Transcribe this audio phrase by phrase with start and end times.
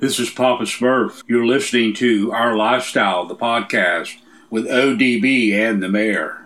[0.00, 1.22] This is Papa Smurf.
[1.26, 4.16] You're listening to Our Lifestyle, the podcast
[4.48, 6.38] with ODB and the mayor.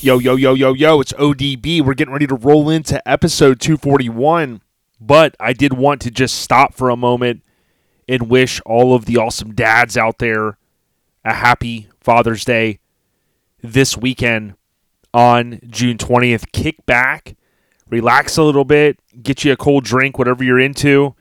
[0.00, 1.82] Yo, yo, yo, yo, yo, it's ODB.
[1.82, 4.62] We're getting ready to roll into episode 241.
[4.98, 7.42] But I did want to just stop for a moment
[8.08, 10.56] and wish all of the awesome dads out there
[11.22, 12.78] a happy Father's Day
[13.60, 14.54] this weekend
[15.12, 16.50] on June 20th.
[16.52, 17.34] Kick back,
[17.90, 21.14] relax a little bit, get you a cold drink, whatever you're into,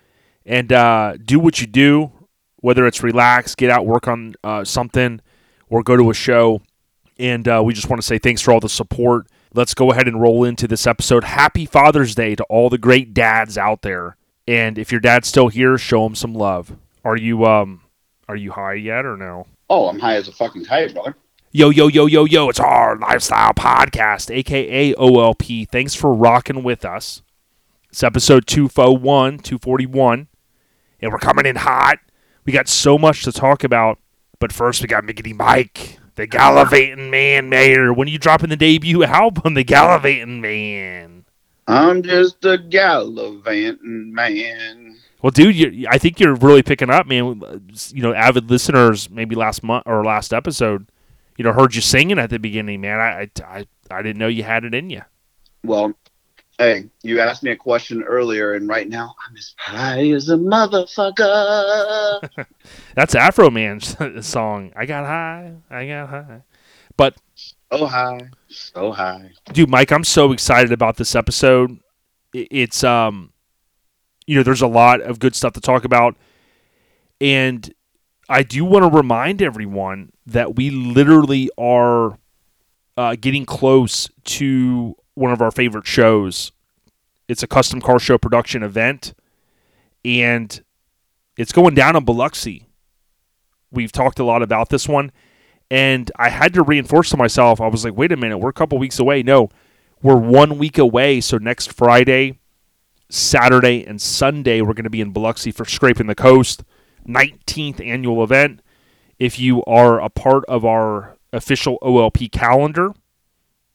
[0.46, 2.12] and uh, do what you do,
[2.58, 5.22] whether it's relax, get out, work on uh, something,
[5.70, 6.62] or go to a show.
[7.20, 9.28] And uh, we just want to say thanks for all the support.
[9.54, 11.24] Let's go ahead and roll into this episode.
[11.24, 14.18] Happy Father's Day to all the great dads out there.
[14.48, 16.76] And if your dad's still here, show him some love.
[17.04, 17.82] Are you um
[18.28, 19.48] are you high yet or no?
[19.70, 21.16] Oh, I'm high as a fucking kite, brother.
[21.58, 25.68] Yo, yo, yo, yo, yo, it's our lifestyle podcast, aka OLP.
[25.68, 27.24] Thanks for rocking with us.
[27.90, 30.28] It's episode 241, 241,
[31.00, 31.98] and we're coming in hot.
[32.46, 33.98] We got so much to talk about,
[34.38, 37.92] but first we got Miggity Mike, the Gallivanting Man Mayor.
[37.92, 41.26] When are you dropping the debut album, The Gallivanting Man?
[41.68, 45.00] I'm just a gallivanting man.
[45.24, 47.42] Well, dude, I think you're really picking up, man.
[47.90, 50.86] You know, avid listeners, maybe last month or last episode,
[51.38, 53.00] you know, heard you singing at the beginning, man.
[53.00, 55.04] I, I, I didn't know you had it in you.
[55.64, 55.94] Well,
[56.58, 60.36] hey, you asked me a question earlier, and right now I'm as high as a
[60.36, 62.30] motherfucker.
[62.96, 64.74] That's Afroman's song.
[64.76, 66.42] I got high, I got high.
[66.98, 67.16] But
[67.72, 69.32] so high, so high.
[69.54, 71.80] dude, Mike, I'm so excited about this episode.
[72.34, 73.32] It's um,
[74.26, 76.16] you know, there's a lot of good stuff to talk about,
[77.22, 77.72] and
[78.30, 82.20] I do want to remind everyone that we literally are
[82.98, 86.52] uh, getting close to one of our favorite shows.
[87.28, 89.14] It's a custom car show production event,
[90.04, 90.62] and
[91.38, 92.68] it's going down in Biloxi.
[93.72, 95.12] We've talked a lot about this one,
[95.70, 97.62] and I had to reinforce to myself.
[97.62, 99.50] I was like, "Wait a minute, we're a couple weeks away." No,
[100.02, 101.22] we're one week away.
[101.22, 102.40] So next Friday,
[103.10, 106.64] Saturday, and Sunday, we're going to be in Biloxi for Scraping the Coast,
[107.08, 108.62] 19th annual event.
[109.20, 112.94] If you are a part of our official OLP calendar,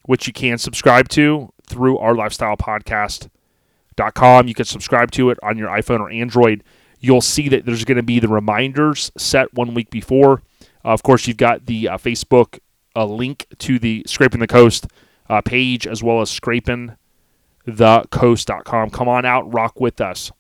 [0.05, 5.59] which you can subscribe to through our lifestyle podcast.com, you can subscribe to it on
[5.59, 6.65] your iPhone or Android.
[7.01, 10.43] You'll see that there's going to be the reminders set one week before.
[10.85, 12.61] Uh, of course, you've got the uh, Facebook
[12.95, 14.87] uh, link to the Scraping the Coast
[15.29, 18.91] uh, page as well as scrapingthecoast.com.
[18.91, 20.31] Come on out, rock with us.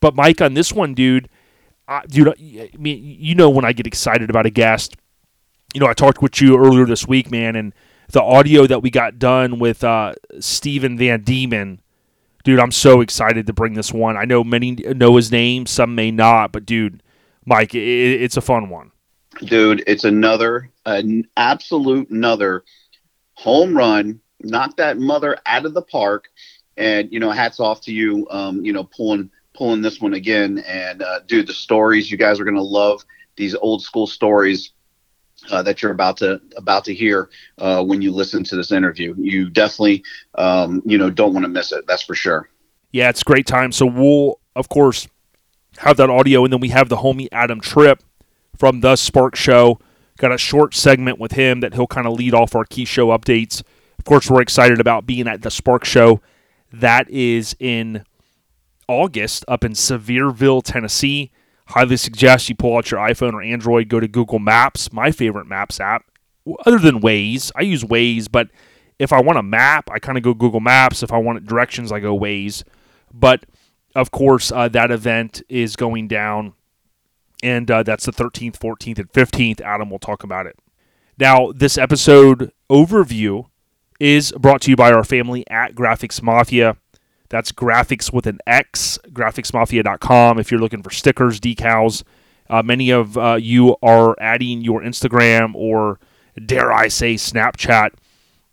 [0.00, 1.28] But Mike, on this one, dude,
[1.92, 4.96] I, dude, I mean, you know when I get excited about a guest,
[5.74, 7.74] you know, I talked with you earlier this week, man, and
[8.10, 11.80] the audio that we got done with uh, Stephen Van Diemen,
[12.44, 14.16] dude, I'm so excited to bring this one.
[14.16, 17.02] I know many know his name, some may not, but dude,
[17.44, 17.78] Mike, it,
[18.22, 18.90] it's a fun one.
[19.44, 22.64] Dude, it's another, an absolute another
[23.34, 24.20] home run.
[24.40, 26.28] Knock that mother out of the park.
[26.78, 30.58] And, you know, hats off to you, um, you know, pulling pulling this one again.
[30.66, 33.04] And, uh, dude, the stories, you guys are to love
[33.36, 34.72] these old school stories
[35.50, 39.14] uh, that you're about to about to hear uh, when you listen to this interview.
[39.18, 40.04] You definitely,
[40.36, 41.86] um, you know, don't want to miss it.
[41.86, 42.48] That's for sure.
[42.92, 43.72] Yeah, it's great time.
[43.72, 45.08] So we'll, of course,
[45.78, 48.02] have that audio, and then we have the homie Adam Tripp
[48.56, 49.80] from the Spark Show.
[50.18, 53.08] Got a short segment with him that he'll kind of lead off our key show
[53.08, 53.62] updates.
[53.98, 56.20] Of course, we're excited about being at the Spark Show.
[56.72, 58.04] That is in
[58.88, 61.30] August up in Sevierville, Tennessee.
[61.68, 65.46] Highly suggest you pull out your iPhone or Android, go to Google Maps, my favorite
[65.46, 66.04] Maps app,
[66.66, 67.50] other than Waze.
[67.56, 68.48] I use Waze, but
[68.98, 71.02] if I want a map, I kind of go Google Maps.
[71.02, 72.62] If I want directions, I go Waze.
[73.12, 73.44] But
[73.94, 76.54] of course, uh, that event is going down,
[77.42, 79.60] and uh, that's the 13th, 14th, and 15th.
[79.60, 80.58] Adam will talk about it.
[81.18, 83.46] Now, this episode overview
[84.00, 86.76] is brought to you by our family at Graphics Mafia.
[87.32, 90.38] That's graphics with an X, graphicsmafia.com.
[90.38, 92.02] If you're looking for stickers, decals,
[92.50, 95.98] uh, many of uh, you are adding your Instagram or,
[96.44, 97.92] dare I say, Snapchat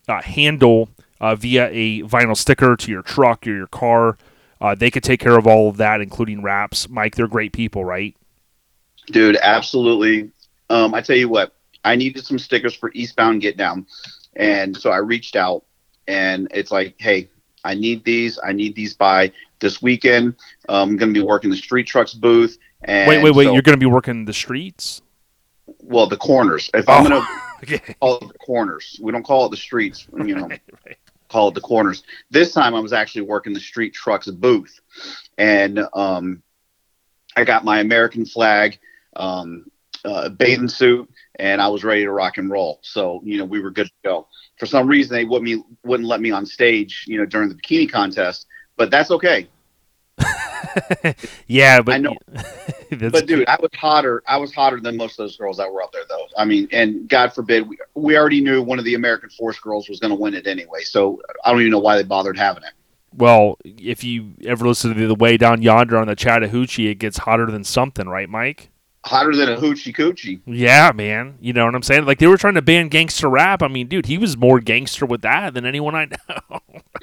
[0.07, 0.87] uh, handle
[1.19, 4.17] uh, via a vinyl sticker to your truck or your car.
[4.61, 6.87] Uh, they could take care of all of that, including wraps.
[6.87, 8.15] Mike, they're great people, right?
[9.07, 10.31] Dude, absolutely.
[10.69, 11.53] Um, I tell you what,
[11.83, 13.87] I needed some stickers for Eastbound Get Down.
[14.37, 15.65] And so I reached out
[16.07, 17.27] and it's like, hey,
[17.63, 18.39] I need these.
[18.43, 20.35] I need these by this weekend.
[20.69, 22.57] Um, I'm going to be working the street trucks booth.
[22.83, 23.45] And wait, wait, wait.
[23.45, 25.01] so- You're going to be working the streets?
[25.81, 26.69] well, the corners.
[26.73, 27.09] If I'm Oh.
[27.09, 27.21] going
[27.61, 27.95] to Okay.
[28.01, 30.07] call it the corners, we don't call it the streets.
[30.17, 30.97] You know, Right, right.
[31.27, 32.03] call it the corners.
[32.31, 34.79] This time I was actually working the street trucks booth,
[35.37, 36.41] and um,
[37.35, 38.79] I got my American flag
[39.17, 39.69] um,
[40.05, 42.79] uh, bathing suit, and I was ready to rock and roll.
[42.81, 44.27] So you know we were good to go.
[44.59, 47.55] For some reason they wouldn't me wouldn't let me on stage, you know, during the
[47.55, 48.45] bikini contest,
[48.75, 49.47] but that's okay.
[51.47, 52.15] yeah, but I know.
[53.09, 54.23] but dude, I was hotter.
[54.27, 56.25] I was hotter than most of those girls that were up there, though.
[56.37, 59.89] I mean, and God forbid, we, we already knew one of the American Force girls
[59.89, 60.81] was going to win it anyway.
[60.83, 62.71] So I don't even know why they bothered having it.
[63.15, 67.17] Well, if you ever listen to the way down yonder on the Chattahoochee, it gets
[67.19, 68.69] hotter than something, right, Mike?
[69.09, 70.39] Hotter than a hoochie coochie.
[70.45, 71.37] Yeah, man.
[71.41, 72.05] You know what I'm saying?
[72.05, 73.63] Like they were trying to ban gangster rap.
[73.63, 76.07] I mean, dude, he was more gangster with that than anyone I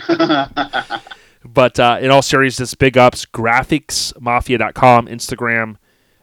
[0.08, 1.00] know.
[1.46, 5.76] But uh, in all seriousness, big ups, graphicsmafia.com, Instagram,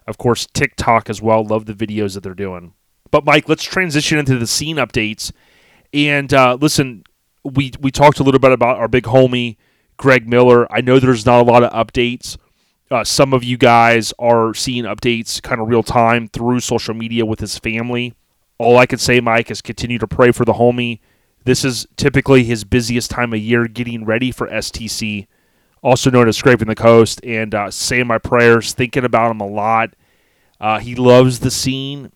[0.05, 1.45] of course, TikTok as well.
[1.45, 2.73] Love the videos that they're doing.
[3.09, 5.31] But Mike, let's transition into the scene updates.
[5.93, 7.03] And uh, listen,
[7.43, 9.57] we we talked a little bit about our big homie
[9.97, 10.71] Greg Miller.
[10.73, 12.37] I know there's not a lot of updates.
[12.93, 17.25] Uh, some of you guys are seeing updates kind of real time through social media
[17.25, 18.13] with his family.
[18.59, 20.99] All I can say, Mike, is continue to pray for the homie.
[21.43, 25.25] This is typically his busiest time of year getting ready for STC,
[25.81, 29.47] also known as Scraping the Coast, and uh, saying my prayers, thinking about him a
[29.47, 29.95] lot.
[30.61, 32.11] Uh, he loves the scene,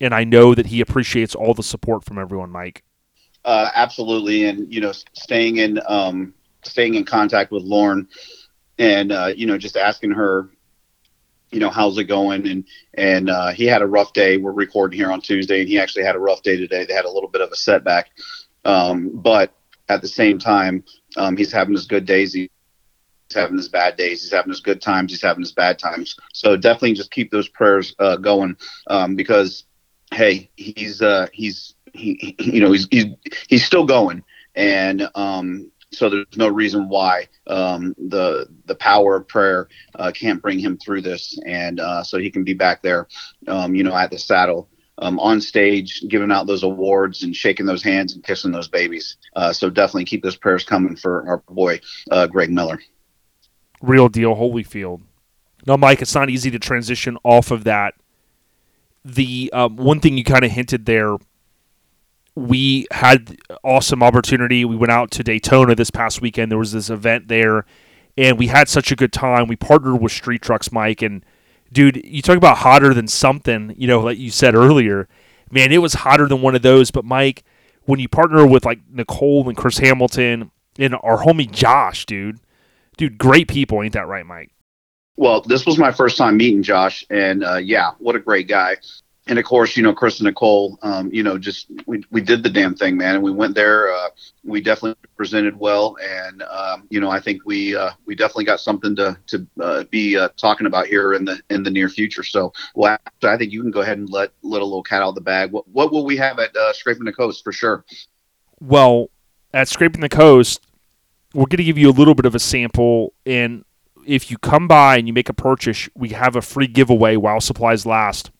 [0.00, 2.84] and I know that he appreciates all the support from everyone, Mike.
[3.44, 8.06] Uh, absolutely, and you know, staying in um, staying in contact with Lauren,
[8.80, 10.48] and uh, you know, just asking her,
[11.50, 12.48] you know, how's it going?
[12.48, 14.38] And and uh, he had a rough day.
[14.38, 16.86] We're recording here on Tuesday, and he actually had a rough day today.
[16.86, 18.10] They had a little bit of a setback.
[18.64, 19.52] Um, but
[19.88, 20.82] at the same time,
[21.16, 22.32] um, he's having his good days.
[22.32, 22.48] He's
[23.34, 24.22] having his bad days.
[24.22, 25.12] He's having his good times.
[25.12, 26.16] He's having his bad times.
[26.32, 28.56] So definitely just keep those prayers uh, going
[28.86, 29.64] um, because,
[30.12, 33.06] hey, he's uh, he's he, you know he's he's,
[33.48, 34.24] he's still going,
[34.54, 40.40] and um, so there's no reason why um, the the power of prayer uh, can't
[40.40, 43.08] bring him through this, and uh, so he can be back there,
[43.48, 47.66] um, you know, at the saddle um, on stage, giving out those awards and shaking
[47.66, 49.16] those hands and kissing those babies.
[49.34, 52.78] Uh, so definitely keep those prayers coming for our boy uh, Greg Miller.
[53.82, 55.02] Real deal, Holyfield.
[55.66, 57.94] No, Mike, it's not easy to transition off of that.
[59.04, 61.16] The um, one thing you kind of hinted there,
[62.34, 64.64] we had awesome opportunity.
[64.64, 66.50] We went out to Daytona this past weekend.
[66.50, 67.64] There was this event there,
[68.16, 69.46] and we had such a good time.
[69.46, 71.24] We partnered with Street Trucks, Mike, and
[71.72, 75.08] dude, you talk about hotter than something, you know, like you said earlier.
[75.50, 76.90] Man, it was hotter than one of those.
[76.90, 77.42] But Mike,
[77.84, 82.38] when you partner with like Nicole and Chris Hamilton and our homie Josh, dude,
[82.96, 84.50] dude, great people, ain't that right, Mike?
[85.16, 88.76] Well, this was my first time meeting Josh, and uh, yeah, what a great guy
[89.26, 92.42] and of course, you know, Chris and Nicole, um, you know, just we, we did
[92.42, 93.16] the damn thing, man.
[93.16, 93.92] And we went there.
[93.92, 94.08] Uh,
[94.44, 95.96] we definitely presented well.
[96.02, 99.84] And, um, you know, I think we uh, we definitely got something to, to uh,
[99.84, 102.24] be uh, talking about here in the in the near future.
[102.24, 105.10] So, well, I think you can go ahead and let, let a little cat out
[105.10, 105.52] of the bag.
[105.52, 107.84] What, what will we have at uh, Scraping the Coast for sure?
[108.58, 109.10] Well,
[109.52, 110.66] at Scraping the Coast,
[111.34, 113.12] we're going to give you a little bit of a sample.
[113.24, 113.64] And
[114.06, 117.40] if you come by and you make a purchase, we have a free giveaway while
[117.40, 118.30] supplies last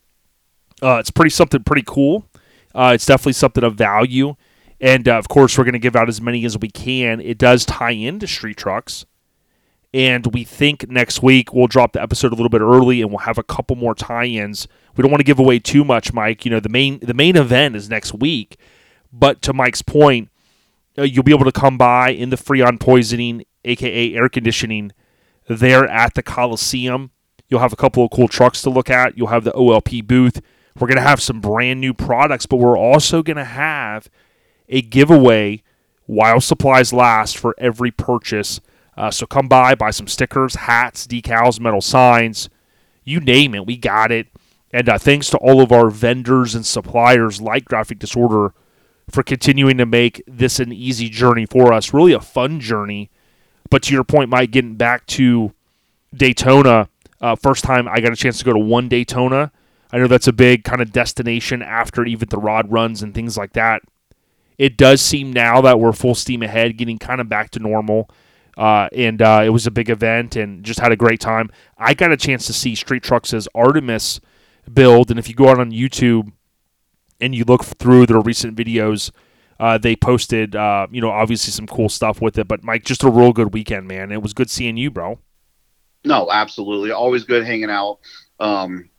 [0.81, 2.25] uh, it's pretty something pretty cool.
[2.73, 4.35] Uh, it's definitely something of value,
[4.79, 7.19] and uh, of course, we're going to give out as many as we can.
[7.19, 9.05] It does tie into street trucks,
[9.93, 13.19] and we think next week we'll drop the episode a little bit early, and we'll
[13.19, 14.67] have a couple more tie-ins.
[14.95, 16.45] We don't want to give away too much, Mike.
[16.45, 18.57] You know, the main the main event is next week,
[19.11, 20.29] but to Mike's point,
[20.97, 24.91] uh, you'll be able to come by in the Freon poisoning, aka air conditioning,
[25.47, 27.11] there at the Coliseum.
[27.49, 29.17] You'll have a couple of cool trucks to look at.
[29.17, 30.41] You'll have the OLP booth.
[30.79, 34.09] We're going to have some brand new products, but we're also going to have
[34.69, 35.63] a giveaway
[36.05, 38.59] while supplies last for every purchase.
[38.97, 42.49] Uh, so come by, buy some stickers, hats, decals, metal signs,
[43.03, 44.27] you name it, we got it.
[44.71, 48.53] And uh, thanks to all of our vendors and suppliers like Graphic Disorder
[49.09, 53.09] for continuing to make this an easy journey for us, really a fun journey.
[53.69, 55.53] But to your point, Mike, getting back to
[56.13, 59.51] Daytona, uh, first time I got a chance to go to one Daytona
[59.91, 63.37] I know that's a big kind of destination after even the rod runs and things
[63.37, 63.81] like that.
[64.57, 68.09] It does seem now that we're full steam ahead, getting kind of back to normal.
[68.57, 71.49] Uh, and uh, it was a big event and just had a great time.
[71.77, 74.21] I got a chance to see Street Trucks' Artemis
[74.71, 76.31] build, and if you go out on YouTube
[77.19, 79.09] and you look through their recent videos,
[79.59, 82.47] uh, they posted, uh, you know, obviously some cool stuff with it.
[82.47, 84.11] But Mike, just a real good weekend, man.
[84.11, 85.17] It was good seeing you, bro.
[86.05, 87.97] No, absolutely, always good hanging out.
[88.39, 88.90] Um,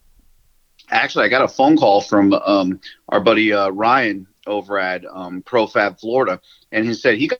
[0.92, 5.42] actually, I got a phone call from um, our buddy uh, Ryan over at um,
[5.42, 7.38] ProFab Florida, and he said he got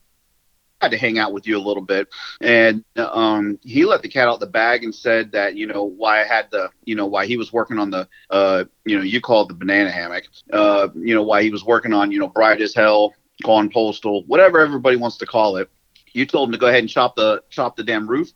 [0.82, 2.09] had to hang out with you a little bit.
[2.40, 6.21] And um, he let the cat out the bag and said that, you know, why
[6.21, 9.21] I had the, you know, why he was working on the, uh, you know, you
[9.21, 12.61] called the banana hammock, uh, you know, why he was working on, you know, Bright
[12.61, 15.71] as Hell, Gone Postal, whatever everybody wants to call it.
[16.14, 18.32] You told him to go ahead and chop the chop the damn roof.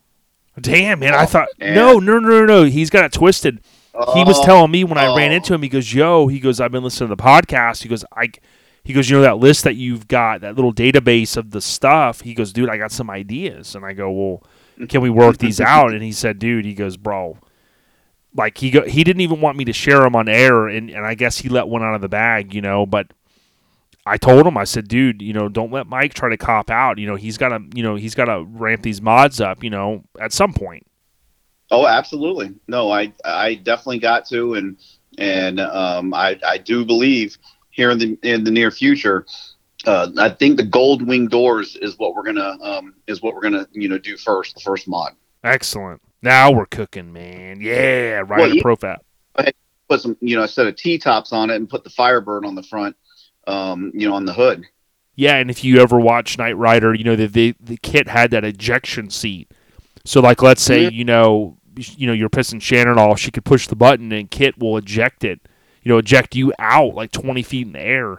[0.59, 1.13] Damn, man!
[1.13, 2.63] I thought and- no, no, no, no, no.
[2.63, 3.61] He's got it twisted.
[4.13, 5.35] He was Oh, telling me when I ran oh.
[5.35, 8.05] into him, he goes, "Yo," he goes, "I've been listening to the podcast." He goes,
[8.15, 8.29] "I,"
[8.83, 12.21] he goes, "You know that list that you've got, that little database of the stuff."
[12.21, 14.43] He goes, "Dude, I got some ideas," and I go, "Well,
[14.87, 17.37] can we work these out?" And he said, "Dude," he goes, "Bro."
[18.35, 21.05] Like he go, he didn't even want me to share them on air, and, and
[21.05, 22.85] I guess he let one out of the bag, you know.
[22.85, 23.07] But
[24.05, 26.99] I told him, I said, dude, you know, don't let Mike try to cop out.
[26.99, 29.69] You know, he's got to, you know, he's got to ramp these mods up, you
[29.71, 30.85] know, at some point.
[31.69, 32.55] Oh, absolutely.
[32.67, 34.77] No, I I definitely got to, and
[35.17, 37.37] and um, I I do believe
[37.71, 39.25] here in the in the near future,
[39.85, 43.41] uh, I think the gold wing doors is what we're gonna um, is what we're
[43.41, 45.13] gonna you know do first, the first mod.
[45.43, 46.01] Excellent.
[46.21, 47.61] Now we're cooking, man.
[47.61, 48.97] Yeah, right Well, in the.
[49.89, 52.45] Put some you know a set of T tops on it and put the Firebird
[52.45, 52.95] on the front,
[53.45, 54.65] um, you know, on the hood.
[55.15, 58.31] Yeah, and if you ever watch Knight Rider, you know that the the kit had
[58.31, 59.53] that ejection seat.
[60.07, 60.89] So like let's say, Yeah.
[60.89, 64.57] you know, you know, you're pissing Shannon off, she could push the button and KITT
[64.57, 65.41] will eject it.
[65.83, 68.17] You know, eject you out like 20 feet in the air.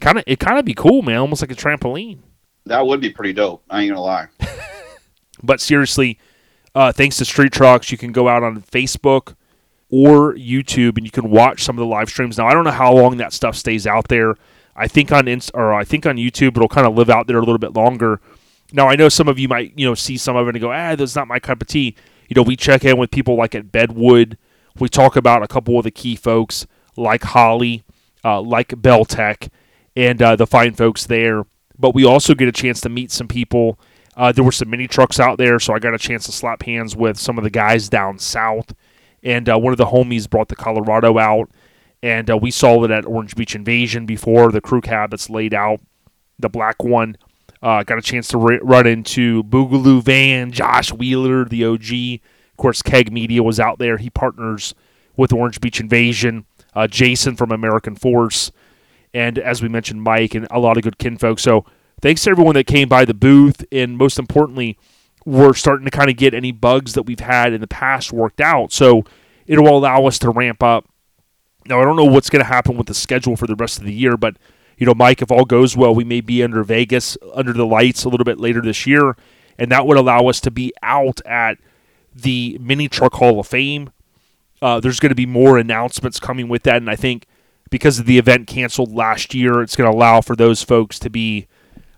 [0.00, 2.18] Kind of it kind of be cool, man, almost like a trampoline.
[2.66, 3.62] That would be pretty dope.
[3.70, 4.26] I ain't gonna lie.
[5.42, 6.18] But seriously,
[6.74, 9.36] uh, thanks to Street Trucks, you can go out on Facebook
[9.88, 12.38] or YouTube and you can watch some of the live streams.
[12.38, 14.34] Now, I don't know how long that stuff stays out there.
[14.74, 17.36] I think on Inst- or I think on YouTube it'll kind of live out there
[17.36, 18.20] a little bit longer.
[18.72, 20.72] Now, I know some of you might you know see some of it and go,
[20.72, 21.94] ah, that's not my cup of tea.
[22.28, 24.36] You know, we check in with people like at Bedwood.
[24.78, 27.84] We talk about a couple of the key folks like Holly,
[28.24, 29.48] uh, like Belltech,
[29.96, 31.44] and uh, the fine folks there.
[31.78, 33.78] But we also get a chance to meet some people.
[34.16, 36.64] Uh, there were some mini trucks out there, so I got a chance to slap
[36.64, 38.74] hands with some of the guys down south.
[39.22, 41.50] And uh, one of the homies brought the Colorado out,
[42.02, 45.54] and uh, we saw it at Orange Beach Invasion before the crew cab that's laid
[45.54, 45.80] out,
[46.38, 47.16] the black one.
[47.62, 52.20] Uh, got a chance to run into Boogaloo Van, Josh Wheeler, the OG.
[52.52, 53.96] Of course, Keg Media was out there.
[53.96, 54.74] He partners
[55.16, 56.46] with Orange Beach Invasion.
[56.74, 58.52] Uh, Jason from American Force,
[59.12, 61.40] and as we mentioned, Mike and a lot of good kinfolk.
[61.40, 61.64] So
[62.00, 64.78] thanks to everyone that came by the booth, and most importantly,
[65.24, 68.40] we're starting to kind of get any bugs that we've had in the past worked
[68.40, 68.70] out.
[68.70, 69.02] So
[69.46, 70.86] it will allow us to ramp up.
[71.66, 73.84] Now I don't know what's going to happen with the schedule for the rest of
[73.84, 74.36] the year, but
[74.78, 78.04] you know, Mike, if all goes well, we may be under Vegas under the lights
[78.04, 79.16] a little bit later this year,
[79.58, 81.58] and that would allow us to be out at
[82.14, 83.90] the Mini Truck Hall of Fame.
[84.62, 87.26] Uh, there's going to be more announcements coming with that, and I think
[87.70, 91.10] because of the event canceled last year, it's going to allow for those folks to
[91.10, 91.48] be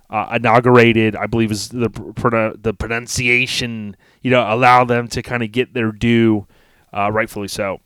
[0.08, 1.14] uh, inaugurated.
[1.14, 1.90] I believe is the
[2.58, 3.94] the pronunciation.
[4.22, 6.46] You know, allow them to kind of get their due,
[6.94, 7.80] uh, rightfully so.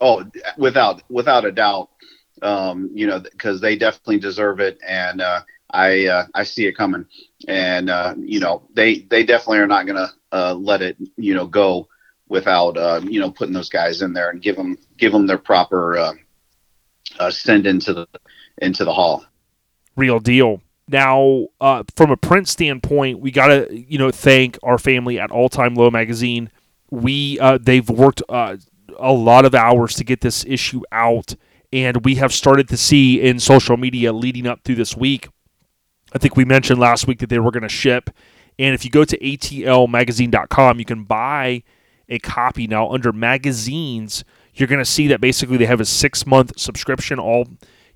[0.00, 0.24] Oh,
[0.56, 1.90] without without a doubt,
[2.42, 6.76] um, you know, because they definitely deserve it, and uh, I uh, I see it
[6.76, 7.06] coming,
[7.48, 11.46] and uh, you know, they they definitely are not gonna uh, let it you know
[11.46, 11.88] go
[12.28, 15.38] without uh, you know putting those guys in there and give them give them their
[15.38, 16.12] proper uh,
[17.18, 18.06] uh, send into the
[18.62, 19.24] into the hall.
[19.96, 20.62] real deal.
[20.88, 25.48] Now, uh, from a print standpoint, we gotta you know thank our family at All
[25.48, 26.50] Time Low magazine.
[26.90, 28.56] We uh, they've worked uh,
[28.98, 31.36] a lot of hours to get this issue out,
[31.72, 35.28] and we have started to see in social media leading up through this week.
[36.12, 38.10] I think we mentioned last week that they were going to ship,
[38.58, 41.62] and if you go to atlmagazine.com, you can buy
[42.08, 44.24] a copy now under magazines.
[44.54, 47.18] You're going to see that basically they have a six month subscription.
[47.18, 47.46] All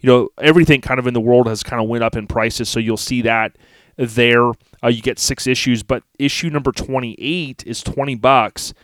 [0.00, 2.68] you know, everything kind of in the world has kind of went up in prices,
[2.68, 3.56] so you'll see that
[3.96, 4.52] there.
[4.82, 8.74] Uh, you get six issues, but issue number 28 is 20 bucks,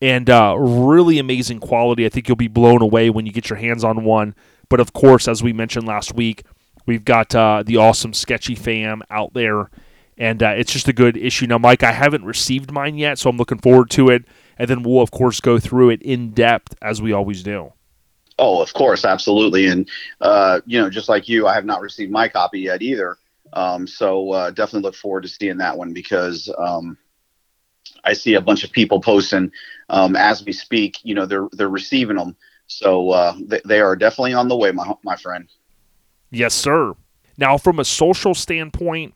[0.00, 2.06] and uh, really amazing quality.
[2.06, 4.34] I think you'll be blown away when you get your hands on one.
[4.68, 6.44] But of course, as we mentioned last week,
[6.86, 9.70] we've got uh, the awesome Sketchy fam out there,
[10.16, 11.46] and uh, it's just a good issue.
[11.46, 14.24] Now, Mike, I haven't received mine yet, so I'm looking forward to it,
[14.58, 17.72] and then we'll of course go through it in depth as we always do.
[18.38, 19.88] Oh, of course, absolutely, and
[20.20, 23.16] uh, you know, just like you, I have not received my copy yet either.
[23.54, 26.98] Um, so uh, definitely look forward to seeing that one because um,
[28.04, 29.50] I see a bunch of people posting
[29.88, 30.98] um, as we speak.
[31.02, 34.70] You know, they're they're receiving them, so uh, they, they are definitely on the way,
[34.72, 35.48] my my friend.
[36.30, 36.94] Yes, sir.
[37.36, 39.14] Now, from a social standpoint,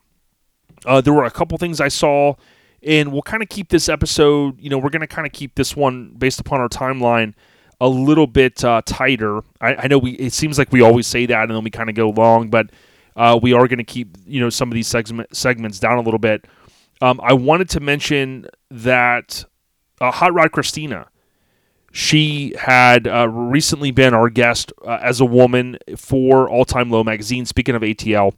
[0.86, 2.34] uh, there were a couple things I saw,
[2.82, 4.60] and we'll kind of keep this episode.
[4.60, 7.34] You know, we're going to kind of keep this one based upon our timeline
[7.80, 9.40] a little bit uh, tighter.
[9.60, 10.12] I, I know we.
[10.12, 12.70] It seems like we always say that, and then we kind of go long, but
[13.16, 16.02] uh, we are going to keep you know some of these segment, segments down a
[16.02, 16.46] little bit.
[17.00, 19.44] Um, I wanted to mention that
[20.02, 21.06] uh, Hot Rod Christina,
[21.92, 27.04] she had uh, recently been our guest uh, as a woman for All Time Low
[27.04, 27.46] magazine.
[27.46, 28.34] Speaking of ATL,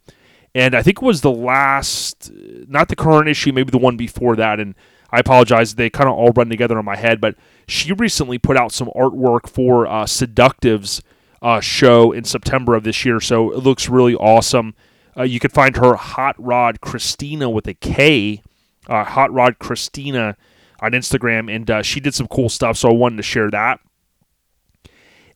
[0.53, 2.31] and I think it was the last,
[2.67, 4.59] not the current issue, maybe the one before that.
[4.59, 4.75] And
[5.09, 7.19] I apologize, they kind of all run together in my head.
[7.19, 7.35] But
[7.67, 11.01] she recently put out some artwork for uh, Seductive's
[11.41, 14.75] uh, show in September of this year, so it looks really awesome.
[15.17, 18.43] Uh, you can find her Hot Rod Christina with a K,
[18.87, 20.37] uh, Hot Rod Christina
[20.85, 22.77] on Instagram, and uh, she did some cool stuff.
[22.77, 23.79] So I wanted to share that.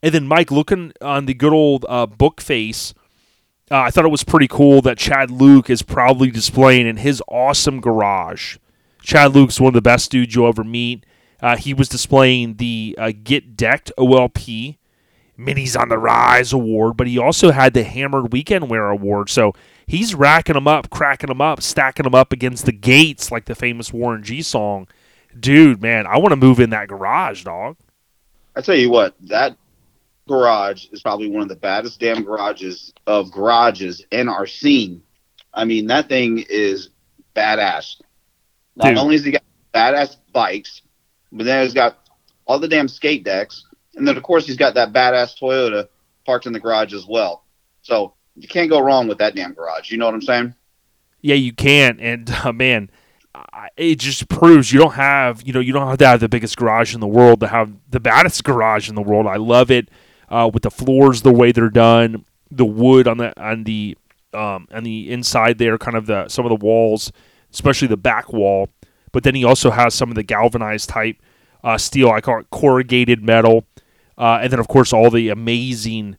[0.01, 2.93] And then Mike, looking on the good old uh, book face,
[3.69, 7.21] uh, I thought it was pretty cool that Chad Luke is proudly displaying in his
[7.27, 8.57] awesome garage.
[9.01, 11.05] Chad Luke's one of the best dudes you'll ever meet.
[11.41, 14.77] Uh, he was displaying the uh, Get Decked OLP
[15.37, 19.29] Minis on the Rise award, but he also had the Hammered Weekend Wear award.
[19.29, 19.53] So
[19.87, 23.55] he's racking them up, cracking them up, stacking them up against the gates like the
[23.55, 24.87] famous Warren G song.
[25.37, 27.77] Dude, man, I want to move in that garage, dog.
[28.55, 29.55] I tell you what, that
[30.27, 35.01] garage is probably one of the baddest damn garages of garages in our scene.
[35.53, 36.89] I mean, that thing is
[37.35, 38.01] badass.
[38.75, 38.97] Not Dude.
[38.97, 39.43] only has he got
[39.73, 40.81] badass bikes,
[41.31, 41.97] but then he's got
[42.45, 45.87] all the damn skate decks, and then of course he's got that badass Toyota
[46.25, 47.43] parked in the garage as well.
[47.81, 49.91] So you can't go wrong with that damn garage.
[49.91, 50.55] You know what I'm saying?
[51.21, 52.89] Yeah, you can, and uh, man,
[53.77, 56.57] it just proves you don't have you know you don't have to have the biggest
[56.57, 59.27] garage in the world to have the baddest garage in the world.
[59.27, 59.89] I love it
[60.29, 63.97] uh, with the floors the way they're done, the wood on the on the
[64.33, 67.11] um, on the inside there, kind of the some of the walls,
[67.51, 68.69] especially the back wall.
[69.11, 71.17] But then he also has some of the galvanized type
[71.63, 72.09] uh, steel.
[72.09, 73.65] I call it corrugated metal,
[74.17, 76.17] uh, and then of course all the amazing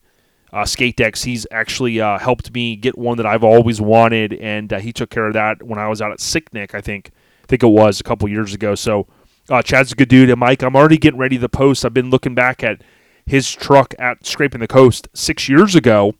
[0.53, 1.23] uh, skate decks.
[1.23, 5.11] He's actually uh, helped me get one that I've always wanted, and uh, he took
[5.11, 6.75] care of that when I was out at Sicknick.
[6.75, 7.11] I think
[7.43, 8.75] I think it was a couple years ago.
[8.75, 9.07] So
[9.49, 11.85] uh, Chad's a good dude, and Mike, I'm already getting ready to post.
[11.85, 12.83] I've been looking back at
[13.27, 16.15] his truck at Scraping the Coast six years ago.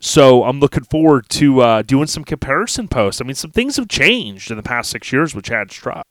[0.00, 3.20] So I'm looking forward to uh, doing some comparison posts.
[3.20, 6.06] I mean, some things have changed in the past six years with Chad's truck.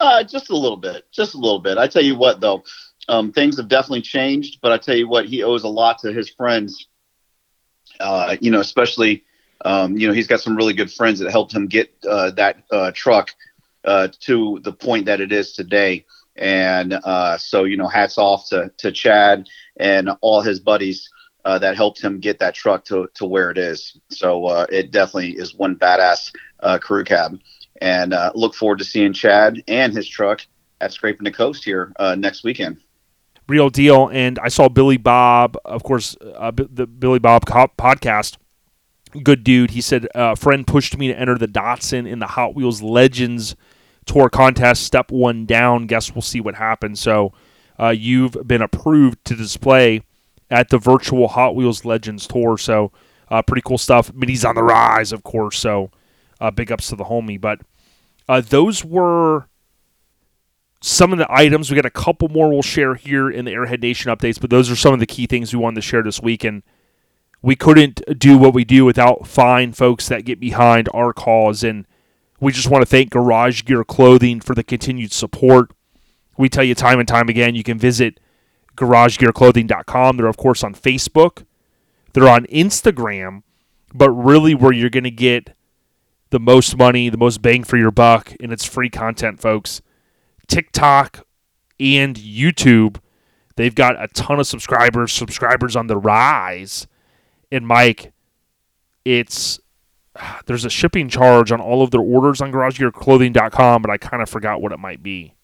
[0.00, 1.78] Uh, just a little bit, just a little bit.
[1.78, 2.64] I tell you what, though,
[3.08, 4.58] um, things have definitely changed.
[4.60, 6.88] But I tell you what, he owes a lot to his friends.
[8.00, 9.24] Uh, you know, especially,
[9.64, 12.64] um, you know, he's got some really good friends that helped him get uh, that
[12.70, 13.34] uh, truck
[13.84, 16.04] uh, to the point that it is today.
[16.36, 19.46] And uh, so, you know, hats off to to Chad
[19.78, 21.08] and all his buddies
[21.44, 23.98] uh, that helped him get that truck to to where it is.
[24.10, 26.32] So it definitely is one badass
[26.80, 27.38] crew cab
[27.80, 30.40] and look forward to seeing Chad and his truck
[30.80, 32.78] at Scraping the Coast here next weekend.
[33.50, 34.08] Real deal.
[34.12, 38.36] And I saw Billy Bob, of course, uh, B- the Billy Bob podcast.
[39.24, 39.72] Good dude.
[39.72, 42.80] He said, uh, a friend pushed me to enter the Datsun in the Hot Wheels
[42.80, 43.56] Legends
[44.06, 44.84] Tour contest.
[44.84, 45.88] Step one down.
[45.88, 47.00] Guess we'll see what happens.
[47.00, 47.32] So
[47.76, 50.02] uh, you've been approved to display
[50.48, 52.56] at the virtual Hot Wheels Legends Tour.
[52.56, 52.92] So
[53.28, 54.12] uh, pretty cool stuff.
[54.12, 55.58] Minis on the rise, of course.
[55.58, 55.90] So
[56.40, 57.40] uh, big ups to the homie.
[57.40, 57.62] But
[58.28, 59.48] uh, those were
[60.80, 61.70] some of the items.
[61.70, 64.70] We got a couple more we'll share here in the Airhead Nation updates, but those
[64.70, 66.44] are some of the key things we wanted to share this week.
[66.44, 66.62] And
[67.42, 71.62] we couldn't do what we do without fine folks that get behind our cause.
[71.62, 71.86] And
[72.40, 75.72] we just want to thank Garage Gear Clothing for the continued support.
[76.36, 78.18] We tell you time and time again, you can visit
[78.76, 80.16] garagegearclothing.com.
[80.16, 81.44] They're, of course, on Facebook,
[82.12, 83.42] they're on Instagram,
[83.92, 85.54] but really where you're going to get
[86.30, 89.82] the most money, the most bang for your buck, and it's free content, folks.
[90.50, 91.26] TikTok
[91.78, 92.96] and YouTube,
[93.56, 96.86] they've got a ton of subscribers, subscribers on the rise.
[97.52, 98.12] And Mike,
[99.04, 99.60] it's
[100.46, 104.28] there's a shipping charge on all of their orders on garagegearclothing.com, but I kind of
[104.28, 105.34] forgot what it might be.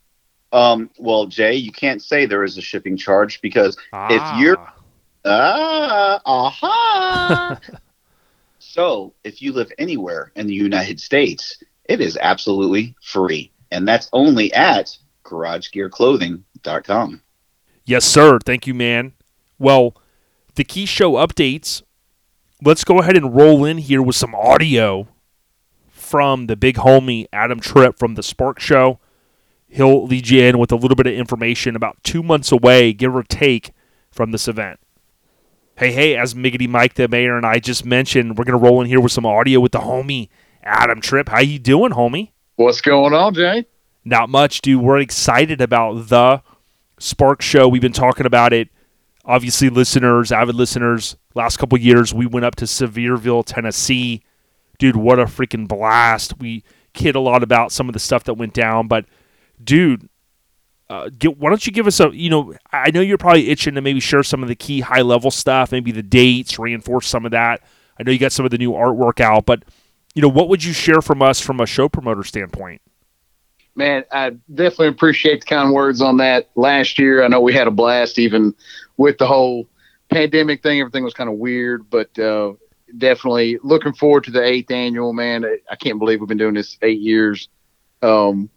[0.53, 3.77] Um, well, Jay, you can't say there is a shipping charge because
[4.11, 4.75] if you're Ah.
[5.25, 7.61] ah aha.
[8.59, 14.09] so if you live anywhere in the United States, it is absolutely free, and that's
[14.13, 17.23] only at GarageGearClothing.com.
[17.85, 18.39] Yes, sir.
[18.45, 19.13] Thank you, man.
[19.59, 19.97] Well,
[20.55, 21.83] the key show updates.
[22.63, 25.09] Let's go ahead and roll in here with some audio
[25.89, 28.99] from the big homie Adam Tripp from the Spark Show.
[29.69, 33.15] He'll lead you in with a little bit of information about two months away, give
[33.15, 33.73] or take,
[34.11, 34.81] from this event.
[35.77, 38.87] Hey, hey, as Miggity Mike the Mayor and I just mentioned, we're gonna roll in
[38.87, 40.31] here with some audio with the homie
[40.63, 41.29] Adam Tripp.
[41.29, 42.31] How you doing, homie?
[42.57, 43.67] What's going on, Jay?
[44.05, 44.83] Not much, dude.
[44.83, 46.43] We're excited about the
[46.99, 47.69] Spark Show.
[47.69, 48.69] We've been talking about it
[49.27, 54.23] obviously, listeners, avid listeners, last couple years, we went up to Sevierville, Tennessee.
[54.79, 56.39] Dude, what a freaking blast.
[56.39, 59.05] We kid a lot about some of the stuff that went down, but
[59.63, 60.09] dude,
[60.89, 63.75] uh, get, why don't you give us a, you know, I know you're probably itching
[63.75, 67.25] to maybe share some of the key high level stuff, maybe the dates, reinforce some
[67.25, 67.63] of that.
[67.99, 69.65] I know you got some of the new artwork out, but,
[70.17, 72.81] you know, what would you share from us from a show promoter standpoint?
[73.75, 76.49] Man, I definitely appreciate the kind words on that.
[76.57, 78.55] Last year, I know we had a blast, even
[78.97, 79.69] with the whole
[80.11, 80.81] pandemic thing.
[80.81, 82.55] Everything was kind of weird, but uh,
[82.97, 85.13] definitely looking forward to the eighth annual.
[85.13, 87.51] Man, I can't believe we've been doing this eight years.
[88.01, 88.49] Um,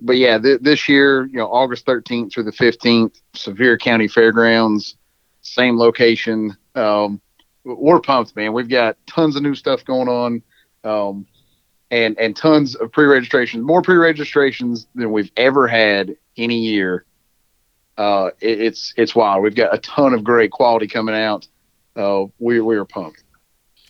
[0.00, 4.94] but yeah, th- this year, you know, August 13th through the 15th, Sevier County Fairgrounds,
[5.40, 6.56] same location.
[6.76, 7.20] Um,
[7.64, 8.52] we're pumped, man.
[8.52, 10.44] We've got tons of new stuff going on.
[10.84, 11.26] Um,
[11.90, 17.04] and and tons of pre-registrations, more pre-registrations than we've ever had any year.
[17.98, 19.42] Uh, it, it's it's wild.
[19.42, 21.46] We've got a ton of great quality coming out.
[21.94, 23.22] Uh, we we are pumped.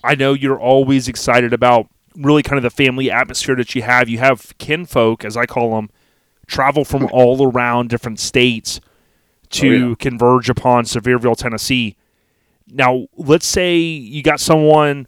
[0.04, 4.08] I know you're always excited about really kind of the family atmosphere that you have.
[4.08, 5.88] You have kinfolk, as I call them,
[6.46, 8.80] travel from all around different states
[9.50, 9.94] to oh, yeah.
[9.98, 11.96] converge upon Sevierville, Tennessee.
[12.66, 15.06] Now, let's say you got someone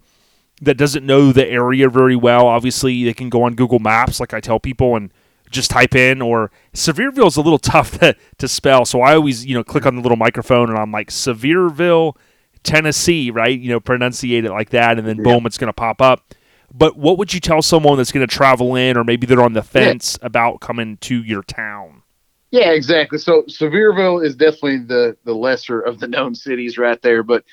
[0.63, 4.33] that doesn't know the area very well, obviously they can go on Google Maps, like
[4.33, 5.13] I tell people, and
[5.51, 6.23] just type in.
[6.23, 9.87] Or Sevierville is a little tough to, to spell, so I always you know click
[9.87, 12.17] on the little microphone and I'm like Sevierville,
[12.63, 13.59] Tennessee, right?
[13.59, 16.35] You know, pronunciate it like that, and then boom, it's going to pop up.
[16.73, 19.53] But what would you tell someone that's going to travel in, or maybe they're on
[19.53, 20.27] the fence yeah.
[20.27, 22.03] about coming to your town?
[22.51, 23.19] Yeah, exactly.
[23.19, 27.45] So Sevierville is definitely the the lesser of the known cities right there, but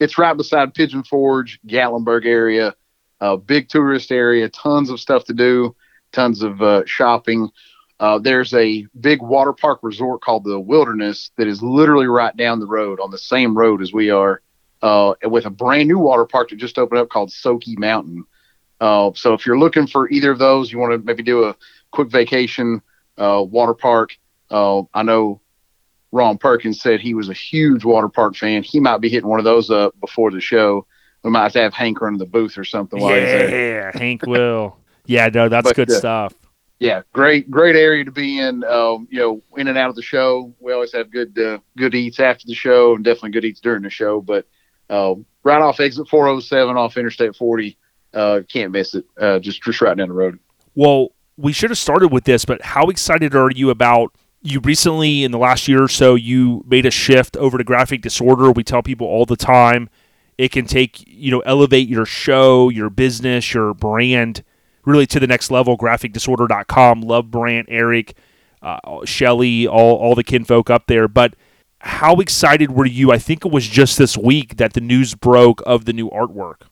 [0.00, 2.74] it's right beside Pigeon Forge, Gatlinburg area,
[3.46, 5.74] big tourist area, tons of stuff to do,
[6.12, 7.50] tons of uh, shopping.
[8.00, 12.60] Uh, there's a big water park resort called the Wilderness that is literally right down
[12.60, 14.40] the road on the same road as we are,
[14.82, 18.24] uh, with a brand new water park that just opened up called Soaky Mountain.
[18.80, 21.56] Uh, so if you're looking for either of those, you want to maybe do a
[21.90, 22.80] quick vacation
[23.16, 24.16] uh, water park.
[24.48, 25.40] Uh, I know
[26.12, 28.62] Ron Perkins said he was a huge water park fan.
[28.62, 30.86] He might be hitting one of those up before the show.
[31.22, 33.00] We might have to have Hank run the booth or something.
[33.00, 33.50] Like that.
[33.50, 34.78] Yeah, Hank will.
[35.06, 36.34] Yeah, no, that's but, good uh, stuff.
[36.78, 38.62] Yeah, great, great area to be in.
[38.64, 40.54] Um, you know, in and out of the show.
[40.60, 43.82] We always have good, uh, good eats after the show, and definitely good eats during
[43.82, 44.20] the show.
[44.20, 44.46] But
[44.88, 47.76] uh, right off exit 407 off Interstate 40,
[48.14, 49.04] uh, can't miss it.
[49.20, 50.38] Uh, just just right down the road.
[50.74, 55.24] Well, we should have started with this, but how excited are you about you recently
[55.24, 58.50] in the last year or so you made a shift over to graphic disorder.
[58.50, 59.88] We tell people all the time
[60.36, 64.44] it can take you know elevate your show your business your brand
[64.84, 65.76] really to the next level.
[65.76, 68.14] graphicdisorder.com love brand eric
[68.62, 71.08] uh, shelly all, all the kinfolk up there.
[71.08, 71.34] But
[71.80, 73.12] how excited were you?
[73.12, 76.62] I think it was just this week that the news broke of the new artwork.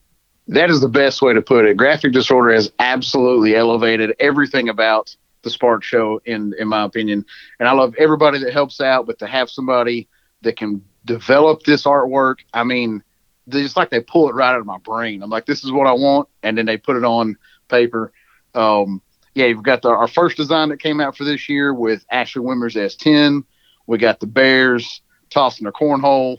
[0.48, 1.76] That is the best way to put it.
[1.76, 5.14] Graphic disorder has absolutely elevated everything about
[5.46, 7.24] the Spark Show, in in my opinion.
[7.58, 10.08] And I love everybody that helps out, but to have somebody
[10.42, 13.02] that can develop this artwork, I mean,
[13.48, 15.22] just like they pull it right out of my brain.
[15.22, 17.36] I'm like, this is what I want, and then they put it on
[17.68, 18.12] paper.
[18.54, 19.00] Um,
[19.34, 22.42] yeah, we've got the, our first design that came out for this year with Ashley
[22.42, 23.44] Wimmer's S10.
[23.86, 26.38] We got the Bears tossing their cornhole.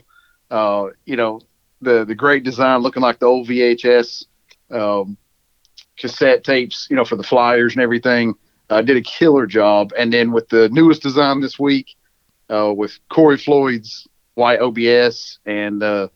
[0.50, 1.40] Uh, you know,
[1.80, 4.26] the the great design looking like the old VHS
[4.70, 5.16] um,
[5.96, 8.34] cassette tapes, you know, for the flyers and everything
[8.70, 9.92] uh, did a killer job.
[9.98, 11.96] And then with the newest design this week,
[12.50, 16.08] uh, with Corey Floyd's white OBS and uh,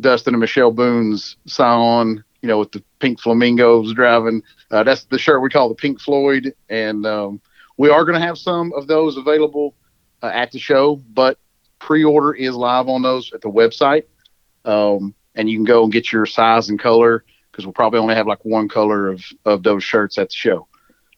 [0.00, 4.40] Dustin and Michelle Boone's sign you know, with the pink flamingos driving.
[4.70, 6.54] Uh, that's the shirt we call the Pink Floyd.
[6.68, 7.40] And um,
[7.76, 9.74] we are going to have some of those available
[10.22, 11.38] uh, at the show, but
[11.80, 14.04] pre order is live on those at the website.
[14.64, 18.14] Um, and you can go and get your size and color because we'll probably only
[18.14, 20.68] have like one color of, of those shirts at the show.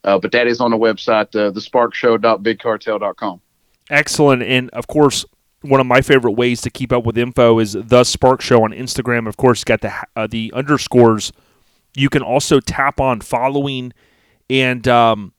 [0.04, 3.40] Uh, but that is on the website, uh, thesparkshow.bigcartel.com.
[3.90, 4.42] Excellent.
[4.42, 5.24] And of course,
[5.62, 8.70] one of my favorite ways to keep up with info is the Spark Show on
[8.70, 9.26] Instagram.
[9.26, 11.32] Of course, got the uh, the underscores.
[11.96, 13.92] You can also tap on following,
[14.48, 15.32] and um,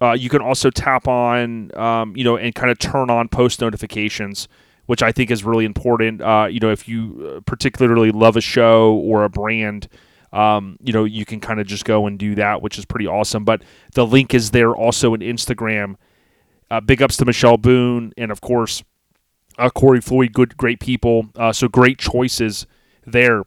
[0.00, 3.60] uh, you can also tap on, um, you know, and kind of turn on post
[3.60, 4.48] notifications,
[4.86, 6.22] which I think is really important.
[6.22, 9.88] Uh, you know, if you uh, particularly love a show or a brand,
[10.32, 13.06] um, you know, you can kind of just go and do that, which is pretty
[13.06, 13.44] awesome.
[13.44, 13.62] But
[13.94, 15.96] the link is there also in Instagram.
[16.70, 18.82] Uh, big ups to Michelle Boone and of course
[19.58, 21.28] uh, Corey Floyd, good, great people.
[21.36, 22.66] Uh, so great choices
[23.06, 23.44] there.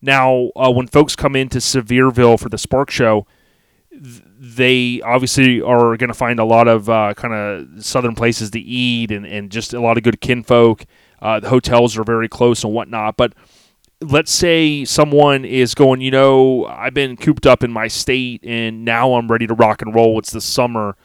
[0.00, 3.26] Now, uh, when folks come into Sevierville for the Spark Show,
[3.90, 8.50] th- they obviously are going to find a lot of uh, kind of southern places
[8.50, 10.84] to eat and, and just a lot of good kinfolk.
[11.20, 13.16] Uh, the hotels are very close and whatnot.
[13.16, 13.32] But
[14.00, 18.84] let's say someone is going, you know, I've been cooped up in my state and
[18.84, 20.18] now I'm ready to rock and roll.
[20.18, 20.96] It's the summer.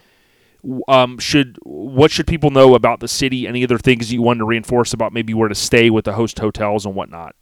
[0.87, 3.47] Um, should what should people know about the city?
[3.47, 6.39] Any other things you want to reinforce about maybe where to stay with the host
[6.39, 7.35] hotels and whatnot?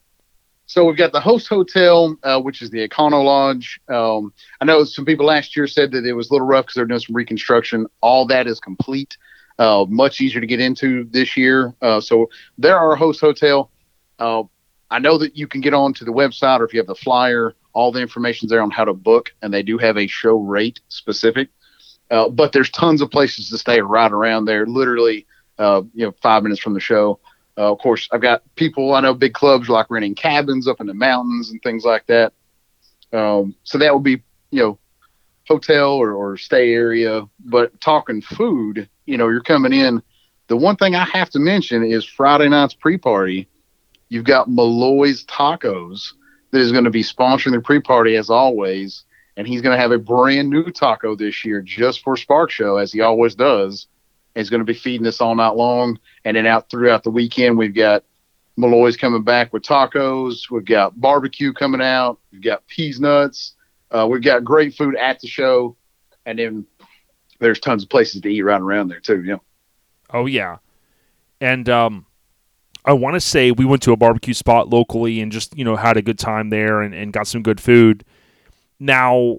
[0.65, 3.79] So we've got the host hotel, uh, which is the Econo Lodge.
[3.89, 6.75] Um, I know some people last year said that it was a little rough because
[6.75, 7.87] they're doing some reconstruction.
[7.99, 9.17] All that is complete.
[9.59, 11.75] Uh, much easier to get into this year.
[11.81, 13.69] Uh, so there are host hotel.
[14.91, 16.95] I know that you can get on to the website or if you have the
[16.95, 20.37] flyer, all the information's there on how to book, and they do have a show
[20.37, 21.49] rate specific.
[22.11, 25.25] Uh, but there's tons of places to stay right around there, literally,
[25.57, 27.19] uh, you know, five minutes from the show.
[27.57, 30.87] Uh, of course, I've got people I know big clubs like renting cabins up in
[30.87, 32.33] the mountains and things like that.
[33.13, 34.79] Um, so that would be you know
[35.47, 37.23] hotel or, or stay area.
[37.39, 40.01] But talking food, you know, you're coming in.
[40.47, 43.47] The one thing I have to mention is Friday night's pre-party.
[44.11, 46.11] You've got Malloy's Tacos
[46.51, 49.05] that is going to be sponsoring the pre-party as always,
[49.37, 52.77] and he's going to have a brand new taco this year just for Spark Show
[52.77, 53.87] as he always does
[54.35, 55.99] He's going to be feeding us all night long.
[56.23, 58.03] And then out throughout the weekend, we've got
[58.57, 60.49] Malloy's coming back with tacos.
[60.49, 62.19] We've got barbecue coming out.
[62.31, 63.55] We've got peas nuts.
[63.89, 65.75] Uh, we've got great food at the show.
[66.25, 66.65] And then
[67.39, 69.21] there's tons of places to eat right around there too.
[69.23, 69.41] You know.
[70.13, 70.57] Oh yeah,
[71.39, 72.05] and um,
[72.83, 75.75] I want to say we went to a barbecue spot locally and just you know
[75.75, 78.03] had a good time there and, and got some good food.
[78.79, 79.37] Now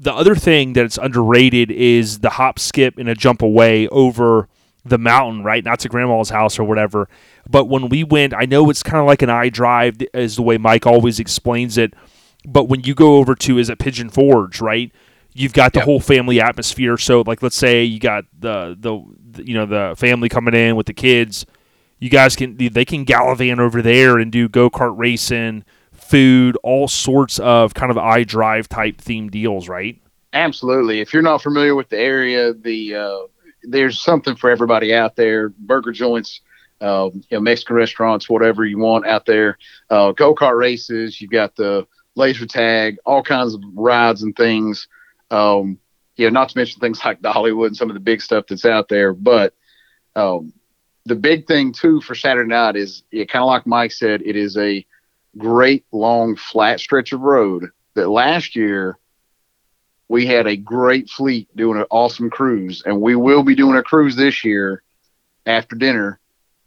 [0.00, 4.48] the other thing that's underrated is the hop, skip, and a jump away over
[4.82, 5.62] the mountain, right?
[5.62, 7.06] Not to grandma's house or whatever.
[7.48, 10.42] But when we went, I know it's kind of like an I drive, is the
[10.42, 11.92] way Mike always explains it.
[12.46, 14.90] But when you go over to, is it Pigeon Forge, right?
[15.34, 15.84] You've got the yep.
[15.84, 16.96] whole family atmosphere.
[16.96, 20.74] So, like, let's say you got the, the the you know the family coming in
[20.76, 21.44] with the kids.
[22.00, 26.88] You guys can they can gallivant over there and do go kart racing food, all
[26.88, 30.00] sorts of kind of I drive type theme deals, right?
[30.32, 31.00] Absolutely.
[31.00, 33.18] If you're not familiar with the area, the uh,
[33.62, 35.50] there's something for everybody out there.
[35.50, 36.40] Burger joints,
[36.80, 39.58] uh, you know, Mexican restaurants, whatever you want out there.
[39.88, 41.20] Uh, Go kart races.
[41.20, 44.88] You've got the laser tag, all kinds of rides and things.
[45.30, 45.78] Um,
[46.16, 48.64] you know, not to mention things like Dollywood and some of the big stuff that's
[48.64, 49.12] out there.
[49.12, 49.54] But
[50.16, 50.52] um,
[51.06, 54.56] the big thing too for Saturday night is, kind of like Mike said, it is
[54.56, 54.84] a
[55.38, 58.98] great long flat stretch of road that last year
[60.08, 63.82] we had a great fleet doing an awesome cruise and we will be doing a
[63.82, 64.82] cruise this year
[65.46, 66.18] after dinner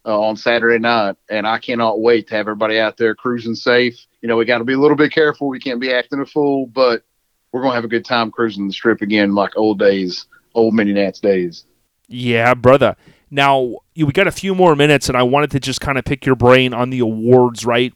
[0.06, 4.06] uh, on Saturday night and I cannot wait to have everybody out there cruising safe.
[4.22, 5.50] You know, we got to be a little bit careful.
[5.50, 7.04] We can't be acting a fool, but
[7.52, 10.74] we're going to have a good time cruising the strip again like old days, old
[10.74, 11.66] mini nats days.
[12.08, 12.96] Yeah, brother.
[13.34, 16.24] Now, we got a few more minutes and I wanted to just kind of pick
[16.24, 17.92] your brain on the awards, right?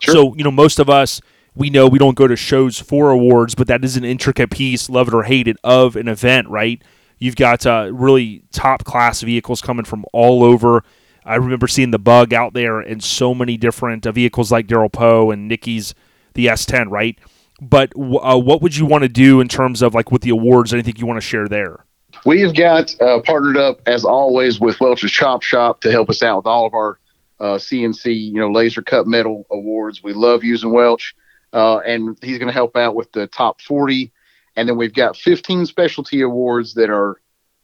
[0.00, 0.14] Sure.
[0.14, 1.22] So, you know, most of us,
[1.54, 4.90] we know we don't go to shows for awards, but that is an intricate piece,
[4.90, 6.82] love it or hate it, of an event, right?
[7.18, 10.84] You've got uh, really top class vehicles coming from all over.
[11.24, 14.92] I remember seeing the bug out there and so many different uh, vehicles like Daryl
[14.92, 15.94] Poe and Nikki's
[16.34, 17.18] the S10, right?
[17.62, 20.74] But uh, what would you want to do in terms of like with the awards?
[20.74, 21.86] Anything you want to share there?
[22.24, 26.22] We have got uh, partnered up as always with Welch's Chop Shop to help us
[26.22, 26.98] out with all of our
[27.38, 30.02] uh, CNC, you know, laser cut metal awards.
[30.02, 31.14] We love using Welch,
[31.54, 34.12] uh, and he's going to help out with the top 40.
[34.56, 37.20] And then we've got 15 specialty awards that are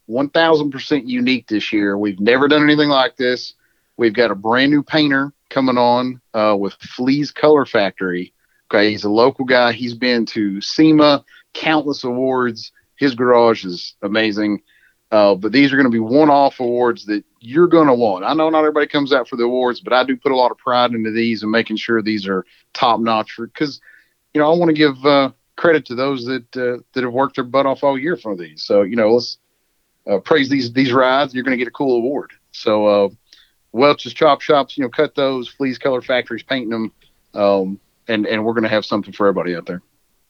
[0.08, 1.98] 1,000% unique this year.
[1.98, 3.54] We've never done anything like this.
[3.98, 8.32] We've got a brand new painter coming on uh, with Fleas Color Factory.
[8.70, 9.72] Okay, he's a local guy.
[9.72, 12.72] He's been to SEMA, countless awards.
[12.96, 14.62] His garage is amazing.
[15.12, 18.24] Uh, but these are going to be one-off awards that you're going to want.
[18.24, 20.50] I know not everybody comes out for the awards, but I do put a lot
[20.50, 23.80] of pride into these and making sure these are top-notch because,
[24.34, 27.36] you know, I want to give uh, credit to those that uh, that have worked
[27.36, 28.64] their butt off all year for these.
[28.64, 29.38] So, you know, let's
[30.10, 31.34] uh, praise these these rides.
[31.34, 32.32] You're going to get a cool award.
[32.50, 33.08] So, uh,
[33.70, 35.48] Welch's Chop Shops, you know, cut those.
[35.48, 36.92] Fleas Color Factories painting them,
[37.34, 39.82] um, and and we're going to have something for everybody out there.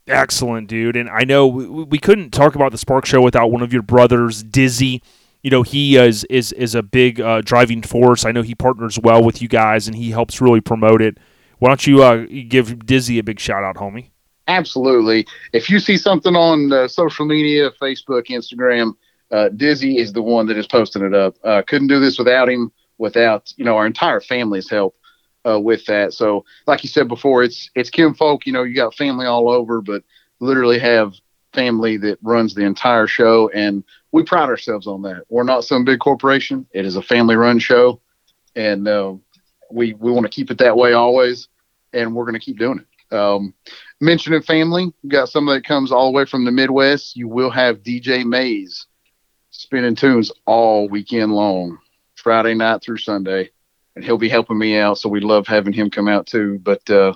[0.08, 0.96] Excellent, dude.
[0.96, 3.82] And I know we, we couldn't talk about the Spark Show without one of your
[3.82, 5.02] brothers, Dizzy.
[5.42, 8.24] You know, he is is is a big uh, driving force.
[8.24, 11.18] I know he partners well with you guys, and he helps really promote it.
[11.58, 14.10] Why don't you uh, give Dizzy a big shout out, homie?
[14.48, 15.26] Absolutely.
[15.52, 18.92] If you see something on uh, social media, Facebook, Instagram,
[19.32, 21.36] uh, Dizzy is the one that is posting it up.
[21.42, 24.96] Uh, couldn't do this without him, without you know our entire family's help
[25.46, 26.12] uh, with that.
[26.12, 28.46] So, like you said before, it's it's Kim Folk.
[28.46, 30.02] You know, you got family all over, but
[30.40, 31.14] literally have
[31.52, 33.82] family that runs the entire show, and
[34.12, 35.24] we pride ourselves on that.
[35.28, 36.66] We're not some big corporation.
[36.72, 38.00] It is a family-run show,
[38.54, 39.14] and uh,
[39.70, 41.48] we we want to keep it that way always,
[41.92, 43.14] and we're going to keep doing it.
[43.14, 43.54] Um,
[44.00, 47.16] mentioning family, got somebody that comes all the way from the Midwest.
[47.16, 48.86] You will have DJ Mays
[49.50, 51.78] spinning tunes all weekend long,
[52.16, 53.50] Friday night through Sunday,
[53.96, 54.98] and he'll be helping me out.
[54.98, 56.60] So we love having him come out too.
[56.62, 57.14] But uh,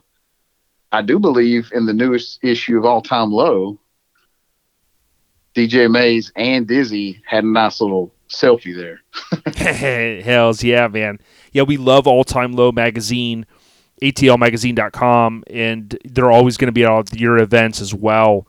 [0.91, 3.79] I do believe in the newest issue of All Time Low,
[5.55, 9.03] DJ Mays and Dizzy had a nice little selfie there.
[10.23, 11.19] Hells yeah, man.
[11.53, 13.47] Yeah, we love All Time Low magazine,
[14.03, 18.47] atlmagazine.com, and they're always going to be at your events as well.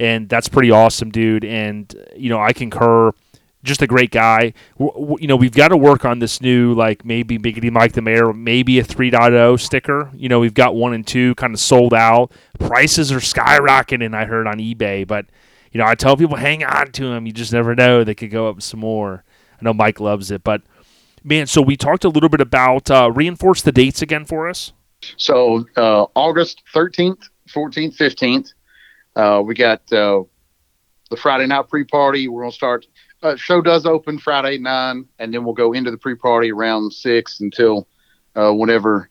[0.00, 1.44] And that's pretty awesome, dude.
[1.44, 3.12] And, you know, I concur.
[3.62, 4.54] Just a great guy.
[4.78, 8.00] W- you know, we've got to work on this new, like maybe Miggity Mike the
[8.00, 10.10] Mayor, maybe a 3.0 sticker.
[10.14, 12.32] You know, we've got one and two kind of sold out.
[12.58, 15.26] Prices are skyrocketing, I heard on eBay, but
[15.72, 17.26] you know, I tell people hang on to them.
[17.26, 19.24] You just never know; they could go up some more.
[19.60, 20.62] I know Mike loves it, but
[21.22, 24.72] man, so we talked a little bit about uh, reinforce the dates again for us.
[25.16, 28.52] So uh, August thirteenth, fourteenth, fifteenth,
[29.16, 30.22] uh, we got uh,
[31.10, 32.28] the Friday night pre-party.
[32.28, 32.86] We're gonna start.
[33.22, 37.40] Uh, show does open Friday nine, and then we'll go into the pre-party around six
[37.40, 37.86] until
[38.34, 39.10] uh, whenever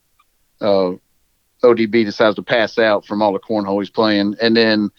[0.62, 4.89] ODB decides to pass out from all the cornhole he's playing, and then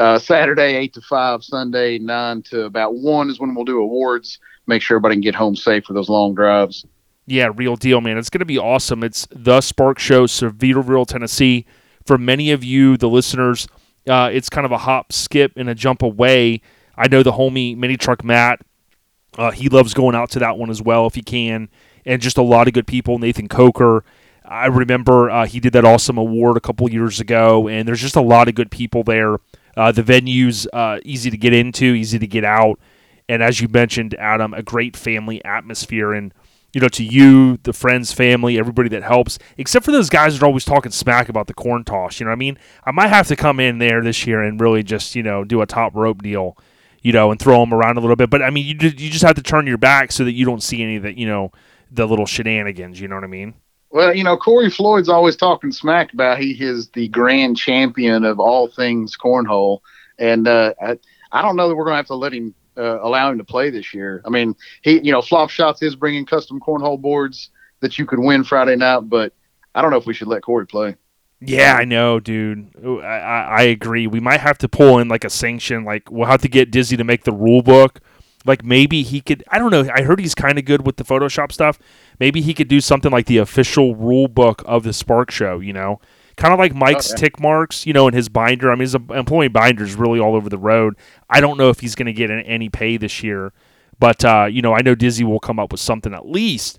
[0.00, 4.38] uh, Saturday, 8 to 5, Sunday, 9 to about 1 is when we'll do awards.
[4.66, 6.86] Make sure everybody can get home safe for those long drives.
[7.26, 8.16] Yeah, real deal, man.
[8.16, 9.04] It's going to be awesome.
[9.04, 11.66] It's the Spark Show, Sevierville, Tennessee.
[12.06, 13.68] For many of you, the listeners,
[14.08, 16.62] uh, it's kind of a hop, skip, and a jump away.
[16.96, 18.60] I know the homie Mini Truck Matt,
[19.38, 21.68] uh, he loves going out to that one as well if he can.
[22.04, 23.18] And just a lot of good people.
[23.18, 24.04] Nathan Coker.
[24.44, 28.16] I remember uh, he did that awesome award a couple years ago, and there's just
[28.16, 29.36] a lot of good people there.
[29.76, 32.80] Uh, the venue's uh, easy to get into, easy to get out,
[33.28, 36.12] and as you mentioned, Adam, a great family atmosphere.
[36.12, 36.34] And
[36.72, 40.42] you know, to you, the friends, family, everybody that helps, except for those guys that
[40.42, 42.18] are always talking smack about the corn toss.
[42.18, 42.58] You know what I mean?
[42.84, 45.62] I might have to come in there this year and really just you know do
[45.62, 46.56] a top rope deal,
[47.02, 48.30] you know, and throw them around a little bit.
[48.30, 50.62] But I mean, you you just have to turn your back so that you don't
[50.62, 51.52] see any of the you know
[51.90, 53.00] the little shenanigans.
[53.00, 53.54] You know what I mean?
[53.90, 58.38] Well, you know, Corey Floyd's always talking smack about he is the grand champion of
[58.38, 59.80] all things cornhole,
[60.18, 60.98] and uh, I,
[61.32, 63.44] I don't know that we're going to have to let him uh, allow him to
[63.44, 64.22] play this year.
[64.24, 68.20] I mean, he, you know, Flop Shots is bringing custom cornhole boards that you could
[68.20, 69.32] win Friday night, but
[69.74, 70.96] I don't know if we should let Corey play.
[71.40, 72.70] Yeah, I know, dude.
[72.84, 74.06] I, I, I agree.
[74.06, 75.84] We might have to pull in like a sanction.
[75.84, 78.00] Like we'll have to get Dizzy to make the rule book
[78.44, 81.04] like maybe he could I don't know, I heard he's kind of good with the
[81.04, 81.78] Photoshop stuff.
[82.18, 85.72] Maybe he could do something like the official rule book of the Spark show, you
[85.72, 86.00] know.
[86.36, 87.20] Kind of like Mike's okay.
[87.20, 88.70] tick marks, you know, in his binder.
[88.70, 90.96] I mean, his employee binder is really all over the road.
[91.28, 93.52] I don't know if he's going to get any pay this year,
[93.98, 96.78] but uh, you know, I know Dizzy will come up with something at least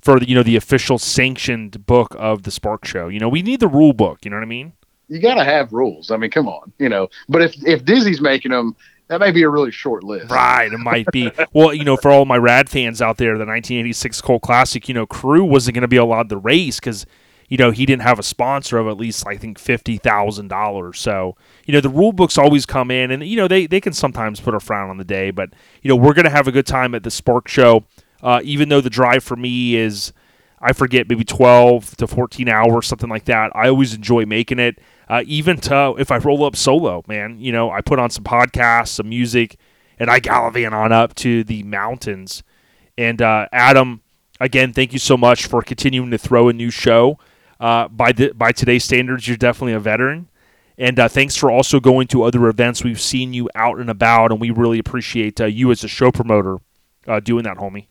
[0.00, 3.08] for the, you know the official sanctioned book of the Spark Show.
[3.08, 4.24] You know, we need the rule book.
[4.24, 4.72] You know what I mean?
[5.08, 6.10] You got to have rules.
[6.10, 7.08] I mean, come on, you know.
[7.28, 8.76] But if if Dizzy's making them,
[9.10, 10.30] that may be a really short list.
[10.30, 11.32] Right, it might be.
[11.52, 14.94] well, you know, for all my rad fans out there, the 1986 Colt Classic, you
[14.94, 17.06] know, Cru wasn't going to be allowed to race because,
[17.48, 21.00] you know, he didn't have a sponsor of at least I think fifty thousand dollars.
[21.00, 21.36] So,
[21.66, 24.38] you know, the rule books always come in, and you know they they can sometimes
[24.38, 25.50] put a frown on the day, but
[25.82, 27.84] you know we're going to have a good time at the Spark Show.
[28.22, 30.12] Uh, even though the drive for me is,
[30.60, 33.50] I forget, maybe 12 to 14 hours, something like that.
[33.54, 34.78] I always enjoy making it
[35.10, 38.22] uh, even to if I roll up solo, man, you know, I put on some
[38.22, 39.56] podcasts, some music,
[39.98, 42.44] and I gallivant on up to the mountains.
[42.96, 44.02] And uh, Adam,
[44.38, 47.18] again, thank you so much for continuing to throw a new show.
[47.58, 50.28] Uh, by the, by today's standards, you're definitely a veteran.
[50.78, 52.84] And uh, thanks for also going to other events.
[52.84, 56.12] We've seen you out and about, and we really appreciate uh, you as a show
[56.12, 56.58] promoter
[57.08, 57.89] uh, doing that, homie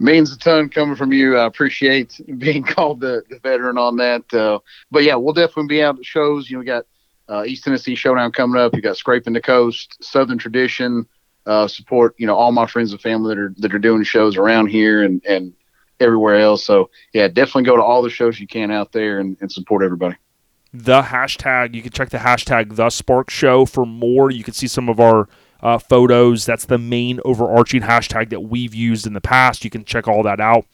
[0.00, 1.36] means a ton coming from you.
[1.36, 4.32] I appreciate being called the, the veteran on that.
[4.32, 4.58] Uh,
[4.90, 6.50] but yeah, we'll definitely be out at shows.
[6.50, 6.86] You know, we got
[7.28, 8.74] uh, East Tennessee Showdown coming up.
[8.74, 11.06] You got Scraping the Coast, Southern Tradition.
[11.46, 14.36] Uh, support you know all my friends and family that are that are doing shows
[14.36, 15.54] around here and and
[15.98, 16.64] everywhere else.
[16.64, 19.82] So yeah, definitely go to all the shows you can out there and, and support
[19.82, 20.16] everybody.
[20.72, 24.30] The hashtag you can check the hashtag the Spark Show for more.
[24.30, 25.28] You can see some of our
[25.62, 26.46] uh, photos.
[26.46, 29.64] That's the main overarching hashtag that we've used in the past.
[29.64, 30.64] You can check all that out.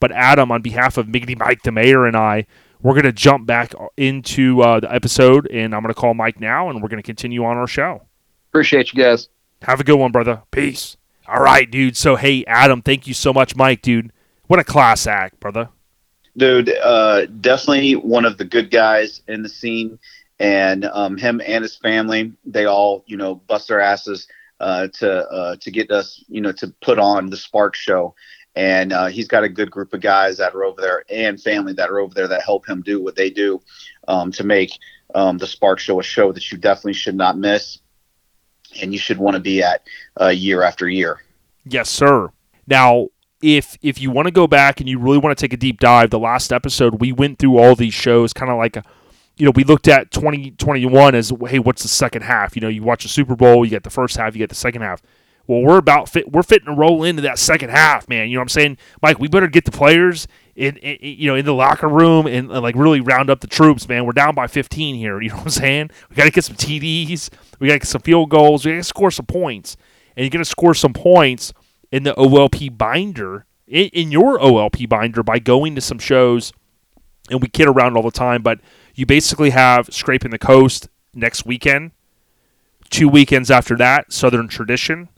[0.00, 2.46] But Adam, on behalf of Miggity Mike the Mayor and I,
[2.82, 6.40] we're going to jump back into uh, the episode, and I'm going to call Mike
[6.40, 8.02] now, and we're going to continue on our show.
[8.50, 9.28] Appreciate you guys.
[9.62, 10.42] Have a good one, brother.
[10.50, 10.96] Peace.
[11.28, 11.96] All right, dude.
[11.96, 14.12] So, hey, Adam, thank you so much, Mike, dude.
[14.48, 15.68] What a class act, brother.
[16.36, 19.98] Dude, uh, definitely one of the good guys in the scene
[20.42, 24.26] and um, him and his family, they all, you know, bust their asses
[24.58, 28.14] uh, to uh, to get us, you know, to put on the Spark Show.
[28.54, 31.72] and uh, he's got a good group of guys that are over there and family
[31.72, 33.60] that are over there that help him do what they do
[34.08, 34.72] um, to make
[35.14, 37.78] um, the Spark Show a show that you definitely should not miss,
[38.80, 39.82] and you should want to be at
[40.20, 41.20] uh, year after year.
[41.64, 42.30] Yes, sir.
[42.66, 43.08] Now,
[43.42, 45.78] if if you want to go back and you really want to take a deep
[45.78, 48.84] dive, the last episode we went through all these shows, kind of like a,
[49.36, 52.54] you know, we looked at 2021 as hey, what's the second half?
[52.56, 54.54] You know, you watch the Super Bowl, you get the first half, you get the
[54.54, 55.02] second half.
[55.46, 56.30] Well, we're about fit.
[56.30, 58.28] We're fitting to roll into that second half, man.
[58.28, 59.18] You know what I'm saying, Mike?
[59.18, 62.60] We better get the players in, in you know, in the locker room and uh,
[62.60, 64.04] like really round up the troops, man.
[64.04, 65.12] We're down by 15 here.
[65.22, 65.90] You know what I'm saying?
[66.10, 67.30] We got to get some TDs.
[67.58, 68.64] We got to get some field goals.
[68.64, 69.76] We got to score some points,
[70.16, 71.52] and you're to score some points
[71.90, 76.52] in the OLP binder in, in your OLP binder by going to some shows.
[77.30, 78.60] And we kid around all the time, but
[78.94, 81.92] you basically have scraping the coast next weekend.
[82.90, 85.08] Two weekends after that, Southern Tradition.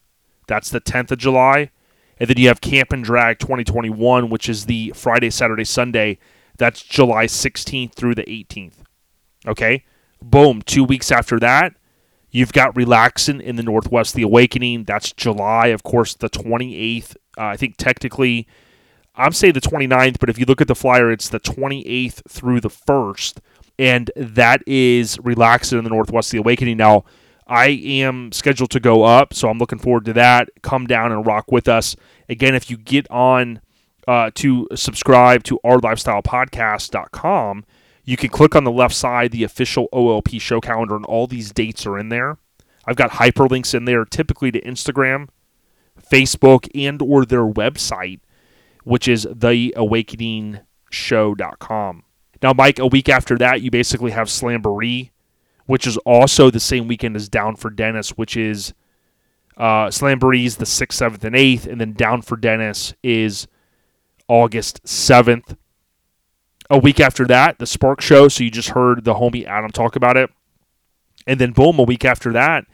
[0.47, 1.71] That's the 10th of July.
[2.19, 6.19] And then you have Camp and Drag 2021, which is the Friday, Saturday, Sunday.
[6.57, 8.75] That's July 16th through the 18th.
[9.47, 9.85] Okay?
[10.23, 10.63] Boom.
[10.63, 11.75] Two weeks after that,
[12.31, 14.85] you've got Relaxin' in the Northwest, The Awakening.
[14.85, 17.17] That's July, of course, the 28th.
[17.37, 18.47] Uh, I think technically,
[19.17, 22.61] I'm saying the 29th, but if you look at the flyer, it's the 28th through
[22.61, 23.39] the 1st.
[23.79, 26.77] And that is Relaxin' in the Northwest, The Awakening.
[26.77, 27.05] Now,
[27.47, 30.49] I am scheduled to go up, so I'm looking forward to that.
[30.63, 31.95] Come down and rock with us.
[32.29, 33.61] Again, if you get on
[34.09, 37.65] uh, to subscribe to our lifestylepodcast.com,
[38.05, 41.53] you can click on the left side, the official OLP show calendar, and all these
[41.53, 42.39] dates are in there.
[42.87, 45.29] I've got hyperlinks in there, typically to Instagram,
[46.01, 48.21] Facebook, and or their website,
[48.85, 52.03] which is theawakeningshow.com.
[52.45, 55.11] Now, Mike, a week after that, you basically have Slamboree
[55.67, 58.75] which is also the same weekend as Down for Dennis, which is
[59.57, 63.47] uh, the 6th, 7th, and 8th, and then Down for Dennis is
[64.29, 65.57] August 7th.
[66.71, 69.97] A week after that, the Spark Show, so you just heard the homie Adam talk
[69.97, 70.31] about it.
[71.27, 72.65] And then, boom, a week after that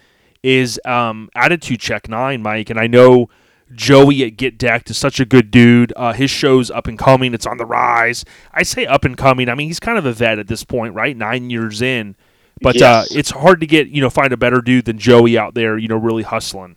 [0.43, 2.71] is um, Attitude Check 9, Mike.
[2.71, 3.29] And I know
[3.73, 5.93] Joey at Get Decked is such a good dude.
[5.97, 8.25] Uh, his show's up and coming, it's on the rise.
[8.53, 10.95] I say up and coming, I mean, he's kind of a vet at this point,
[10.95, 11.17] right?
[11.17, 12.17] Nine years in.
[12.61, 13.13] But uh, yes.
[13.13, 15.79] uh, it's hard to get you know find a better dude than Joey out there,
[15.79, 16.77] you know, really hustling.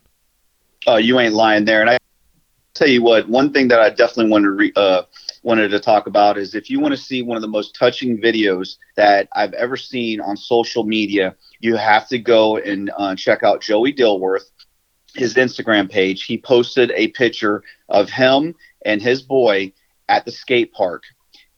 [0.88, 1.82] Oh, you ain't lying there.
[1.82, 1.98] And I
[2.74, 5.04] tell you what, one thing that I definitely wanted to re, uh,
[5.44, 8.18] wanted to talk about is if you want to see one of the most touching
[8.18, 13.44] videos that I've ever seen on social media, you have to go and uh, check
[13.44, 14.52] out Joey Dilworth,
[15.16, 16.24] his Instagram page.
[16.24, 18.55] He posted a picture of him
[18.86, 19.74] and his boy
[20.09, 21.03] at the skate park.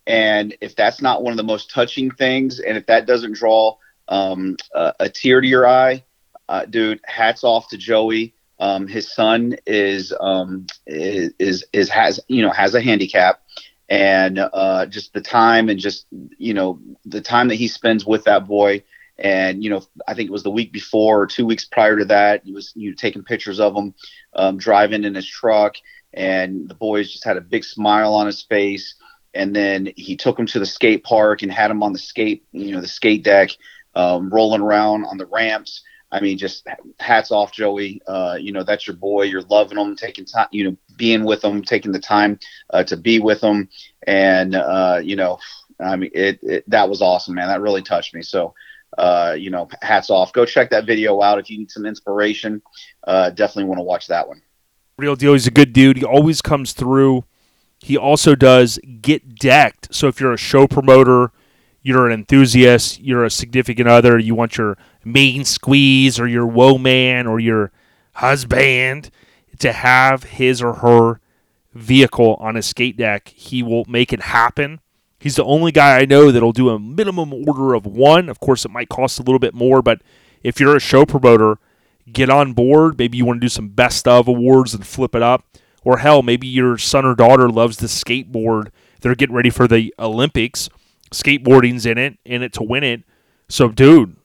[0.08, 3.76] And if that's not one of the most touching things, and if that doesn't draw
[4.08, 6.03] um, uh, a tear to your eye,
[6.49, 6.99] uh, dude.
[7.06, 8.34] Hats off to Joey.
[8.60, 13.41] Um, his son is, um, is, is is has you know has a handicap,
[13.89, 16.06] and uh, just the time and just
[16.38, 18.84] you know the time that he spends with that boy.
[19.18, 22.05] And you know, I think it was the week before or two weeks prior to
[22.05, 23.93] that, he was you know, taking pictures of him
[24.36, 25.76] um, driving in his truck,
[26.13, 28.95] and the boys just had a big smile on his face.
[29.34, 32.45] And then he took him to the skate park and had him on the skate,
[32.53, 33.49] you know, the skate deck
[33.93, 35.84] um, rolling around on the ramps.
[36.11, 36.66] I mean, just
[36.99, 38.01] hats off, Joey.
[38.07, 39.24] Uh, you know, that's your boy.
[39.24, 42.39] You're loving him, taking time, you know, being with him, taking the time
[42.70, 43.68] uh, to be with him.
[44.07, 45.39] And, uh, you know,
[45.84, 47.49] I mean, it, it, that was awesome, man.
[47.49, 48.22] That really touched me.
[48.22, 48.53] So,
[48.98, 50.34] uh, you know, hats off.
[50.34, 52.62] Go check that video out if you need some inspiration.
[53.04, 54.41] Uh, definitely want to watch that one.
[54.98, 55.34] Real deal.
[55.34, 55.98] He's a good dude.
[55.98, 57.26] He always comes through.
[57.80, 59.93] He also does get decked.
[59.93, 61.32] So if you're a show promoter,
[61.82, 66.80] you're an enthusiast, you're a significant other, you want your main squeeze or your woe
[66.80, 67.72] man or your
[68.14, 69.12] husband
[69.60, 71.20] to have his or her
[71.74, 74.80] vehicle on a skate deck, he will make it happen.
[75.20, 78.30] He's the only guy I know that'll do a minimum order of one.
[78.30, 80.01] Of course, it might cost a little bit more, but
[80.43, 81.57] if you're a show promoter,
[82.11, 82.97] get on board.
[82.97, 85.43] Maybe you want to do some best of awards and flip it up.
[85.84, 88.72] Or hell, maybe your son or daughter loves the skateboard.
[89.01, 90.70] They're getting ready for the Olympics
[91.11, 93.03] skateboarding's in it, in it to win it.
[93.49, 94.18] So, dude,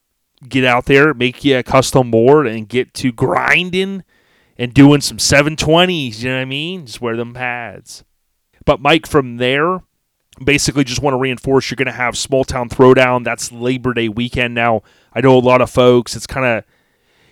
[0.48, 4.04] get out there, make you a custom board, and get to grinding
[4.58, 6.20] and doing some 720s.
[6.20, 6.86] You know what I mean?
[6.86, 8.04] Just wear them pads.
[8.64, 9.80] But, Mike, from there,
[10.44, 13.24] basically just want to reinforce you're going to have Small Town Throwdown.
[13.24, 14.54] That's Labor Day weekend.
[14.54, 14.82] Now,
[15.12, 16.64] I know a lot of folks, it's kind of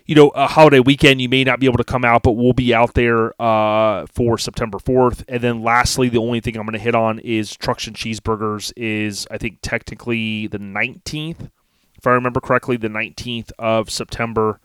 [0.08, 2.54] you know, a holiday weekend, you may not be able to come out, but we'll
[2.54, 5.22] be out there uh, for September 4th.
[5.28, 8.72] And then lastly, the only thing I'm going to hit on is Trucks and Cheeseburgers
[8.74, 11.50] is, I think, technically the 19th.
[11.94, 14.60] If I remember correctly, the 19th of September.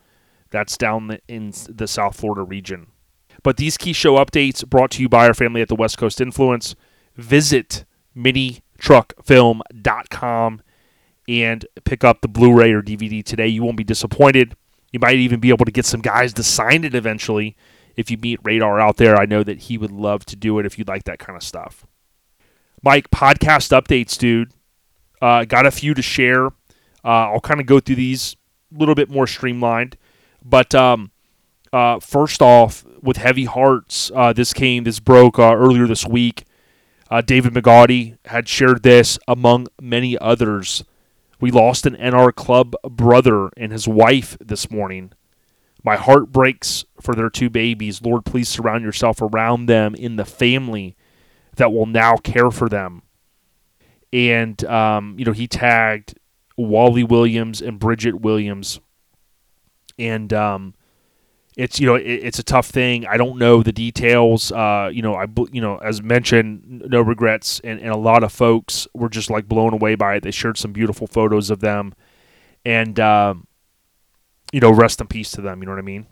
[0.48, 2.86] That's down in the South Florida region.
[3.42, 6.22] But these key show updates brought to you by our family at the West Coast
[6.22, 6.74] Influence.
[7.16, 7.84] Visit
[8.16, 10.62] minitruckfilm.com
[11.26, 13.48] and pick up the Blu-ray or DVD today.
[13.48, 14.56] You won't be disappointed.
[14.92, 17.56] You might even be able to get some guys to sign it eventually
[17.96, 19.16] if you meet Radar out there.
[19.16, 21.42] I know that he would love to do it if you'd like that kind of
[21.42, 21.86] stuff.
[22.82, 24.52] Mike, podcast updates, dude.
[25.22, 26.48] Uh, got a few to share.
[27.04, 28.36] Uh, I'll kind of go through these
[28.74, 29.96] a little bit more streamlined.
[30.44, 31.10] But um,
[31.72, 36.44] uh, first off, with Heavy Hearts, uh, this came, this broke uh, earlier this week.
[37.10, 40.84] Uh, David McGaudy had shared this among many others.
[41.40, 45.12] We lost an NR Club brother and his wife this morning.
[45.82, 48.00] My heart breaks for their two babies.
[48.00, 50.96] Lord, please surround yourself around them in the family
[51.56, 53.02] that will now care for them.
[54.12, 56.18] And, um, you know, he tagged
[56.56, 58.80] Wally Williams and Bridget Williams.
[59.98, 60.74] And, um,
[61.56, 63.06] it's you know it, it's a tough thing.
[63.06, 64.50] I don't know the details.
[64.50, 68.32] Uh, you know I you know as mentioned, no regrets, and, and a lot of
[68.32, 70.22] folks were just like blown away by it.
[70.22, 71.94] They shared some beautiful photos of them,
[72.64, 73.46] and um,
[74.52, 75.60] you know rest in peace to them.
[75.60, 76.06] You know what I mean?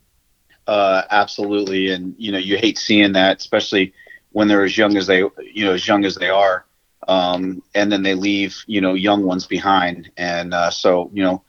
[0.66, 3.92] Uh, absolutely, and you know you hate seeing that, especially
[4.30, 6.64] when they're as young as they you know as young as they are,
[7.08, 11.42] um, and then they leave you know young ones behind, and uh, so you know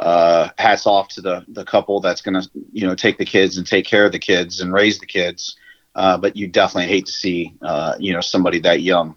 [0.00, 3.58] uh, hats off to the the couple that's going to you know take the kids
[3.58, 5.56] and take care of the kids and raise the kids.
[5.94, 9.14] Uh, but you definitely hate to see uh, you know somebody that young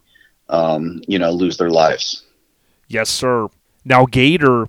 [0.50, 2.24] um, you know lose their lives.
[2.90, 3.48] Yes, sir.
[3.86, 4.68] Now Gator,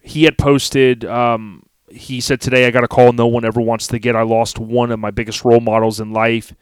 [0.00, 1.04] he had posted.
[1.04, 4.16] Um, he said today, "I got a call no one ever wants to get.
[4.16, 6.52] I lost one of my biggest role models in life.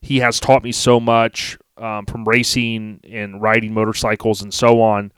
[0.00, 5.10] He has taught me so much um, from racing and riding motorcycles and so on."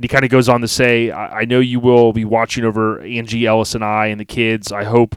[0.00, 2.64] And he kind of goes on to say, I, I know you will be watching
[2.64, 4.72] over Angie Ellis and I and the kids.
[4.72, 5.14] I hope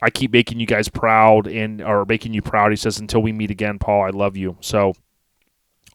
[0.00, 2.72] I keep making you guys proud and or making you proud.
[2.72, 4.56] He says, until we meet again, Paul, I love you.
[4.60, 4.94] So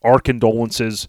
[0.03, 1.07] our condolences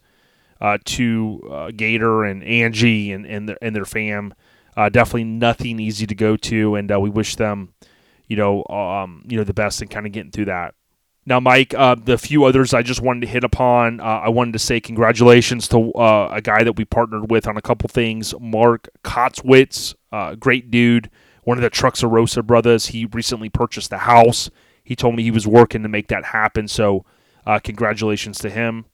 [0.63, 4.33] uh, to uh, Gator and Angie and and their, and their fam.
[4.75, 7.75] Uh, definitely nothing easy to go to, and uh, we wish them,
[8.29, 10.75] you know, um, you know, the best in kind of getting through that.
[11.27, 14.53] Now, Mike, uh, the few others I just wanted to hit upon, uh, I wanted
[14.55, 18.35] to say congratulations to uh, a guy that we partnered with on a couple things,
[18.41, 21.11] Mark Kotzwitz, uh, great dude,
[21.45, 22.87] one of the Trucksarosa brothers.
[22.87, 24.51] He recently purchased a house.
[24.83, 27.05] He told me he was working to make that happen, so
[27.47, 28.87] uh, congratulations to him.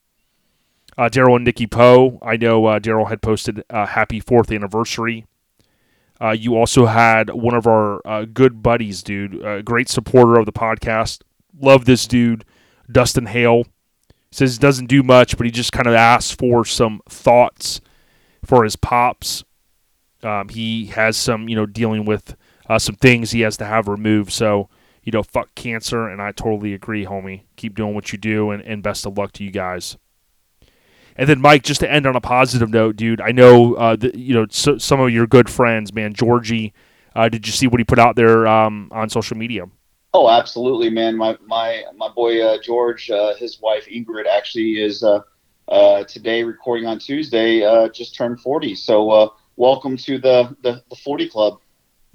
[0.97, 5.25] Uh, Daryl and Nikki Poe, I know Daryl had posted a happy fourth anniversary.
[6.33, 11.21] you also had one of our good buddies, dude, a great supporter of the podcast,
[11.59, 12.45] love this dude,
[12.91, 13.65] Dustin Hale.
[14.31, 17.79] Says he doesn't do much, but he just kind of asks for some thoughts
[18.43, 19.43] for his pops.
[20.21, 22.35] Um, he has some, you know, dealing with
[22.69, 24.31] uh, some things he has to have removed.
[24.31, 24.69] So,
[25.03, 27.43] you know, fuck cancer, and I totally agree, homie.
[27.55, 29.97] Keep doing what you do, and, and best of luck to you guys.
[31.15, 34.17] And then, Mike, just to end on a positive note, dude, I know, uh, the,
[34.17, 36.13] you know, so, some of your good friends, man.
[36.13, 36.73] Georgie,
[37.15, 39.65] uh, did you see what he put out there um, on social media?
[40.19, 41.15] Oh, absolutely, man.
[41.15, 45.21] My my my boy uh, George, uh, his wife Ingrid, actually is uh,
[45.67, 47.63] uh today recording on Tuesday.
[47.63, 51.59] Uh, just turned forty, so uh, welcome to the, the, the forty club.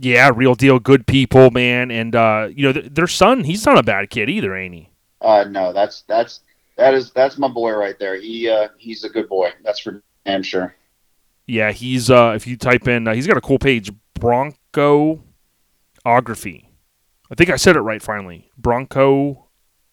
[0.01, 1.93] Yeah, real deal, good people, man.
[1.93, 2.13] And
[2.57, 4.89] you know th- their son, he's not a bad kid either, ain't he?
[5.21, 6.41] Uh, no, that's that's
[6.77, 8.21] that is that's my boy right there.
[8.21, 9.53] He he's a good boy.
[9.63, 10.75] That's for damn sure.
[11.47, 16.65] Yeah, he's if you type in, he's got a cool page, Broncoography
[17.33, 18.51] I think I said it right finally.
[18.59, 19.47] Bronco.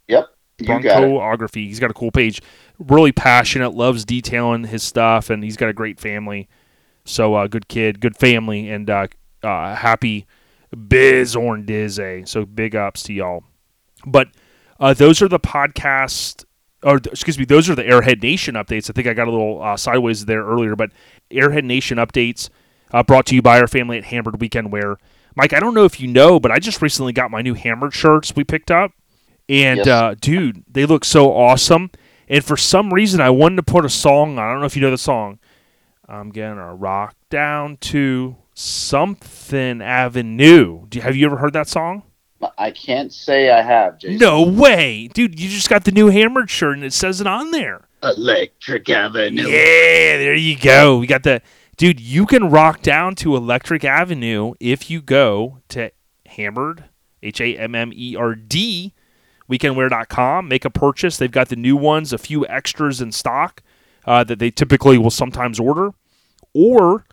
[0.10, 0.28] Yep.
[0.60, 1.68] Broncoography.
[1.68, 2.42] He's got a cool page.
[2.78, 3.70] Really passionate.
[3.70, 6.50] Loves detailing his stuff, and he's got a great family.
[7.06, 9.08] So uh, good kid, good family, and uh,
[9.42, 10.28] uh, happy
[10.88, 12.24] biz on Dizzy.
[12.26, 13.46] So big ups to y'all.
[14.06, 14.28] But
[14.78, 16.44] uh, those are the podcast,
[16.84, 18.90] or excuse me, those are the Airhead Nation updates.
[18.90, 20.92] I think I got a little uh, sideways there earlier, but
[21.32, 22.50] Airhead Nation updates
[22.92, 24.98] uh, brought to you by our family at Hammered Weekend Wear.
[25.36, 27.94] Mike, I don't know if you know, but I just recently got my new hammered
[27.94, 28.92] shirts we picked up.
[29.48, 29.88] And yes.
[29.88, 31.92] uh, dude, they look so awesome.
[32.28, 34.46] And for some reason, I wanted to put a song on.
[34.46, 35.40] I don't know if you know the song.
[36.08, 40.86] I'm gonna rock down to something Avenue.
[40.88, 42.04] Do, have you ever heard that song?
[42.58, 44.18] I can't say I have, Jason.
[44.18, 45.40] No way, dude!
[45.40, 47.88] You just got the new hammered shirt, and it says it on there.
[48.02, 49.44] Electric Avenue.
[49.44, 50.98] Yeah, there you go.
[51.00, 51.42] We got the
[51.80, 55.90] dude, you can rock down to Electric Avenue if you go to
[56.28, 56.84] Hammered,
[57.24, 58.94] H A M M E R D,
[59.50, 61.18] weekendwear.com, make a purchase.
[61.18, 63.64] They've got the new ones, a few extras in stock
[64.06, 65.92] uh, that they typically will sometimes order.
[66.54, 67.06] Or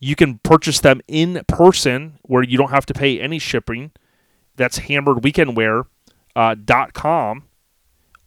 [0.00, 3.92] you can purchase them in person where you don't have to pay any shipping.
[4.56, 5.84] That's Hammered Weekend Wear.
[6.34, 6.56] uh,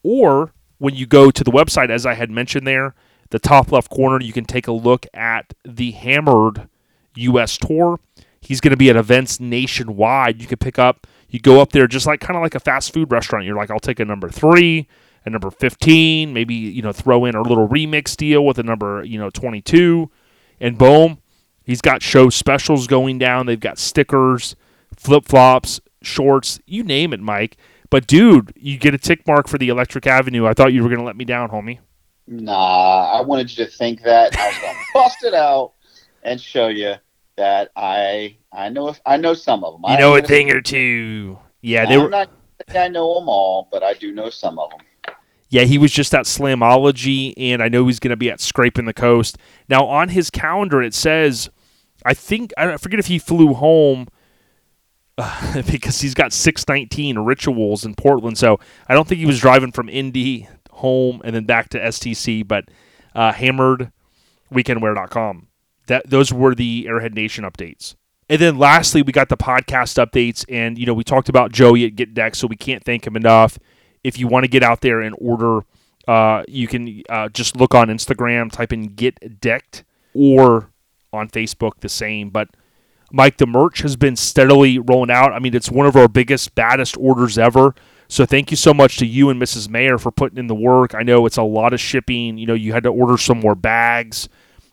[0.04, 2.96] or when you go to the website, as I had mentioned there,
[3.36, 6.70] the top left corner, you can take a look at the Hammered
[7.16, 7.58] U.S.
[7.58, 8.00] tour.
[8.40, 10.42] He's going to be at events nationwide.
[10.42, 12.94] You can pick up, you go up there just like kind of like a fast
[12.94, 13.44] food restaurant.
[13.44, 14.88] You're like, I'll take a number three,
[15.26, 19.04] a number 15, maybe, you know, throw in a little remix deal with a number,
[19.04, 20.10] you know, 22,
[20.62, 21.18] and boom,
[21.66, 23.48] he's got show specials going down.
[23.48, 24.56] They've got stickers,
[24.96, 27.58] flip flops, shorts, you name it, Mike.
[27.90, 30.48] But dude, you get a tick mark for the Electric Avenue.
[30.48, 31.80] I thought you were going to let me down, homie.
[32.28, 34.38] Nah, I wanted you to think that.
[34.38, 35.74] I was going to bust it out
[36.24, 36.96] and show you
[37.38, 39.82] that I I know I know some of them.
[39.90, 41.38] You I know a thing or two.
[41.62, 42.10] Yeah, they I'm were.
[42.10, 42.30] not
[42.74, 44.80] I know them all, but I do know some of them.
[45.50, 48.86] Yeah, he was just at Slamology, and I know he's going to be at Scraping
[48.86, 49.38] the Coast.
[49.70, 51.50] Now, on his calendar, it says,
[52.04, 54.08] I think, I forget if he flew home
[55.18, 58.38] uh, because he's got 619 rituals in Portland.
[58.38, 58.60] So
[58.90, 60.50] I don't think he was driving from Indy
[60.86, 62.66] home and then back to STC, but
[63.16, 65.48] uh, hammeredweekendwear.com.
[65.88, 67.96] That, those were the Airhead Nation updates.
[68.30, 71.86] And then lastly, we got the podcast updates, and you know we talked about Joey
[71.86, 73.60] at Get Decked, so we can't thank him enough.
[74.04, 75.62] If you want to get out there and order,
[76.08, 79.84] uh, you can uh, just look on Instagram, type in Get Decked,
[80.16, 80.72] or
[81.14, 82.32] on Facebook the same.
[82.32, 82.50] But
[83.12, 85.32] Mike, the merch has been steadily rolling out.
[85.32, 87.76] I mean, it's one of our biggest, baddest orders ever.
[88.08, 89.70] So thank you so much to you and Mrs.
[89.70, 90.94] Mayer for putting in the work.
[90.94, 92.38] I know it's a lot of shipping.
[92.38, 94.30] You know, you had to order some more bags.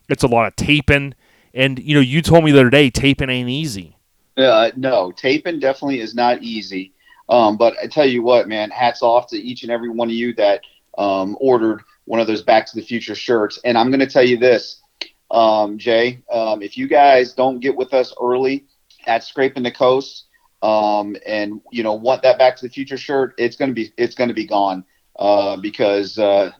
[0.08, 1.14] It's a lot of taping.
[1.54, 3.96] And you know, you told me the other day taping ain't easy.
[4.36, 6.92] Uh, no, taping definitely is not easy.
[7.28, 10.14] Um, but I tell you what, man, hats off to each and every one of
[10.14, 10.62] you that
[10.98, 13.58] um, ordered one of those Back to the Future shirts.
[13.64, 14.82] And I'm going to tell you this,
[15.30, 18.66] um, Jay, um, if you guys don't get with us early
[19.06, 20.26] at Scraping the Coast,
[20.62, 24.14] um, and you know want that Back to the Future shirt, it's to be it's
[24.28, 24.84] to be gone
[25.18, 26.52] uh, because uh,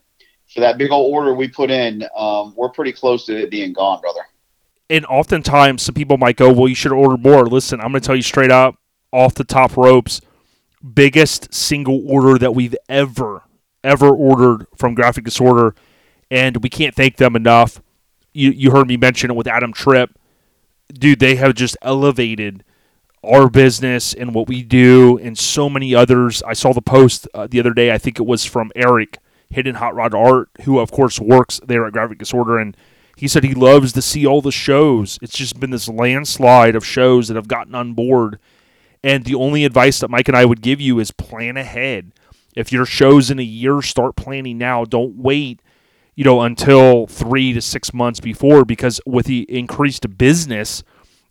[0.52, 3.72] for that big old order we put in, um, we're pretty close to it being
[3.72, 4.20] gone, brother.
[4.90, 8.16] And oftentimes, some people might go, "Well, you should order more." Listen, I'm to tell
[8.16, 8.76] you straight up,
[9.12, 10.20] off the top ropes,
[10.94, 13.44] biggest single order that we've ever
[13.84, 15.74] ever ordered from Graphic Disorder,
[16.30, 17.80] and we can't thank them enough.
[18.34, 20.10] You you heard me mention it with Adam Tripp,
[20.92, 21.20] dude.
[21.20, 22.64] They have just elevated
[23.24, 26.42] our business and what we do, and so many others.
[26.42, 27.92] I saw the post uh, the other day.
[27.92, 29.18] I think it was from Eric
[29.50, 32.76] Hidden Hot Rod Art, who of course works there at Graphic Disorder, and
[33.16, 35.18] he said he loves to see all the shows.
[35.22, 38.38] It's just been this landslide of shows that have gotten on board.
[39.04, 42.12] And the only advice that Mike and I would give you is plan ahead.
[42.56, 44.84] If your show's in a year, start planning now.
[44.84, 45.60] Don't wait,
[46.14, 50.82] you know, until three to six months before, because with the increased business,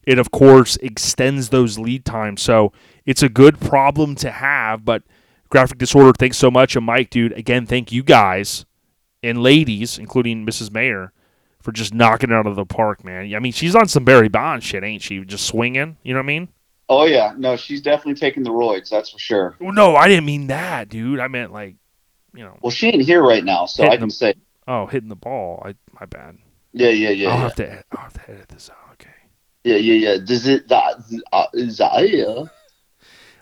[0.06, 2.41] it of course extends those lead times.
[2.41, 2.72] So
[3.06, 4.84] it's a good problem to have.
[4.86, 5.04] But
[5.49, 6.76] graphic disorder, thanks so much.
[6.76, 8.66] And Mike, dude, again, thank you guys
[9.24, 10.72] and ladies, including Mrs.
[10.72, 11.12] Mayer,
[11.62, 13.34] for just knocking it out of the park, man.
[13.36, 15.24] I mean, she's on some Barry Bond shit, ain't she?
[15.24, 16.47] Just swinging, you know what I mean?
[16.89, 18.89] Oh yeah, no, she's definitely taking the roids.
[18.89, 19.56] That's for sure.
[19.62, 21.20] Well, no, I didn't mean that, dude.
[21.22, 21.76] I meant like,
[22.34, 22.58] you know.
[22.62, 24.10] Well, she ain't here right now, so I can them.
[24.10, 24.34] say,
[24.68, 25.62] Oh, hitting the ball.
[25.66, 26.38] I my bad.
[26.74, 27.84] yeah, yeah, yeah, I'll yeah, have to.
[27.93, 28.78] I'll have to edit this out.
[29.64, 30.18] Yeah, yeah, yeah.
[30.24, 30.95] Does it that
[31.32, 32.45] uh, Zaya?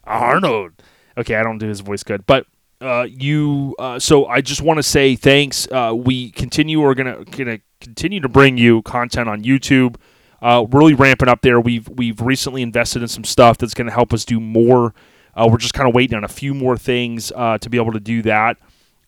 [0.04, 0.74] Arnold.
[1.18, 2.46] Okay, I don't do his voice good, but
[2.82, 3.76] uh, you.
[3.80, 5.68] Uh, so I just want to say thanks.
[5.72, 6.82] Uh, we continue.
[6.82, 9.96] We're gonna gonna continue to bring you content on YouTube.
[10.42, 11.60] Uh, really ramping up there.
[11.60, 14.94] We've we've recently invested in some stuff that's to help us do more.
[15.36, 17.94] Uh, we're just kind of waiting on a few more things uh, to be able
[17.94, 18.58] to do that.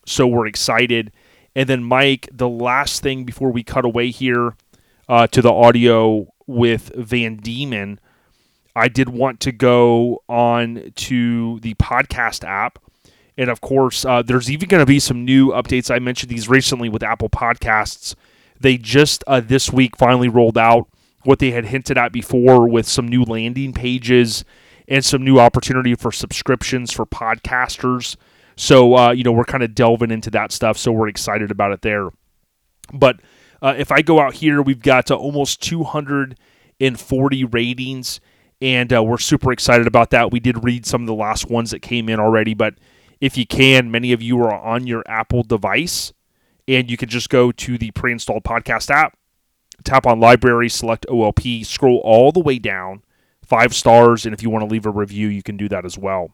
[0.06, 1.12] So we're excited.
[1.54, 4.56] And then Mike, the last thing before we cut away here
[5.08, 7.98] uh, to the audio with Van Diemen,
[8.74, 12.78] I did want to go on to the podcast app.
[13.36, 15.94] And of course, uh, there's even going to be some new updates.
[15.94, 18.14] I mentioned these recently with Apple Podcasts.
[18.60, 20.88] They just uh, this week finally rolled out
[21.24, 24.44] what they had hinted at before with some new landing pages
[24.88, 28.16] and some new opportunity for subscriptions for podcasters.
[28.56, 30.76] So, uh, you know, we're kind of delving into that stuff.
[30.76, 32.10] So we're excited about it there.
[32.92, 33.20] But
[33.62, 38.20] uh, if I go out here, we've got uh, almost 240 ratings,
[38.60, 40.32] and uh, we're super excited about that.
[40.32, 42.74] We did read some of the last ones that came in already, but
[43.20, 46.12] if you can, many of you are on your Apple device,
[46.66, 49.16] and you can just go to the pre installed podcast app,
[49.84, 53.02] tap on library, select OLP, scroll all the way down,
[53.44, 55.96] five stars, and if you want to leave a review, you can do that as
[55.96, 56.32] well.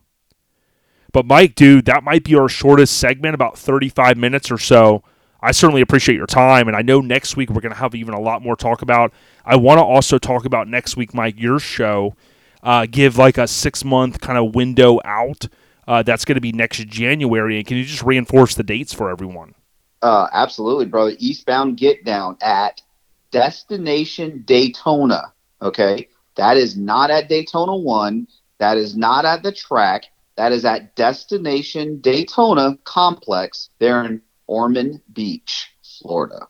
[1.12, 5.02] But Mike, dude, that might be our shortest segment, about 35 minutes or so.
[5.40, 8.14] I certainly appreciate your time, and I know next week we're going to have even
[8.14, 9.12] a lot more talk about.
[9.44, 12.14] I want to also talk about next week, Mike, your show.
[12.62, 15.46] Uh, give like a six month kind of window out
[15.86, 17.56] Uh, that's going to be next January.
[17.56, 19.54] And can you just reinforce the dates for everyone?
[20.02, 21.14] Uh, absolutely, brother.
[21.18, 22.82] Eastbound Get Down at
[23.30, 25.32] Destination Daytona.
[25.62, 26.08] Okay.
[26.36, 28.28] That is not at Daytona 1.
[28.58, 30.04] That is not at the track.
[30.36, 35.68] That is at Destination Daytona Complex there in Ormond Beach,
[36.00, 36.48] Florida.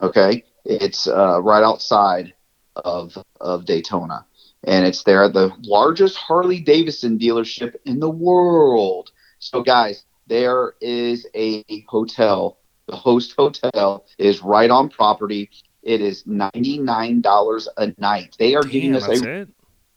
[0.00, 0.44] Okay.
[0.64, 2.32] It's uh, right outside
[2.76, 4.24] of, of Daytona.
[4.64, 9.10] And it's there, the largest Harley Davidson dealership in the world.
[9.38, 12.58] So, guys, there is a hotel.
[12.86, 15.50] The host hotel is right on property.
[15.82, 18.36] It is ninety nine dollars a night.
[18.38, 19.48] They are Damn, giving us a it.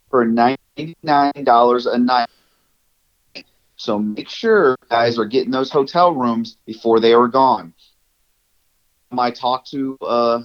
[0.09, 2.29] for ninety nine dollars a night.
[3.83, 7.73] So make sure guys are getting those hotel rooms before they are gone.
[9.11, 10.43] I talked to uh,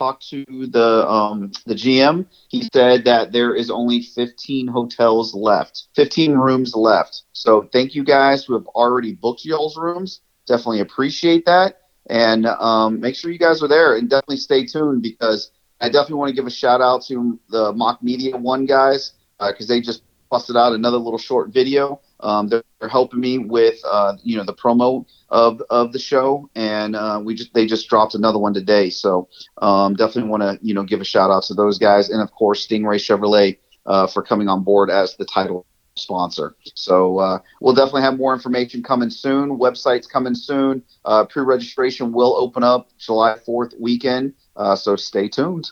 [0.00, 2.26] talked to the um, the GM.
[2.48, 7.22] He said that there is only 15 hotels left, 15 rooms left.
[7.32, 10.20] So thank you guys who have already booked y'all's rooms.
[10.48, 15.02] Definitely appreciate that, and um, make sure you guys are there and definitely stay tuned
[15.02, 19.12] because I definitely want to give a shout out to the Mock Media One guys
[19.38, 22.00] because they just busted out another little short video.
[22.20, 26.48] Um, they're, they're helping me with uh, you know the promo of of the show,
[26.54, 28.90] and uh, we just they just dropped another one today.
[28.90, 32.20] So um, definitely want to you know give a shout out to those guys, and
[32.20, 36.54] of course Stingray Chevrolet uh, for coming on board as the title sponsor.
[36.74, 39.58] So uh, we'll definitely have more information coming soon.
[39.58, 40.82] Websites coming soon.
[41.04, 44.34] Uh, pre-registration will open up July 4th weekend.
[44.56, 45.70] Uh, so stay tuned.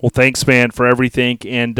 [0.00, 1.38] Well, thanks, man, for everything.
[1.46, 1.78] And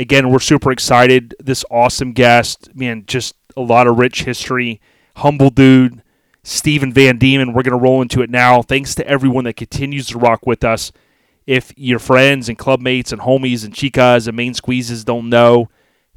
[0.00, 1.34] again, we're super excited.
[1.38, 4.80] This awesome guest, man, just a lot of rich history.
[5.16, 6.02] Humble dude,
[6.42, 7.48] Stephen Van Diemen.
[7.48, 8.62] We're going to roll into it now.
[8.62, 10.90] Thanks to everyone that continues to rock with us.
[11.46, 15.68] If your friends and clubmates and homies and chicas and main squeezes don't know,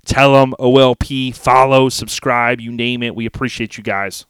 [0.05, 3.15] tell them OLP, follow, subscribe, you name it.
[3.15, 4.25] We appreciate you guys.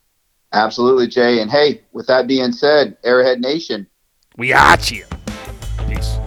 [0.53, 1.41] Absolutely, Jay.
[1.41, 3.87] And hey, with that being said, Airhead Nation,
[4.37, 5.05] We got you.
[5.87, 6.17] Peace.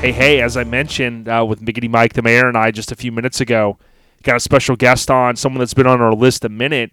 [0.00, 2.96] Hey, hey, as I mentioned uh, with Miggity Mike the Mayor and I just a
[2.96, 3.76] few minutes ago,
[4.22, 6.90] got a special guest on, someone that's been on our list a minute,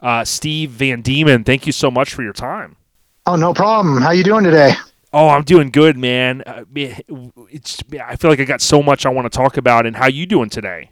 [0.00, 1.46] uh, Steve Van Diemen.
[1.46, 2.76] Thank you so much for your time.
[3.24, 4.02] Oh, no problem.
[4.02, 4.74] How you doing today?
[5.10, 6.42] Oh, I'm doing good, man.
[6.46, 6.64] Uh,
[7.50, 9.86] it's I feel like I got so much I want to talk about.
[9.86, 10.90] And how you doing today?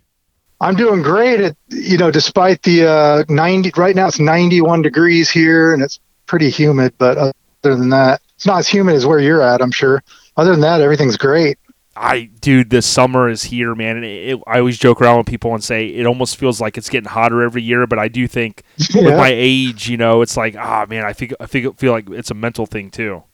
[0.63, 1.39] I'm doing great.
[1.39, 6.01] It, you know, despite the uh, 90 right now, it's 91 degrees here, and it's
[6.25, 6.95] pretty humid.
[6.97, 9.61] But other than that, it's not as humid as where you're at.
[9.61, 10.03] I'm sure.
[10.39, 11.59] Other than that, everything's great.
[11.97, 13.97] I, dude, the summer is here, man.
[13.97, 16.79] And it, it, I always joke around with people and say it almost feels like
[16.79, 17.89] it's getting hotter every year.
[17.89, 18.63] But I do think
[18.95, 22.09] with my age, you know, it's like, ah, man, I feel I feel feel like
[22.11, 23.25] it's a mental thing too.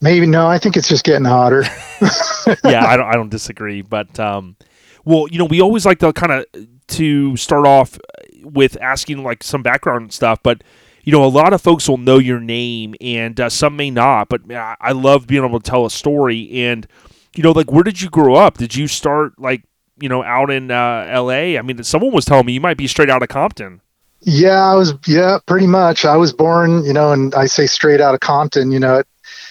[0.00, 0.46] Maybe no.
[0.46, 1.62] I think it's just getting hotter.
[2.64, 4.56] yeah, I don't I don't disagree, but um,
[5.04, 6.46] well, you know, we always like to kind of
[6.88, 7.98] to start off
[8.42, 10.62] with asking like some background stuff, but
[11.06, 14.28] you know, a lot of folks will know your name, and uh, some may not.
[14.28, 16.86] But I I love being able to tell a story, and
[17.34, 18.58] you know, like where did you grow up?
[18.58, 19.62] Did you start like
[20.00, 21.58] you know out in uh, L.A.?
[21.58, 23.80] I mean, someone was telling me you might be straight out of Compton.
[24.20, 24.94] Yeah, I was.
[25.06, 26.04] Yeah, pretty much.
[26.04, 28.72] I was born, you know, and I say straight out of Compton.
[28.72, 29.06] You know, it,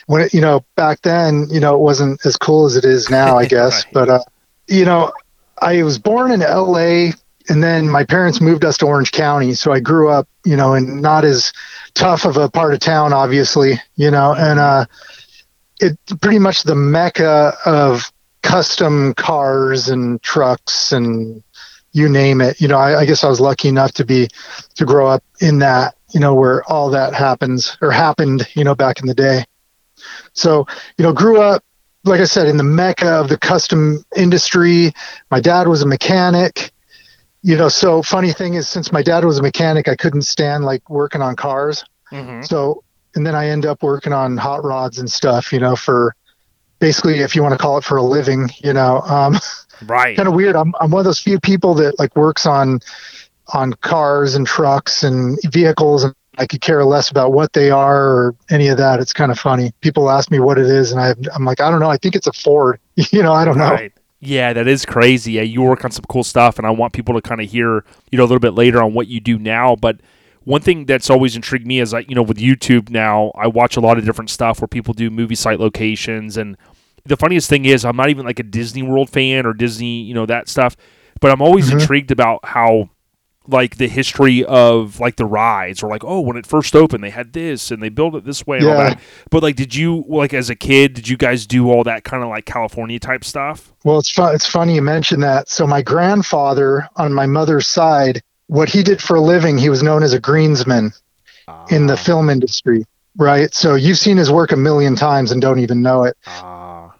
[0.07, 3.09] when it, you know back then, you know, it wasn't as cool as it is
[3.09, 3.85] now, I guess.
[3.85, 3.93] Right.
[3.93, 4.23] But uh,
[4.67, 5.13] you know,
[5.61, 7.13] I was born in L.A.
[7.49, 10.73] and then my parents moved us to Orange County, so I grew up, you know,
[10.73, 11.53] in not as
[11.93, 14.85] tough of a part of town, obviously, you know, and uh,
[15.79, 21.43] it pretty much the mecca of custom cars and trucks and
[21.91, 22.59] you name it.
[22.61, 24.27] You know, I, I guess I was lucky enough to be
[24.75, 28.75] to grow up in that, you know, where all that happens or happened, you know,
[28.75, 29.45] back in the day.
[30.33, 30.67] So,
[30.97, 31.63] you know, grew up,
[32.03, 34.93] like I said, in the mecca of the custom industry.
[35.31, 36.71] My dad was a mechanic.
[37.45, 40.65] You know, so funny thing is, since my dad was a mechanic, I couldn't stand
[40.65, 41.85] like working on cars.
[42.11, 42.41] Mm-hmm.
[42.41, 42.83] So,
[43.13, 46.15] and then I end up working on hot rods and stuff, you know, for
[46.79, 49.37] basically, if you want to call it for a living, you know, um,
[49.85, 50.15] Right.
[50.17, 50.55] kind of weird.
[50.55, 52.79] I'm, I'm one of those few people that like works on,
[53.53, 58.07] on cars and trucks and vehicles and I could care less about what they are
[58.07, 58.99] or any of that.
[58.99, 59.71] It's kind of funny.
[59.81, 61.91] People ask me what it is and I, I'm like, I don't know.
[61.91, 63.87] I think it's a Ford, you know, I don't know.
[64.25, 65.33] Yeah, that is crazy.
[65.33, 67.85] Yeah, you work on some cool stuff, and I want people to kind of hear,
[68.11, 69.75] you know, a little bit later on what you do now.
[69.75, 69.99] But
[70.43, 73.77] one thing that's always intrigued me is, like, you know, with YouTube now, I watch
[73.77, 76.57] a lot of different stuff where people do movie site locations, and
[77.05, 80.13] the funniest thing is, I'm not even like a Disney World fan or Disney, you
[80.15, 80.75] know, that stuff,
[81.21, 81.73] but I'm always Mhm.
[81.79, 82.89] intrigued about how
[83.47, 87.09] like the history of like the rides or like oh when it first opened they
[87.09, 88.99] had this and they built it this way and all that.
[89.29, 92.23] But like did you like as a kid did you guys do all that kind
[92.23, 93.73] of like California type stuff?
[93.83, 94.33] Well, it's fun.
[94.33, 95.49] It's funny you mentioned that.
[95.49, 99.83] So my grandfather on my mother's side, what he did for a living, he was
[99.83, 100.91] known as a greensman
[101.69, 102.85] in the film industry,
[103.17, 103.53] right?
[103.53, 106.17] So you've seen his work a million times and don't even know it.
[106.25, 106.95] Ah.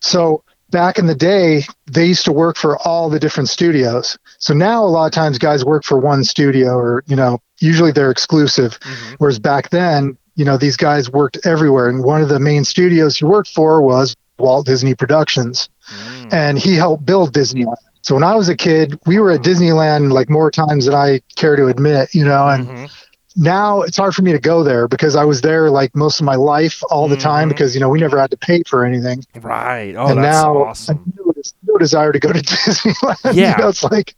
[0.00, 4.18] So back in the day, they used to work for all the different studios.
[4.38, 7.92] So now a lot of times guys work for one studio or, you know, usually
[7.92, 8.78] they're exclusive.
[8.80, 9.14] Mhm.
[9.18, 11.88] Whereas back then, you know, these guys worked everywhere.
[11.88, 15.68] And one of the main studios he worked for was Walt Disney Productions.
[15.90, 16.32] Mm.
[16.32, 17.76] And he helped build Disneyland.
[18.02, 21.20] So when I was a kid, we were at Disneyland like more times than I
[21.36, 22.90] care to admit, you know, and Mhm.
[23.36, 26.26] Now it's hard for me to go there because I was there like most of
[26.26, 27.52] my life all the time Mhm.
[27.52, 29.94] because, you know, we never had to pay for anything Right.
[29.96, 31.12] Oh, and that's now awesome.
[31.16, 31.32] No,
[31.64, 33.34] no desire to go to Disneyland.
[33.34, 33.56] Yeah.
[33.56, 34.14] you know, it's like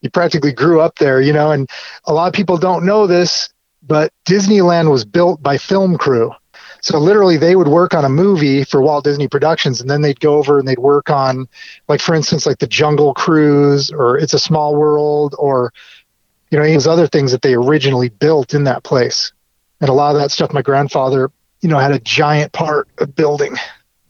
[0.00, 1.68] you practically grew up there, you know, and
[2.06, 3.48] a lot of people don't know this,
[3.82, 6.32] but Disneyland was built by film crew.
[6.82, 10.20] So literally they would work on a movie for Walt Disney Productions and then they'd
[10.20, 11.46] go over and they'd work on
[11.88, 15.72] like for instance like the Jungle Cruise or It's a Small World or
[16.64, 19.32] you know of those other things that they originally built in that place.
[19.80, 21.30] And a lot of that stuff my grandfather,
[21.60, 23.56] you know, had a giant part of building.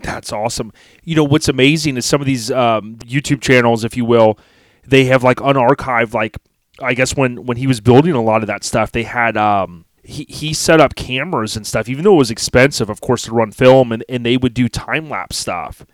[0.01, 0.73] That's awesome.
[1.05, 4.39] You know what's amazing is some of these um, YouTube channels, if you will,
[4.87, 6.15] they have like unarchived.
[6.15, 6.37] Like
[6.81, 9.85] I guess when when he was building a lot of that stuff, they had um,
[10.03, 11.89] he he set up cameras and stuff.
[11.89, 14.69] Even though it was expensive, of course, to run film, and, and they would do
[14.69, 15.85] time lapse stuff.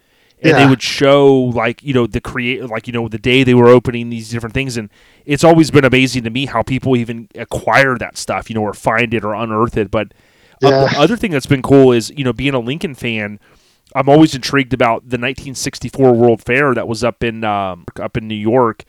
[0.42, 3.54] And they would show like you know the create like you know the day they
[3.54, 4.90] were opening these different things, and
[5.24, 8.74] it's always been amazing to me how people even acquire that stuff, you know, or
[8.74, 9.90] find it or unearth it.
[9.90, 10.12] But
[10.62, 13.38] uh, the other thing that's been cool is you know being a Lincoln fan.
[13.94, 18.26] I'm always intrigued about the 1964 World Fair that was up in um, up in
[18.26, 18.84] New York,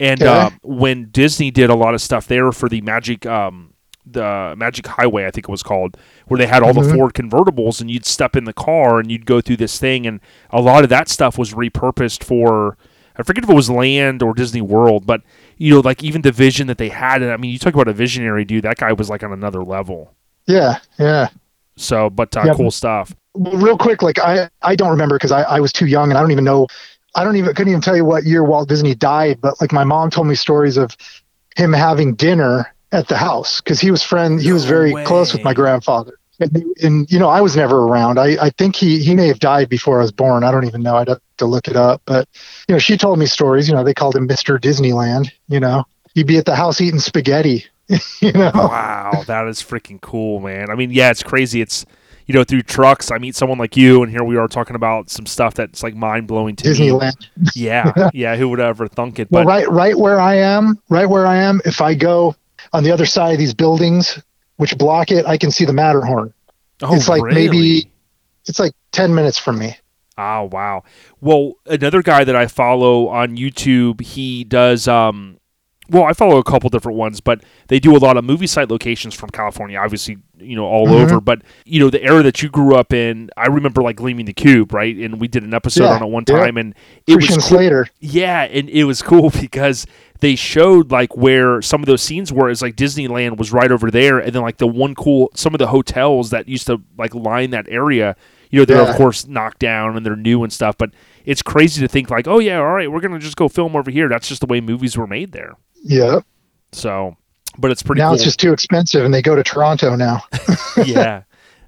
[0.00, 3.67] and um, when Disney did a lot of stuff there for the Magic um,
[4.12, 5.96] the Magic Highway, I think it was called,
[6.26, 6.94] where they had all the Mhm.
[6.94, 10.20] Ford convertibles, and you'd step in the car and you'd go through this thing, and
[10.50, 12.76] a lot of that stuff was repurposed for.
[13.18, 15.22] I forget if it was Land or Disney World, but
[15.56, 17.88] you know, like even the vision that they had, and I mean, you talk about
[17.88, 18.62] a visionary dude.
[18.64, 20.14] That guy was like on another level.
[20.46, 21.28] Yeah, yeah.
[21.76, 23.14] So, but uh, Yeah, cool stuff.
[23.34, 26.20] Real quick, like I, I don't remember because I, I was too young and I
[26.20, 26.66] don't even know,
[27.14, 29.40] I don't even couldn't even tell you what year Walt Disney died.
[29.40, 30.96] But like my mom told me stories of
[31.56, 35.44] him having dinner at the house because he was friend, he was very close with
[35.44, 36.18] my grandfather.
[36.40, 38.18] And, and you know, I was never around.
[38.18, 40.44] I, I think he he may have died before I was born.
[40.44, 40.96] I don't even know.
[40.96, 42.00] I'd have to look it up.
[42.04, 42.28] But
[42.68, 43.68] you know, she told me stories.
[43.68, 45.30] You know, they called him Mister Disneyland.
[45.48, 45.84] You know,
[46.14, 47.66] he'd be at the house eating spaghetti.
[48.20, 50.70] you know, Wow, that is freaking cool, man.
[50.70, 51.60] I mean, yeah, it's crazy.
[51.60, 51.84] It's
[52.26, 53.10] you know through trucks.
[53.10, 55.96] I meet someone like you, and here we are talking about some stuff that's like
[55.96, 56.76] mind blowing to me.
[56.76, 57.26] Disneyland.
[57.56, 58.36] Yeah, yeah.
[58.36, 59.28] Who would ever thunk it?
[59.32, 61.60] Well, But right, right where I am, right where I am.
[61.64, 62.36] If I go
[62.72, 64.18] on the other side of these buildings,
[64.56, 66.32] which block it, I can see the Matterhorn.
[66.82, 67.46] oh, it's like really?
[67.48, 67.90] maybe
[68.46, 69.76] it's like ten minutes from me.
[70.16, 70.82] Oh wow.
[71.20, 75.36] Well, another guy that I follow on YouTube, he does um
[75.90, 78.68] well, I follow a couple different ones, but they do a lot of movie site
[78.70, 81.00] locations from California, obviously, you know, all Mhm.
[81.02, 81.18] over.
[81.20, 84.34] But you know, the era that you grew up in, I remember like Gleaming the
[84.34, 84.94] Cube, right?
[84.94, 86.36] And we did an episode Yeah, on it one yeah.
[86.36, 86.74] time, and
[87.06, 87.48] it was Christian cool.
[87.58, 87.88] Slater.
[88.00, 89.86] Yeah, and it was cool because
[90.20, 92.50] they showed like where some of those scenes were.
[92.50, 95.58] It's like Disneyland was right over there, and then like the one cool some of
[95.58, 98.16] the hotels that used to like line that area.
[98.50, 100.90] You know, they're of course knocked down and they're new and stuff, but
[101.26, 103.90] it's crazy to think like, oh yeah, all right, we're gonna just go film over
[103.90, 104.08] here.
[104.08, 105.56] That's just the way movies were made there.
[105.82, 106.20] Yeah.
[106.72, 107.16] So,
[107.58, 108.14] but it's pretty now cool.
[108.14, 110.22] it's just too expensive, and they go to Toronto now.
[110.84, 111.22] yeah,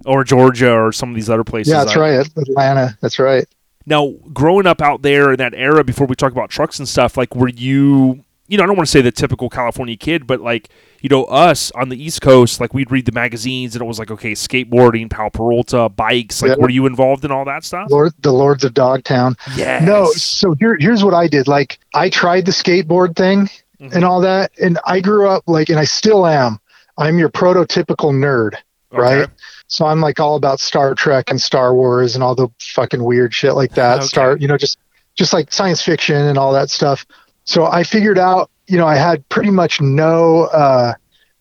[0.06, 1.72] or Georgia or some of these other places.
[1.72, 2.26] yeah, that's I- right.
[2.36, 2.96] Atlanta.
[3.00, 3.46] That's right.
[3.86, 7.16] Now, growing up out there in that era, before we talk about trucks and stuff,
[7.16, 10.40] like, were you, you know, I don't want to say the typical California kid, but
[10.40, 10.68] like,
[11.00, 13.98] you know, us on the East Coast, like, we'd read the magazines and it was
[13.98, 16.42] like, okay, skateboarding, Powell Peralta, bikes.
[16.42, 16.56] Like, Yeah.
[16.62, 17.88] were you involved in all that stuff?
[17.90, 19.36] Lord, the Lords of Dogtown.
[19.56, 19.82] Yes.
[19.84, 21.48] No, so here, here's what I did.
[21.48, 23.48] Like, I tried the skateboard thing
[23.80, 23.94] Mhm.
[23.94, 26.58] and all that, and I grew up like, and I still am.
[26.98, 28.54] I'm your prototypical nerd.
[28.92, 29.00] Okay.
[29.20, 29.28] right?
[29.68, 33.32] So I'm like all about Star Trek and Star Wars and all the fucking weird
[33.32, 33.98] shit like that.
[33.98, 34.06] Okay.
[34.06, 34.78] Star, you know, just
[35.14, 37.06] just like science fiction and all that stuff.
[37.50, 40.94] So I figured out, you know, I had pretty much no uh,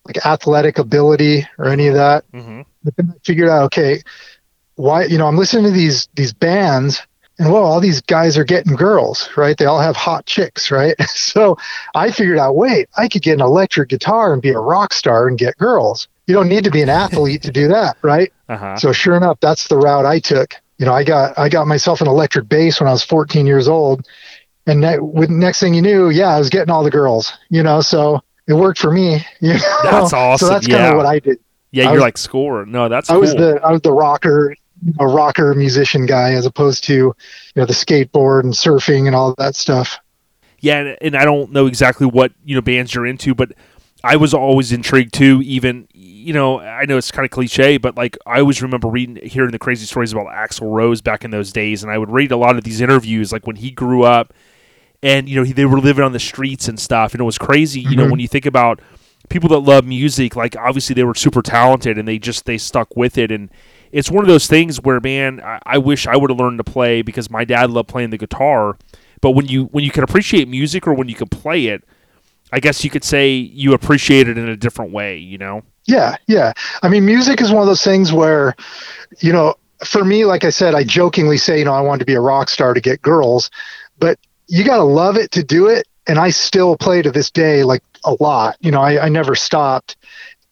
[0.06, 2.26] like athletic ability or any of that.
[2.34, 4.02] hmm But then I figured out, okay,
[4.76, 5.04] why?
[5.06, 7.06] You know, I'm listening to these these bands.
[7.38, 9.56] And well, all these guys are getting girls, right?
[9.56, 10.96] They all have hot chicks, right?
[11.10, 11.58] So
[11.94, 15.28] I figured out, wait, I could get an electric guitar and be a rock star
[15.28, 16.08] and get girls.
[16.26, 18.34] You don't need to be an athlete to do that, right?
[18.50, 18.76] Uh huh.
[18.78, 20.56] So sure enough, that's the route I took.
[20.80, 23.68] You know, I got I got myself an electric bass when I was 14 years
[23.68, 24.08] old,
[24.70, 27.34] and ne- with next thing you knew, yeah, I was getting all the girls.
[27.50, 29.26] You know, so it worked for me.
[29.42, 29.60] You know?
[29.84, 30.92] That's awesome, So that's kind yeah.
[30.92, 31.40] of what I did.
[31.72, 32.66] Yeah, I you're was- like score.
[32.66, 33.22] No, that's I cool.
[33.22, 34.56] was the I was the rocker,
[35.00, 37.14] a rocker musician guy, as opposed to you
[37.56, 40.00] know the skateboard and surfing and all that stuff.
[40.62, 43.54] Yeah, and, and I don't know exactly what you know bands you're into, but
[44.04, 45.42] I was always intrigued too.
[45.44, 49.20] Even you know, I know it's kind of cliche, but like I always remember reading,
[49.26, 52.32] hearing the crazy stories about Axl Rose back in those days, and I would read
[52.32, 54.34] a lot of these interviews, like when he grew up,
[55.02, 57.38] and you know he, they were living on the streets and stuff, and it was
[57.38, 57.82] crazy.
[57.82, 58.12] You know, Mhm.
[58.12, 58.82] when you think about
[59.30, 62.96] people that love music, like obviously they were super talented, and they just they stuck
[62.96, 63.50] with it, and
[63.92, 66.64] it's one of those things where man, I, I wish I would have learned to
[66.64, 68.78] play because my dad loved playing the guitar.
[69.22, 71.84] But when you when you can appreciate music or when you can play it,
[72.54, 75.18] I guess you could say you appreciate it in a different way.
[75.18, 75.64] You know?
[75.86, 76.54] Yeah, yeah.
[76.84, 78.56] I mean, music is one of those things where,
[79.20, 82.06] you know, for me, like I said, I jokingly say, you know, I wanted to
[82.06, 83.50] be a rock star to get girls,
[83.98, 84.20] but
[84.50, 85.88] you got to love it to do it.
[86.08, 88.58] And I still play to this day, like a lot.
[88.60, 89.96] You know, I, I never stopped.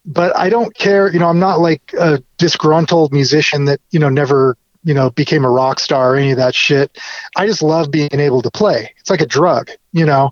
[0.06, 1.12] But I don't care.
[1.12, 5.44] You know, I'm not like a disgruntled musician that, you know, never, you know, became
[5.44, 6.96] a rock star or any of that shit.
[7.36, 8.94] I just love being able to play.
[8.98, 10.30] It's like a drug, you know.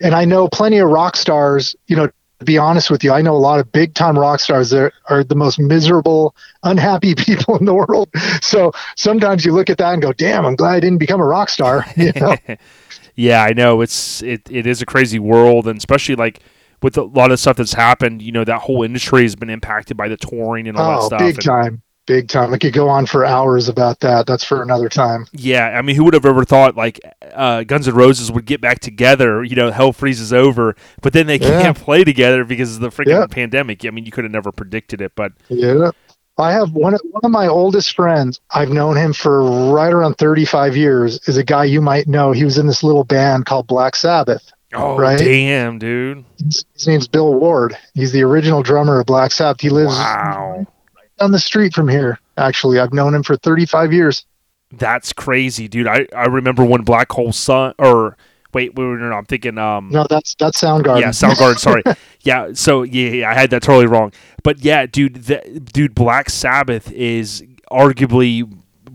[0.00, 2.08] And I know plenty of rock stars, you know,
[2.38, 4.92] to be honest with you, I know a lot of big time rock stars that
[5.08, 8.10] are the most miserable, unhappy people in the world.
[8.42, 11.26] So sometimes you look at that and go, damn, I'm glad I didn't become a
[11.26, 11.86] rock star.
[11.96, 12.36] You know?
[13.16, 16.40] yeah, I know it's it, it is a crazy world, and especially like
[16.82, 18.22] with a lot of stuff that's happened.
[18.22, 21.06] You know, that whole industry has been impacted by the touring and all that oh,
[21.08, 21.18] stuff.
[21.20, 21.82] big and- time.
[22.06, 22.54] Big time.
[22.54, 24.28] I could go on for hours about that.
[24.28, 25.26] That's for another time.
[25.32, 27.00] Yeah, I mean, who would have ever thought like
[27.34, 29.42] uh, Guns N' Roses would get back together?
[29.42, 31.60] You know, hell freezes over, but then they Yeah.
[31.62, 33.26] can't play together because of the freaking Yeah.
[33.28, 33.84] pandemic.
[33.84, 35.90] I mean, you could have never predicted it, but Yeah.
[36.38, 38.40] I have one of, one of my oldest friends.
[38.50, 41.18] I've known him for right around 35 years.
[41.28, 42.32] Is a guy you might know.
[42.32, 44.52] He was in this little band called Black Sabbath.
[44.74, 45.18] oh Right.
[45.18, 46.24] damn, dude!
[46.44, 47.76] His, his name's Bill Ward.
[47.94, 49.60] He's the original drummer of Black Sabbath.
[49.62, 50.66] He lives Wow,
[51.18, 52.18] down the street from here.
[52.36, 54.26] Actually, I've known him for 35 years.
[54.72, 55.86] that's crazy, dude.
[55.86, 58.16] I I remember when Black Hole Sun or
[58.56, 59.90] wait, wait, no, no, I'm thinking um.
[59.90, 61.00] No, that's that's Soundgarden.
[61.00, 61.58] Yeah, Soundgarden.
[61.58, 61.82] Sorry.
[62.22, 62.54] Yeah.
[62.54, 64.10] So yeah, yeah, I had that totally wrong.
[64.42, 65.38] But yeah, dude, the,
[65.72, 68.42] dude, Black Sabbath is arguably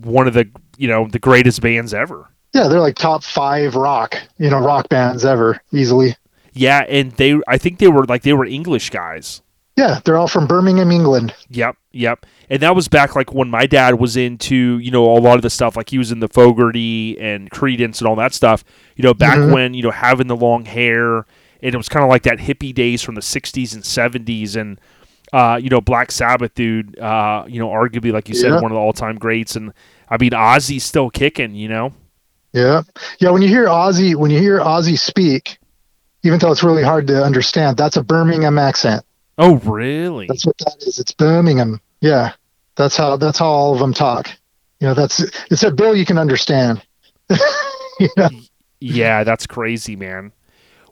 [0.04, 2.28] one of the you know the greatest bands ever.
[2.54, 6.16] yeah, they're like top five rock, you know, rock bands ever, easily.
[6.54, 9.42] Yeah, and they I think they were like they were English guys.
[9.82, 11.34] Yeah, they're all from Birmingham, England.
[11.50, 12.26] Yep, yep.
[12.52, 15.42] And that was back like when my dad was into, you know, a lot of
[15.42, 18.64] the stuff like he was in the Fogerty and Creedence and all that stuff.
[18.96, 19.52] You know, back Mhm.
[19.54, 21.26] when, you know, having the long hair
[21.64, 24.80] and it was kind of like that hippie days from the 60s and 70s and
[25.34, 28.56] uh, you know, Black Sabbath dude, uh, you know, arguably like you said Yeah.
[28.60, 29.72] one of the all-time greats and
[30.10, 31.94] I mean Ozzy's still kicking, you know.
[32.54, 32.82] Yeah,
[33.20, 33.30] yeah.
[33.32, 35.58] When you hear Ozzy, when you hear Ozzy speak,
[36.24, 39.06] even though it's really hard to understand, that's a Birmingham accent.
[39.42, 40.28] Oh, really?
[40.28, 41.00] That's what that is.
[41.00, 41.82] It's Birmingham.
[42.00, 42.34] Yeah,
[42.76, 44.30] that's how that's how all of them talk.
[44.80, 45.20] You know, that's
[45.50, 46.86] it's a bill you can understand.
[48.00, 48.30] you know?
[48.80, 50.32] Yeah, that's crazy, man.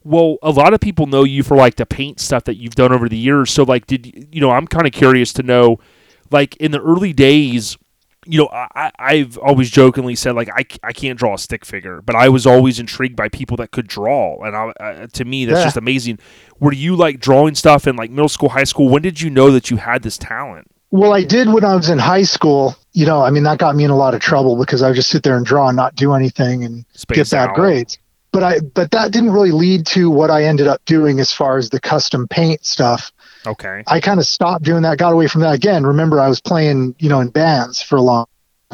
[0.04, 2.92] Well, a lot of people know you for like the paint stuff that you've done
[2.92, 3.52] over the years.
[3.52, 4.50] So, like, did you you know?
[4.50, 5.80] I'm kind of curious to know,
[6.32, 7.78] like, in the early days,
[8.32, 12.02] you know, I, I've always jokingly said like I, I can't draw a stick figure,
[12.02, 15.46] but I was always intrigued by people that could draw, and I, uh, to me
[15.46, 15.64] that's Yeah.
[15.66, 16.20] just amazing.
[16.60, 18.88] Were you like drawing stuff in like middle school, high school?
[18.90, 20.68] When did you know that you had this talent?
[20.92, 22.76] Well, I did when I was in high school.
[22.94, 24.96] You know, I mean, that got me in a lot of trouble because I would
[24.96, 27.56] just sit there and draw and not do anything and Space get bad out.
[27.56, 27.98] grades.
[28.32, 31.58] But I, but that didn't really lead to what I ended up doing as far
[31.58, 33.12] as the custom paint stuff.
[33.48, 33.84] Okay.
[33.88, 35.86] I kind of stopped doing that, got away from that again.
[35.86, 38.28] Remember, I was playing, you know, in bands for a long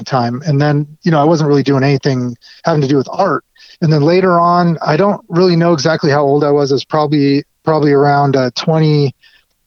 [0.04, 2.36] time, and then, you know, I wasn't really doing anything
[2.66, 3.46] having to do with art.
[3.82, 6.72] And then later on, I don't really know exactly how old I was.
[6.72, 9.14] I was probably probably around uh, 20,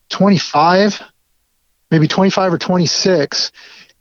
[0.08, 1.02] 25,
[1.90, 3.52] maybe 25 or 26.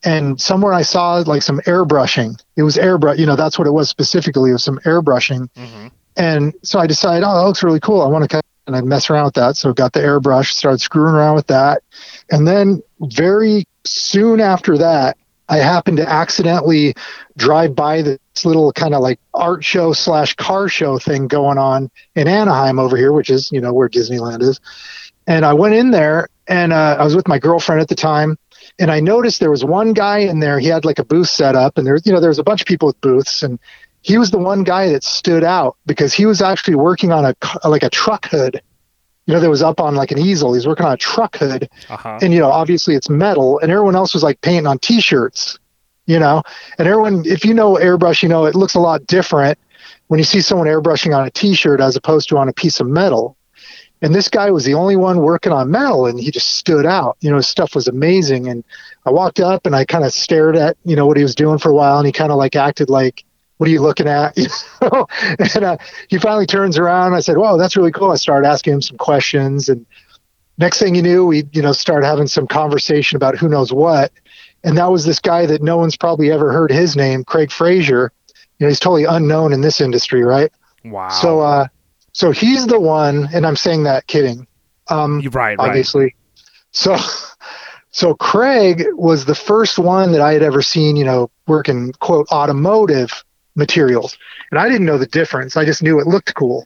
[0.07, 2.41] And somewhere I saw like some airbrushing.
[2.55, 4.51] It was airbrush, you know, that's what it was specifically.
[4.51, 5.49] It was some airbrushing.
[5.55, 8.01] hmm And so I decided, oh, that looks really cool.
[8.01, 9.57] I want to kind of, and I'd mess around with that.
[9.57, 11.83] So got the airbrush, started screwing around with that.
[12.31, 15.17] And then very soon after that,
[15.49, 16.93] I happened to accidentally
[17.37, 21.89] drive by this little kind of like art show slash car show thing going on
[22.15, 24.59] in Anaheim over here, which is, you know, where Disneyland is.
[25.25, 28.37] And I went in there and uh, I was with my girlfriend at the time.
[28.79, 30.59] And I noticed there was one guy in there.
[30.59, 32.61] He had like a booth set up, and there's, you know, there was a bunch
[32.61, 33.57] of people with booths, and
[34.01, 37.67] he was the one guy that stood out because he was actually working on a
[37.67, 38.61] like a truck hood
[39.25, 41.67] you know that was up on like an easel he's working on a truck hood
[41.89, 42.19] Uh huh.
[42.21, 45.59] and you know obviously it's metal and everyone else was like painting on t-shirts
[46.05, 46.41] you know
[46.77, 49.57] and everyone if you know airbrush you know it looks a lot different
[50.07, 52.87] when you see someone airbrushing on a t-shirt as opposed to on a piece of
[52.87, 53.35] metal
[54.01, 57.17] And this guy was the only one working on metal and he just stood out.
[57.21, 58.47] You know, his stuff was amazing.
[58.47, 58.63] And
[59.05, 61.57] I walked up and I kind of stared at, you know, what he was doing
[61.57, 63.23] for a while and he kind of like acted like,
[63.57, 64.37] what are you looking at?
[64.81, 65.07] You know?
[65.39, 65.77] and uh,
[66.07, 67.15] he finally turns around.
[67.15, 69.87] I said, "Whoa, that's really cool." I started asking him some questions, and
[70.59, 74.11] next thing you knew, we you know started having some conversation about who knows what.
[74.63, 78.11] And that was this guy that no one's probably ever heard his name, Craig Fraser.
[78.59, 80.51] You know, he's totally unknown in this industry, right?
[80.85, 81.09] Wow.
[81.09, 81.67] So, uh,
[82.17, 84.47] so he's the one, and I'm saying that kidding.
[84.87, 85.67] Um, You're right, right.
[85.67, 86.15] obviously.
[86.71, 86.97] So,
[87.91, 91.93] so Craig was the first one that I had ever seen, you know, work in
[91.93, 94.17] quote automotive materials,
[94.49, 95.55] and I didn't know the difference.
[95.55, 96.65] I just knew it looked cool.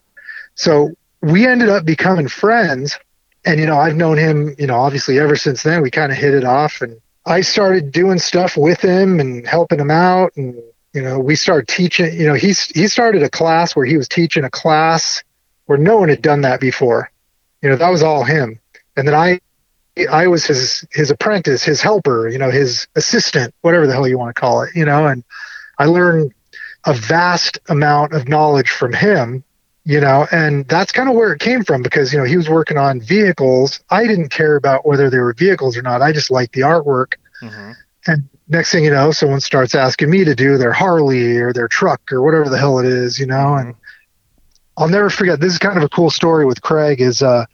[0.56, 0.92] So
[1.22, 2.98] we ended up becoming friends,
[3.44, 5.82] and you know, I've known him, you know, obviously ever since then.
[5.82, 6.96] We kind of hit it off, and
[7.26, 10.56] I started doing stuff with him and helping him out, and
[10.94, 12.18] you know, we started teaching.
[12.18, 15.22] You know, he's he started a class where he was teaching a class
[15.72, 17.10] where no one had done that before.
[17.62, 18.60] You know, that was all him,
[18.98, 19.40] and then I
[20.12, 24.18] I was his his apprentice, his helper, you know, his assistant, whatever the hell you
[24.18, 25.24] want to call it, you know, and
[25.80, 26.34] I learned
[26.86, 29.46] a vast amount of knowledge from him,
[29.86, 32.50] you know, and that's kind of where it came from because, you know, he was
[32.50, 33.80] working on vehicles.
[33.90, 36.02] I didn't care about whether they were vehicles or not.
[36.02, 37.14] I just liked the artwork.
[37.42, 37.76] Mhm.
[38.08, 41.70] And next thing you know, someone starts asking me to do their Harley or their
[41.70, 43.76] truck or whatever the hell it is, you know, and
[44.82, 45.40] I'll never forget.
[45.40, 47.46] This is kind of a cool story with Craig is, uh,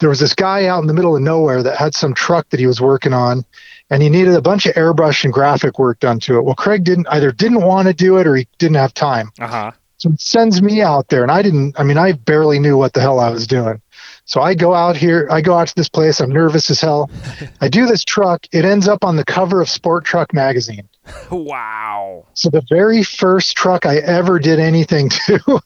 [0.00, 2.58] there was this guy out in the middle of nowhere that had some truck that
[2.58, 3.44] he was working on
[3.88, 6.42] and he needed a bunch of airbrush and graphic work done to it.
[6.42, 9.30] Well, Craig didn't either didn't want to do it or he didn't have time.
[9.38, 9.70] Uh-huh.
[9.98, 12.94] So he sends me out there and I didn't I mean I barely knew what
[12.94, 13.80] the hell I was doing.
[14.24, 17.10] So I go out here, I go out to this place, I'm nervous as hell.
[17.60, 20.88] I do this truck, it ends up on the cover of Sport Truck magazine.
[21.30, 22.26] Wow.
[22.34, 25.60] So the very first truck I ever did anything to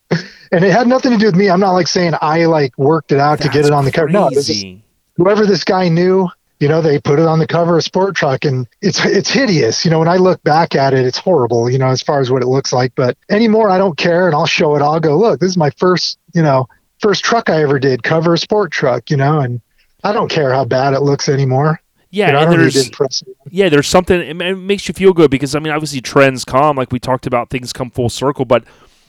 [0.52, 1.50] and it had nothing to do with me.
[1.50, 4.08] I'm not like saying I like worked it out to get it on the cover.
[4.08, 4.82] No, just crazy.
[5.16, 6.28] whoever this guy knew,
[6.60, 9.84] you know, they put it on the cover of Sport Truck, and it's it's hideous.
[9.84, 11.70] You know, when I look back at it, it's horrible.
[11.70, 12.92] You know, as far as what it looks like.
[12.94, 14.82] But anymore, I don't care, and I'll show it.
[14.82, 15.40] I'll go look.
[15.40, 16.68] This is my first, you know,
[17.00, 19.10] first truck I ever did, cover a Sport Truck.
[19.10, 19.60] You know, and
[20.04, 21.80] I don't care how bad it looks anymore.
[22.10, 24.20] Yeah, I and don't need to there's yeah, there's something.
[24.20, 27.26] It, it makes you feel good because I mean, obviously trends come, like we talked
[27.26, 28.44] about, things come full circle.
[28.44, 28.64] But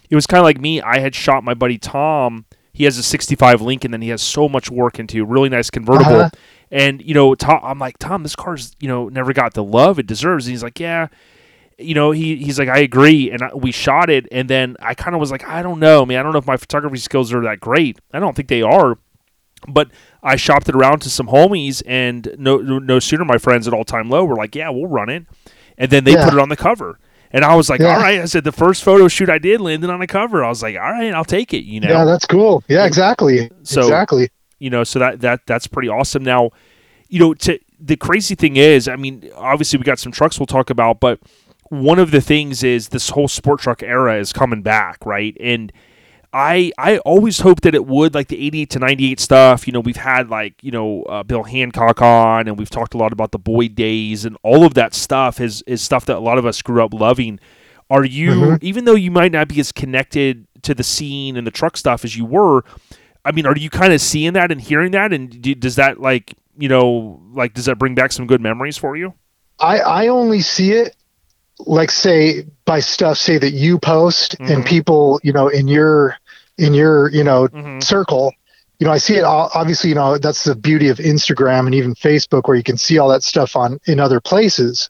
[0.09, 0.81] it was kind of like me.
[0.81, 2.45] I had shot my buddy Tom.
[2.73, 6.15] He has a '65 Lincoln, and he has so much work into really nice convertible.
[6.15, 6.29] Uh-huh.
[6.71, 9.99] And you know, Tom, I'm like Tom, this car's you know never got the love
[9.99, 10.47] it deserves.
[10.47, 11.07] And he's like, yeah.
[11.79, 14.95] You know, he, he's like, I agree, and I, we shot it, and then I
[14.95, 17.31] kind of was like, I don't know, man, I don't know if my photography skills
[17.31, 17.99] are that great.
[18.11, 18.97] I don't think they are,
[19.67, 19.89] but
[20.23, 23.85] I shopped it around to some homies, and no no sooner my friends at All
[23.85, 25.25] Time Low were like, "Yeah, we'll run it,"
[25.77, 26.25] and then they Yeah.
[26.25, 26.99] put it on the cover,
[27.31, 27.95] and I was like, Yeah.
[27.95, 30.43] "All right." I said the first photo shoot I did landed on the cover.
[30.43, 31.89] I was like, "All right, I'll take it," you know.
[31.89, 32.63] Yeah, that's cool.
[32.67, 33.49] Yeah, exactly.
[33.63, 34.29] So- exactly.
[34.59, 36.23] you know, so that that that's pretty awesome.
[36.23, 36.49] Now,
[37.09, 40.47] you know, to the crazy thing is, I mean, obviously we got some trucks we'll
[40.47, 41.19] talk about, but
[41.69, 45.35] one of the things is this whole sport truck era is coming back, right?
[45.39, 45.71] And
[46.37, 49.65] I I always hoped that it would like the 88 to 98 stuff.
[49.67, 52.97] You know, we've had like, you know, uh, Bill Hancock on and we've talked a
[52.97, 56.19] lot about the Boyd days and all of that stuff is is stuff that a
[56.19, 57.39] lot of us grew up loving.
[57.89, 58.57] Are you Mhm.
[58.61, 62.05] even though you might not be as connected to the scene and the truck stuff
[62.05, 62.63] as you were,
[63.25, 65.99] I mean, are you kind of seeing that and hearing that and do, does that
[65.99, 69.13] like, you know, like does that bring back some good memories for you?
[69.59, 70.95] I I only see it
[71.65, 74.49] like say by stuff say that you post Mhm.
[74.53, 76.15] and people you know in your
[76.57, 77.83] in your you know Mhm.
[77.83, 78.33] circle
[78.79, 81.75] you know i see it all obviously you know that's the beauty of instagram and
[81.75, 84.89] even facebook where you can see all that stuff on in other places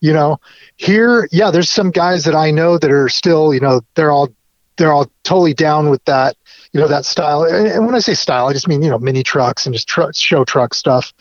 [0.00, 0.38] you know.
[0.76, 4.28] Here yeah there's some guys that i know that are still you know they're all
[4.76, 6.36] they're all totally down with that
[6.72, 7.44] you know that style.
[7.44, 9.88] And, and when i say style i just mean you know mini trucks and just
[9.88, 11.12] tr- show truck stuff.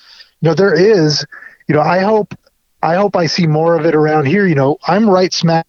[0.41, 1.23] You know there is
[1.67, 2.33] you know i hope
[2.81, 4.45] i hope i see more of it around here.
[4.47, 5.65] You know i'm right smack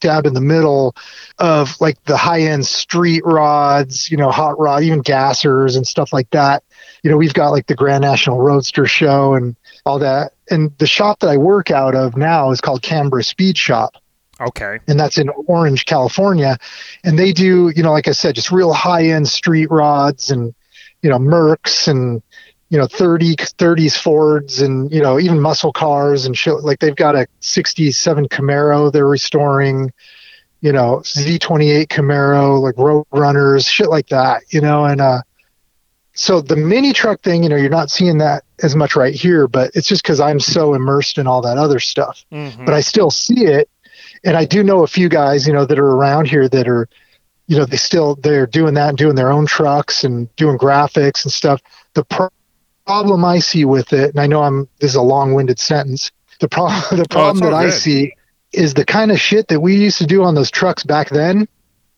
[0.00, 0.94] dab in the middle
[1.38, 6.12] of like the high end street rods, you know, hot rod, even gassers and stuff
[6.12, 6.62] like that.
[7.02, 10.32] You know, we've got like the Grand National Roadster show and all that.
[10.50, 13.96] And the shop that I work out of now is called Canberra Speed Shop,
[14.40, 14.78] Okay.
[14.88, 16.58] and that's in Orange, California.
[17.02, 20.54] And they do, you know, like I said, just real high end street rods and,
[21.02, 22.22] you know, Mercs and,
[22.70, 26.54] you know, 30, 30s Fords and, you know, even muscle cars and shit.
[26.62, 29.92] Like they've got a 67 Camaro they're restoring,
[30.60, 35.22] you know, Z28 Camaro, like road runners, shit like that, you know, and, uh,
[36.16, 39.48] so the mini truck thing, you know, you're not seeing that as much right here,
[39.48, 42.24] but it's just because I'm so immersed in all that other stuff.
[42.32, 42.64] Mhm.
[42.64, 43.68] But I still see it,
[44.22, 46.88] and I do know a few guys, you know, that are around here that are
[47.46, 51.24] you know, they still they're doing that and doing their own trucks and doing graphics
[51.24, 51.60] and stuff.
[51.94, 52.30] The pro-
[52.86, 56.10] problem I see with it, and I know I'm this is a long-winded sentence.
[56.40, 57.74] The problem the problem all that I good.
[57.74, 58.14] see
[58.52, 61.48] is the kind of shit that we used to do on those trucks back then.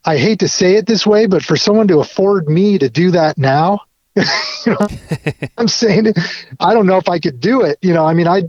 [0.04, 3.10] I hate to say it this way, but for someone to afford me to do
[3.10, 3.80] that now,
[4.14, 4.24] you
[4.66, 4.86] know,
[5.58, 6.14] I'm saying
[6.60, 7.78] I don't know if I could do it.
[7.82, 8.48] You know, I mean, I'd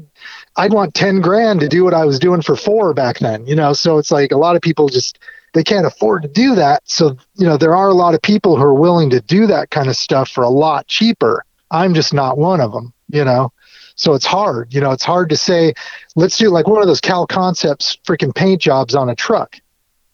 [0.55, 3.45] I'd want ten grand to do what I was doing for four back then.
[3.45, 5.19] You know, so it's like a lot of people just
[5.53, 6.83] they can't afford to do that.
[6.85, 9.71] So you know, there are a lot of people who are willing to do that
[9.71, 11.43] kind of stuff for a lot cheaper.
[11.71, 12.93] I'm just not one of them.
[13.09, 13.53] You know,
[13.95, 14.73] so it's hard.
[14.73, 15.73] You know, it's hard to say,
[16.15, 19.57] let's do like one of those Cal Concepts freaking paint jobs on a truck.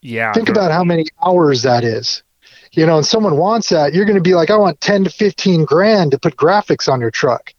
[0.01, 0.34] Yeah.
[0.34, 2.23] Think about how many hours that is.
[2.71, 5.09] You know, and someone wants that, you're going to be like, I want 10 to
[5.11, 7.53] 15 grand to put graphics on your truck.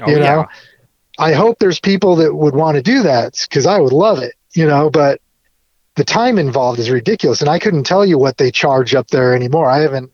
[0.00, 0.22] Oh, you yeah.
[0.22, 0.46] know,
[1.18, 4.34] I hope there's people that would want to do that because I would love it,
[4.54, 5.20] you know, but
[5.96, 7.40] the time involved is ridiculous.
[7.40, 9.68] And I couldn't tell you what they charge up there anymore.
[9.68, 10.10] I haven't,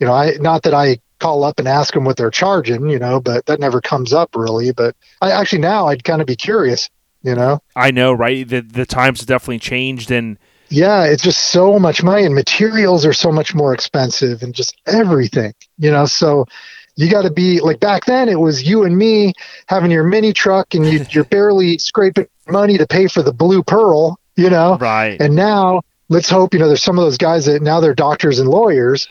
[0.00, 2.98] you know, I, not that I call up and ask them what they're charging, you
[2.98, 4.72] know, but that never comes up really.
[4.72, 6.88] But I actually now I'd kind of be curious,
[7.22, 7.60] you know.
[7.74, 8.46] I know, right?
[8.46, 10.38] The the times have definitely changed, and
[10.68, 14.76] Yeah, it's just so much money, and materials are so much more expensive, and just
[14.86, 16.06] everything, you know.
[16.06, 16.46] So
[16.96, 18.28] you got to be like back then.
[18.28, 19.34] It was you and me
[19.68, 23.62] having your mini truck, and you, you're barely scraping money to pay for the blue
[23.62, 24.76] pearl, you know.
[24.78, 25.20] right.
[25.20, 28.38] And now let's hope you know there's some of those guys that now they're doctors
[28.38, 29.08] and lawyers,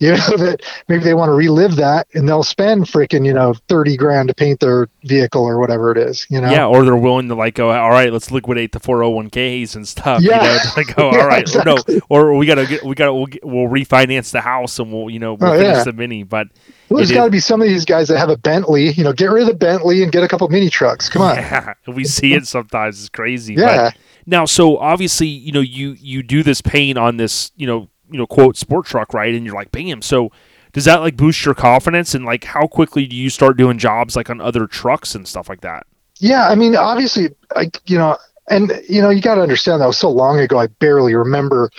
[0.00, 3.54] you know that maybe they want to relive that, and they'll spend freaking you know
[3.68, 6.50] thirty grand to paint their vehicle or whatever it is, you know.
[6.50, 10.22] Yeah, or they're willing to like go, all right, let's liquidate the 401ks and stuff.
[10.22, 10.42] Yeah.
[10.42, 11.96] You know, to like go, all Yeah, right, exactly.
[11.96, 15.10] no, or we gotta get, we gotta, we'll, get- we'll refinance the house and we'll,
[15.10, 15.84] you know, we'll Oh, finish yeah.
[15.84, 16.22] the mini.
[16.22, 16.48] But
[16.88, 18.90] Well, there's got to be some of these guys that have a Bentley.
[18.92, 21.08] You know, get rid of the Bentley and get a couple mini trucks.
[21.08, 21.36] Come on.
[21.36, 22.98] yeah, we see it sometimes.
[23.00, 23.54] It's crazy.
[23.54, 23.90] Yeah.
[23.90, 23.96] But
[24.26, 28.18] now, so obviously, you know, you you do this paint on this, you know, you
[28.18, 29.34] know, quote sport truck, right?
[29.34, 30.02] And you're like, bam.
[30.02, 30.30] So
[30.72, 32.14] does that like boost your confidence?
[32.14, 35.48] And like, how quickly do you start doing jobs like on other trucks and stuff
[35.48, 35.86] like that?
[36.18, 38.18] Yeah, I mean, obviously, I you know,
[38.48, 40.58] and you know, you got to understand that was so long ago.
[40.58, 41.70] I barely remember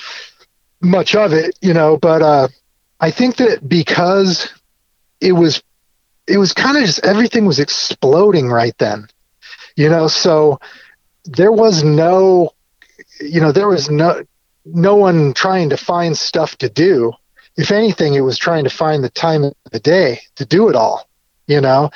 [0.82, 1.98] much of it, you know.
[1.98, 2.48] But uh,
[3.00, 4.52] I think that because
[5.22, 5.62] it was,
[6.28, 9.08] it was kind of just everything was exploding right then,
[9.76, 10.08] you know.
[10.08, 10.60] So
[11.26, 12.52] there was no,
[13.20, 14.24] you know, there was no
[14.66, 17.14] no one trying to find stuff to do.
[17.58, 20.76] If anything, it was trying to find the time of the day to do it
[20.76, 21.08] all,
[21.48, 21.92] you know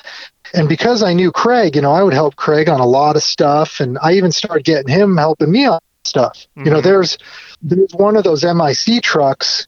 [0.54, 3.22] and because I knew Craig, you know, I would help Craig on a lot of
[3.24, 6.48] stuff, and I even started getting him helping me on stuff.
[6.56, 6.84] You know, Mhm.
[6.84, 7.18] there's
[7.62, 9.68] there's one of those MIC trucks.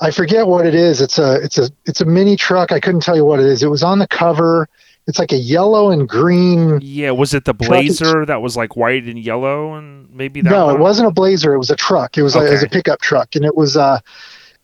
[0.00, 1.00] I forget what it is.
[1.02, 2.72] It's a it's a it's a mini truck.
[2.72, 3.62] I couldn't tell you what it is.
[3.62, 4.68] It was on the cover.
[5.06, 6.78] It's like a yellow and green.
[6.82, 10.48] Yeah, was it the Truck Blazer that was like white and yellow, and maybe that?
[10.50, 10.76] No, one?
[10.76, 11.52] it wasn't a Blazer.
[11.52, 12.16] It was a truck.
[12.16, 14.00] It was a, it was a pickup truck, and it was uh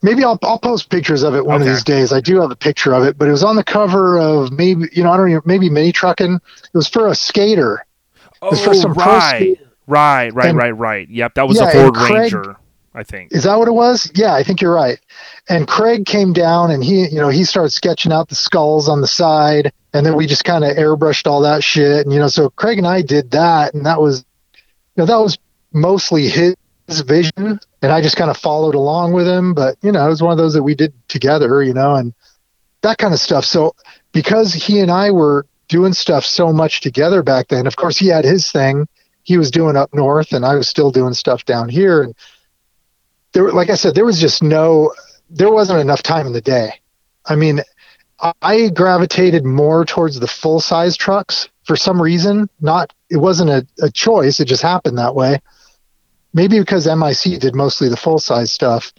[0.03, 1.69] maybe I'll I'll post pictures of it one Okay.
[1.71, 2.11] of these days.
[2.13, 4.89] I do have a picture of it, but it was on the cover of maybe
[4.93, 6.35] you know I don't know maybe mini trucking.
[6.37, 7.85] It was for a skater.
[8.41, 9.57] Oh, It's for some pro right,
[9.87, 11.07] right, right, And- right, right.
[11.11, 12.57] Yep, that was Yeah, a Ford Craig- Ranger,
[12.95, 13.33] I think.
[13.33, 14.11] Is that what it was?
[14.15, 14.99] Yeah, I think you're right.
[15.49, 19.01] And Craig came down and he, you know, he started sketching out the skulls on
[19.01, 22.05] the side, and then we just kind of airbrushed all that shit.
[22.05, 25.19] And you know, so Craig and I did that, and that was, you know, that
[25.19, 25.39] was
[25.73, 26.57] mostly his
[26.89, 29.55] vision, and I just kind of followed along with him.
[29.55, 32.13] But you know, it was one of those that we did together, you know, and
[32.83, 33.45] that kind of stuff.
[33.45, 33.77] So
[34.13, 38.09] because he and I were doing stuff so much together back then, of course, he
[38.09, 38.89] had his thing.
[39.23, 42.17] He was doing up north, and I was still doing stuff down here, and
[43.33, 44.93] there like I said, there was just no,
[45.29, 46.81] there wasn't enough time in the day.
[47.27, 47.61] I mean,
[48.43, 52.49] I- gravitated more towards the full size trucks for some reason.
[52.61, 54.41] Not, it wasn't a, a choice.
[54.41, 55.41] It just happened that way.
[56.33, 58.93] Maybe because MIC did mostly the full size stuff,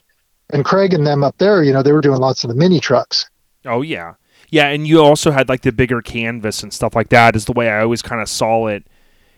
[0.51, 2.81] and Craig and them up there, you know, they were doing lots of the mini
[2.81, 3.29] trucks.
[3.65, 4.15] Oh yeah,
[4.49, 7.37] yeah, and you also had like the bigger canvas and stuff like that.
[7.37, 8.85] Is the way I always kind of saw it.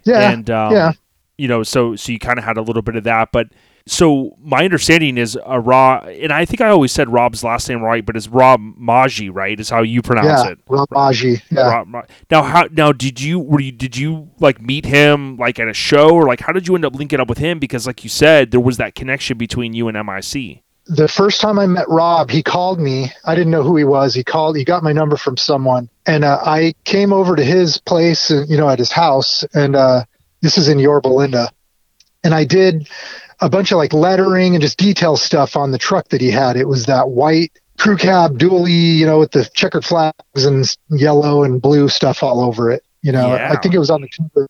[0.06, 0.94] Yeah, and um, yeah.
[1.38, 3.48] you know, so so you kind of had a little bit of that, but.
[3.86, 7.82] So my understanding is a Rob, and I think I always said Rob's last name
[7.82, 9.60] right, but it's Rob Maji, right?
[9.60, 10.60] Is how you pronounce yeah, it.
[10.70, 11.42] Rob Maji.
[11.52, 11.70] yeah.
[11.70, 15.60] Rob Ma- now, how now did you were you did you like meet him like
[15.60, 17.60] at a show or like how did you end up linking up with him?
[17.60, 20.62] Because like you said, there was that connection between you and MIC.
[20.86, 23.12] the first time I met Rob, he called me.
[23.26, 24.14] I didn't know who he was.
[24.14, 24.56] He called.
[24.56, 28.46] He got my number from someone, and uh, I came over to his place, uh,
[28.48, 30.06] you know, at his house, and uh,
[30.42, 31.50] this is in Yorba Linda,
[32.24, 32.88] and I did
[33.44, 36.56] a bunch of like lettering and just detail stuff on the truck that he had.
[36.56, 41.44] It was that white crew cab dually, you know, with the checkered flags and yellow
[41.44, 42.84] and blue stuff all over it.
[43.02, 43.52] You know, Yeah.
[43.52, 44.48] I think it was on the cover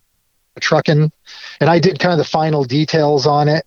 [0.59, 1.11] trucking,
[1.59, 3.65] and I did kind of the final details on it.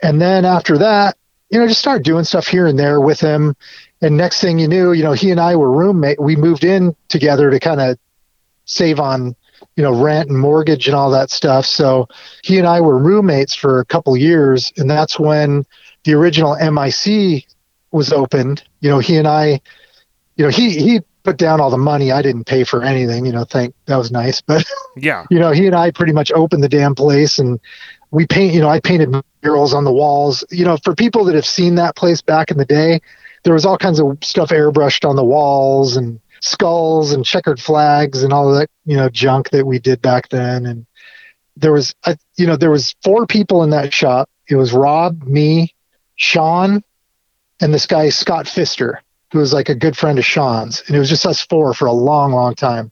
[0.00, 1.16] And then after that,
[1.50, 3.56] you know, just started doing stuff here and there with him.
[4.00, 6.20] And next thing you knew, you know, he and I were roommate.
[6.20, 7.98] We moved in together to kind of
[8.64, 9.34] save on,
[9.76, 11.66] you know, rent and mortgage and all that stuff.
[11.66, 12.08] So
[12.42, 15.64] he and I were roommates for a couple years, and that's when
[16.04, 17.46] the original MIC
[17.90, 18.62] was opened.
[18.80, 19.60] You know, he and I,
[20.36, 22.10] you know, he he put down all the money.
[22.12, 23.26] I didn't pay for anything.
[23.26, 24.40] You know, thank that was nice.
[24.46, 24.64] But
[24.96, 25.26] Yeah.
[25.30, 27.60] you know, he and I pretty much opened the damn place and
[28.10, 30.42] we paint, you know, I painted murals on the walls.
[30.50, 33.00] You know, for people that have seen that place back in the day,
[33.44, 38.22] there was all kinds of stuff airbrushed on the walls and skulls and checkered flags
[38.22, 40.66] and all that, you know, junk that we did back then.
[40.66, 40.86] And
[41.56, 44.28] there was, I, you know, there was four people in that shop.
[44.48, 45.74] It was Rob, me,
[46.16, 46.82] Sean,
[47.60, 48.98] and this guy, Scott Fister,
[49.32, 50.82] who was like a good friend of Sean's.
[50.86, 52.90] And it was just us four for a long, long time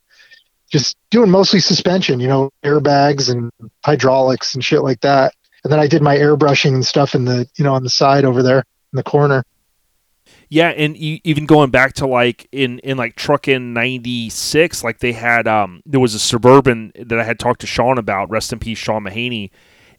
[0.68, 3.50] just doing mostly suspension, you know, airbags and
[3.84, 5.32] hydraulics and shit like that.
[5.64, 8.24] And then I did my airbrushing and stuff in the, you know, on the side
[8.24, 9.44] over there in the corner.
[10.48, 15.12] Yeah, and e- even going back to like in in like Truckin '96, like they
[15.12, 18.30] had um there was a suburban that I had talked to Sean about.
[18.30, 19.50] Rest in peace, Sean Mahaney,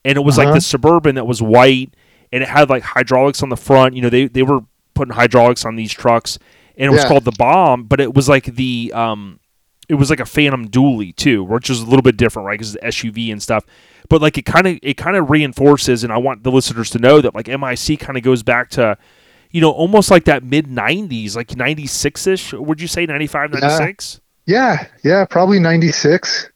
[0.05, 0.55] and it was like Uh-huh.
[0.55, 1.93] the suburban that was white
[2.31, 3.95] and it had like hydraulics on the front.
[3.95, 4.61] You know, they they were
[4.93, 6.39] putting hydraulics on these trucks,
[6.77, 7.07] and it was Yeah.
[7.09, 9.39] called the Bomb, but it was like the um
[9.89, 12.59] it was like a Phantom Dually too, which is a little bit different, right?
[12.59, 13.65] Because it's SUV and stuff.
[14.09, 16.99] But like it kind of it kind of reinforces, and I want the listeners to
[16.99, 18.97] know that like MIC kind of goes back to,
[19.51, 22.53] you know, almost like that mid '90s, like '96 ish.
[22.53, 23.59] Would you say '95, Yeah.
[23.59, 24.21] '96?
[24.45, 24.87] Yeah.
[25.03, 25.25] Yeah.
[25.25, 26.49] Probably 96.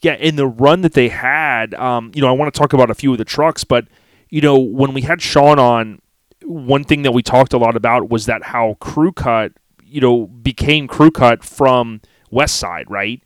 [0.00, 2.88] Yeah, in the run that they had, um, you know, I want to talk about
[2.90, 3.86] a few of the trucks, but
[4.30, 6.00] you know, when we had Sean on,
[6.44, 9.52] one thing that we talked a lot about was that how Crew Cut,
[9.84, 12.00] you know, became Crew Cut from
[12.30, 13.20] West Side, right?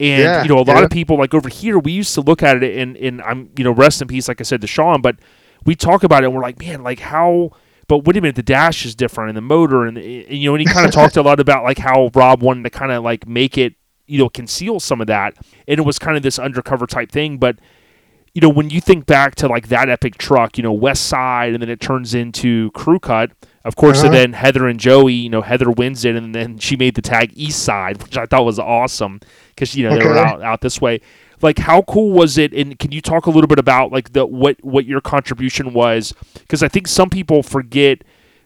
[0.00, 0.84] And Yeah, you know, a lot yeah.
[0.84, 3.62] of people like over here, we used to look at it, and and I'm, you
[3.64, 5.16] know, rest in peace, like I said to Sean, but
[5.64, 7.52] we talk about it, and we're like, man, like how.
[7.88, 10.54] But wait a minute, the dash is different, and the motor, and, and you know,
[10.56, 13.04] and he kind of talked a lot about like how Rob wanted to kind of
[13.04, 13.74] like make it,
[14.06, 15.36] you know, conceal some of that,
[15.68, 17.38] and it was kind of this undercover type thing.
[17.38, 17.58] But
[18.34, 21.52] you know, when you think back to like that epic truck, you know, West Side,
[21.54, 23.30] and then it turns into Crew Cut.
[23.64, 24.18] Of course, and Uh-huh.
[24.18, 27.32] then Heather and Joey, you know, Heather wins it, and then she made the tag
[27.34, 29.18] East Side, which I thought was awesome
[29.48, 31.00] because you know they were out out this way.
[31.42, 32.52] Like, how cool was it?
[32.52, 36.14] And can you talk a little bit about like the what what your contribution was?
[36.34, 38.02] Because I think some people forget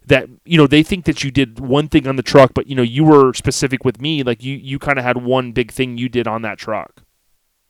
[0.06, 2.74] that you know they think that you did one thing on the truck, but you
[2.74, 4.22] know you were specific with me.
[4.22, 7.02] Like you you kind of had one big thing you did on that truck.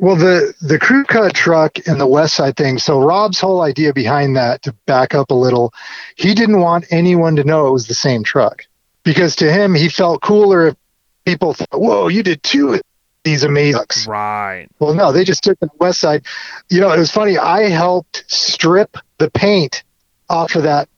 [0.00, 2.78] Well, the, the crew cut truck and the West Side thing.
[2.78, 5.74] So Rob's whole idea behind that, to back up a little,
[6.16, 8.64] he didn't want anyone to know it was the same truck
[9.04, 10.76] because to him, he felt cooler if
[11.26, 12.80] people thought, whoa, you did two
[13.24, 13.82] these amazing.
[14.06, 14.66] Right.
[14.78, 16.24] Well, no, they just took the west side.
[16.68, 17.38] You know, it was funny.
[17.38, 19.82] I helped strip the paint
[20.28, 20.88] off of that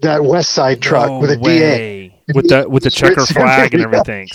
[0.00, 2.14] that west side truck No with a DA.
[2.34, 4.28] With the with the checker flag and everything.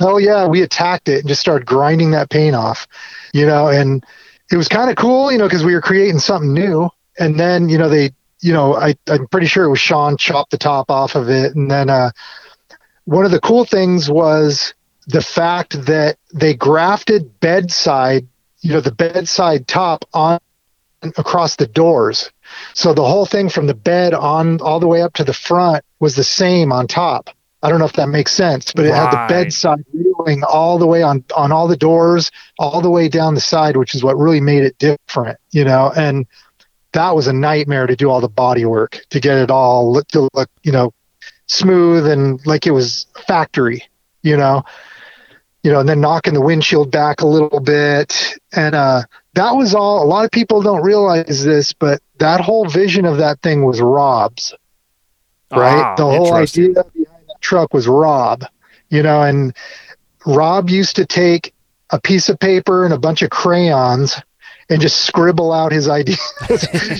[0.00, 2.86] Hell yeah, we attacked it and just started grinding that paint off.
[3.32, 4.04] You know, and
[4.50, 6.90] it was kind of cool, you know, because we were creating something new.
[7.18, 10.50] And then, you know, they, you know, I I'm pretty sure it was Sean chopped
[10.50, 12.10] the top off of it, and then uh,
[13.04, 14.74] one of the cool things was
[15.06, 18.26] the fact that they grafted bedside,
[18.60, 20.38] you know, the bedside top on
[21.16, 22.30] across the doors.
[22.74, 25.84] So the whole thing from the bed on all the way up to the front
[26.00, 27.30] was the same on top.
[27.62, 30.86] I don't know if that makes sense, but it had the bedside railing all the
[30.86, 34.18] way on on all the doors, all the way down the side, which is what
[34.18, 35.90] really made it different, you know.
[35.96, 36.26] And
[36.92, 40.08] that was a nightmare to do all the body work to get it all look
[40.08, 40.92] to look, you know,
[41.46, 43.82] smooth and like it was factory,
[44.22, 44.62] you know.
[45.64, 48.38] You know, and then knocking the windshield back a little bit.
[48.52, 49.02] And uh
[49.34, 53.16] that was all a lot of people don't realize this, but that whole vision of
[53.18, 54.54] that thing was Rob's
[55.56, 55.82] right?
[55.82, 58.44] Ah, the whole idea behind that truck was Rob,
[58.88, 59.56] you know, and
[60.26, 61.52] Rob used to take
[61.90, 64.20] a piece of paper and a bunch of crayons
[64.70, 66.20] and just scribble out his ideas.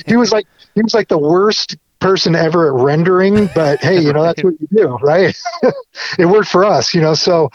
[0.07, 4.13] he was like he was like the worst person ever at rendering, but hey, you
[4.13, 5.37] know, that's what you do, right?
[6.19, 7.15] it worked for us, you know.
[7.15, 7.51] So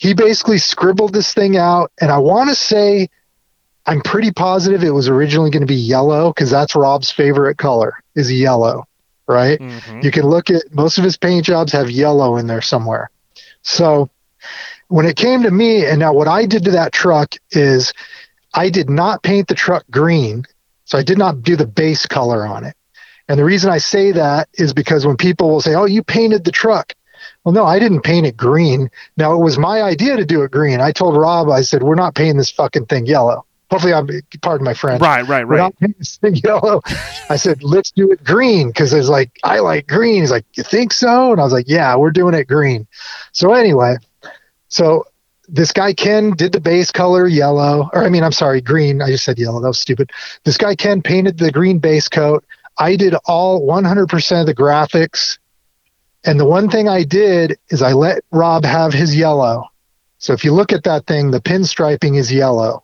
[0.00, 3.10] he basically scribbled this thing out and I want to say
[3.84, 7.94] I'm pretty positive it was originally going to be yellow because that's Rob's favorite color
[8.14, 8.86] is yellow,
[9.28, 9.60] right?
[9.60, 10.02] Mhm.
[10.02, 13.10] You can look at most of his paint jobs have yellow in there somewhere.
[13.62, 14.08] So
[14.88, 17.92] when it came to me, and now what I did to that truck is
[18.54, 20.46] I did not paint the truck green.
[20.86, 22.74] So I did not do the base color on it.
[23.28, 26.44] And the reason I say that is because when people will say, Oh, you painted
[26.44, 26.94] the truck.
[27.44, 28.90] Well, no, I didn't paint it green.
[29.16, 30.80] Now it was my idea to do it green.
[30.80, 33.44] I told Rob, I said, We're not painting this fucking thing yellow.
[33.70, 34.08] hopefully I'm
[34.42, 35.00] pardon my friend.
[35.00, 35.46] Right, right, right.
[35.46, 36.82] We're not painting this thing yellow.
[37.30, 40.20] I said, let's do it green because it's like I like green.
[40.22, 41.32] He's like, you think so?
[41.32, 42.86] And I was like, yeah, we're doing it green.
[43.32, 43.96] So anyway,
[44.68, 45.04] so
[45.48, 49.00] this guy Ken did the base color yellow, or I mean, I'm sorry, green.
[49.02, 49.60] I just said yellow.
[49.60, 50.10] That was stupid.
[50.44, 52.44] This guy Ken painted the green base coat.
[52.78, 55.38] I did all 100% of the graphics.
[56.24, 59.64] And the one thing I did is I let Rob have his yellow.
[60.18, 62.82] So if you look at that thing, the pinstriping is yellow.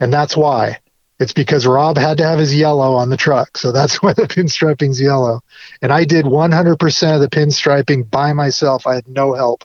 [0.00, 0.78] And that's why.
[1.20, 3.56] It's because Rob had to have his yellow on the truck.
[3.56, 5.40] So that's why the pinstriping's yellow.
[5.82, 8.86] And I did 100% of the pinstriping by myself.
[8.86, 9.64] I had no help.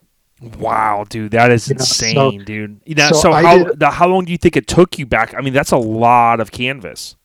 [0.58, 2.80] Wow, dude, that is You know, insane, so- dude.
[2.86, 5.06] You know, so so how did- the, how long do you think it took you
[5.06, 5.34] back?
[5.36, 7.16] I mean, that's a lot of canvas.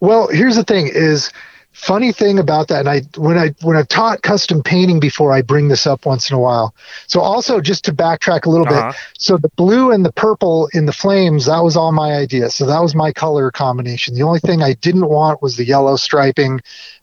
[0.00, 1.30] Well, here's the thing is
[1.74, 5.42] funny thing about that and I when I when I've taught custom painting before I
[5.42, 6.74] bring this up once in a while.
[7.08, 8.92] So also just to backtrack a little Uh-huh.
[8.92, 8.96] bit.
[9.18, 12.50] So the blue and the purple in the flames, that was all my idea.
[12.50, 14.14] So that was my color combination.
[14.14, 16.60] The only thing I didn't want was the yellow striping,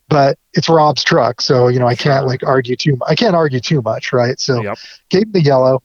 [0.09, 3.59] but it's Rob's truck, so you know I can't like argue too I can't argue
[3.59, 4.39] too much, right?
[4.39, 4.77] So Yep.
[5.09, 5.83] gave the yellow.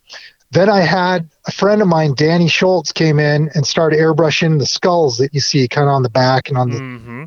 [0.52, 4.66] Then I had a friend of mine, Danny Schultz, came in and started airbrushing the
[4.66, 7.24] skulls that you see kind of on the back and on the Mm-hmm.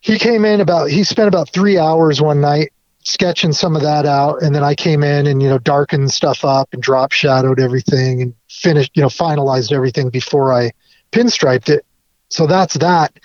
[0.00, 2.72] He came in about he spent about three hours one night
[3.04, 6.44] sketching some of that out, and then I came in and you know darkened stuff
[6.44, 10.72] up and drop shadowed everything and finished you know finalized everything before I
[11.12, 11.84] pinstriped it.
[12.28, 13.18] So that's that.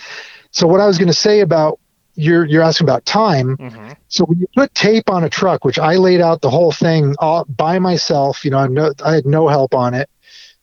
[0.51, 1.79] So what I was going to say about
[2.17, 3.55] you're you're asking about time.
[3.57, 3.91] Mm-hmm.
[4.09, 7.15] So when you put tape on a truck, which I laid out the whole thing
[7.19, 10.09] all by myself, you know, I, no, I had no help on it,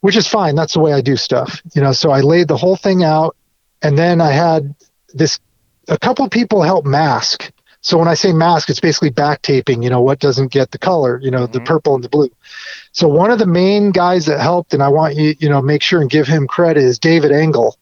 [0.00, 0.56] which is fine.
[0.56, 1.92] That's the way I do stuff, you know.
[1.92, 3.36] So I laid the whole thing out,
[3.82, 4.74] and then I had
[5.14, 5.38] this.
[5.88, 7.50] A couple people help mask.
[7.82, 9.82] So when I say mask, it's basically back taping.
[9.82, 11.66] You know what doesn't get the color, you know, the Mhm.
[11.66, 12.30] purple and the blue.
[12.92, 15.82] So one of the main guys that helped, and I want you, you know, make
[15.82, 17.76] sure and give him credit is David Engel.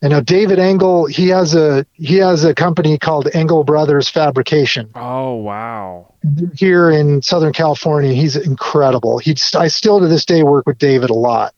[0.00, 4.88] And now David Engel, he has a he has a company called Engel Brothers Fabrication
[4.94, 6.14] Oh wow.
[6.54, 8.12] here in Southern California.
[8.14, 9.18] He's incredible.
[9.18, 11.52] He I still to this day work with David a lot.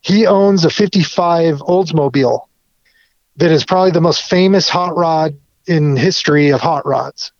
[0.00, 2.42] He owns a 55 Oldsmobile
[3.36, 5.36] that is probably the most famous hot rod
[5.66, 7.32] in history of hot rods,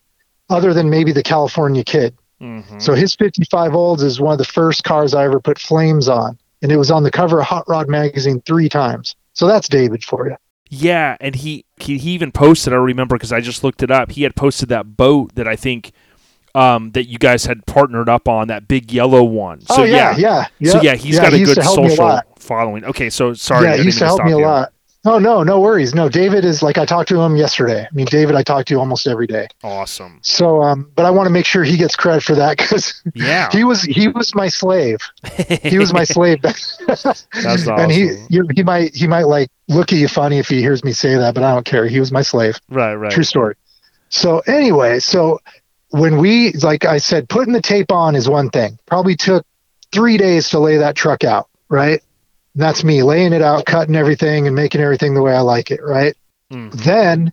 [0.51, 2.17] other than maybe the California Kid.
[2.41, 2.79] Mm-hmm.
[2.79, 6.39] So his 55 Olds is one of the first cars I ever put flames on,
[6.63, 9.15] and it was on the cover of Hot Rod magazine three times.
[9.33, 10.37] So that's David for you.
[10.71, 12.73] Yeah, and he he, he even posted.
[12.73, 14.13] I remember because I just looked it up.
[14.13, 15.93] He had posted that boat that I think
[16.55, 19.61] um, that you guys had partnered up on that big yellow one.
[19.63, 22.21] So oh yeah, yeah, So yeah, he's Yeah, got a he good me a social
[22.39, 22.85] following.
[22.85, 23.67] Okay, so sorry.
[23.67, 24.73] Yeah, he used to help me a lot.
[25.07, 25.95] Oh no, no worries.
[25.95, 27.83] No, David is like I talked to him yesterday.
[27.91, 29.49] I mean, David, I talk to almost every day.
[29.63, 30.19] Awesome.
[30.23, 33.51] So, um, but I want to make sure he gets credit for that because Yeah.
[33.53, 34.99] he was he was my slave.
[35.63, 36.41] He was my slave.
[36.43, 37.79] That's awesome.
[37.79, 40.83] And he you, he might he might like look at you funny if he hears
[40.85, 41.87] me say that, but I don't care.
[41.87, 42.59] He was my slave.
[42.71, 43.11] right, right.
[43.13, 43.57] True story.
[44.09, 45.41] So anyway, so
[45.91, 48.79] when we like I said, putting the tape on is one thing.
[48.87, 49.45] Probably took
[49.93, 52.03] three days to lay that truck out, right?
[52.55, 55.71] And that's me laying it out, cutting everything, and making everything the way I like
[55.71, 56.15] it, right?
[56.53, 56.73] Mhm.
[56.73, 57.33] Then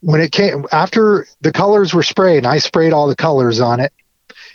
[0.00, 3.80] when it came after the colors were sprayed, and I sprayed all the colors on
[3.80, 3.92] it,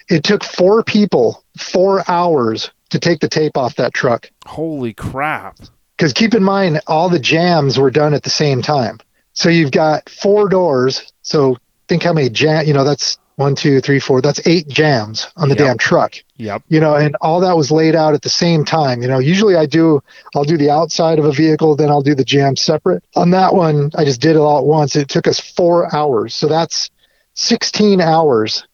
[0.10, 4.30] it took four people four hours to take the tape off that truck.
[4.46, 5.58] Holy crap.
[5.98, 9.00] Because keep in mind, all the jambs were done at the same time.
[9.34, 11.12] So you've got four doors.
[11.22, 11.58] So
[11.88, 14.22] think how many jamb, you know, that's one, two, three, four.
[14.22, 15.66] That's eight jambs on the Yep.
[15.66, 16.16] damn truck.
[16.38, 16.64] Yep.
[16.70, 19.02] You know, and all that was laid out at the same time.
[19.02, 20.02] You know, usually I do,
[20.36, 23.04] I'll do the outside of a vehicle, then I'll do the jamb separate.
[23.16, 24.96] On that one, I just did it all at once.
[24.96, 26.34] It took us four hours.
[26.34, 26.90] So that's
[27.34, 28.66] 16 hours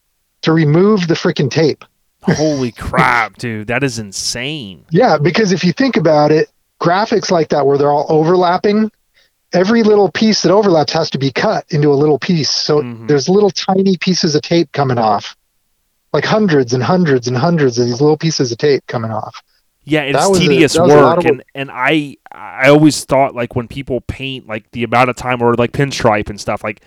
[0.43, 1.83] to remove the freaking tape.
[2.23, 3.67] Holy crap, dude.
[3.67, 4.85] That is insane.
[4.91, 8.91] Yeah, because if you think about it, graphics like that where they're all overlapping,
[9.53, 12.49] every little piece that overlaps has to be cut into a little piece.
[12.49, 13.07] So Mhm.
[13.07, 15.35] there's little tiny pieces of tape coming off.
[16.13, 19.41] Like hundreds and hundreds and hundreds of these little pieces of tape coming off.
[19.83, 23.67] Yeah, it's That tedious a work, of and and I I always thought like when
[23.67, 26.81] people paint like the amount of time or like pinstripe and stuff like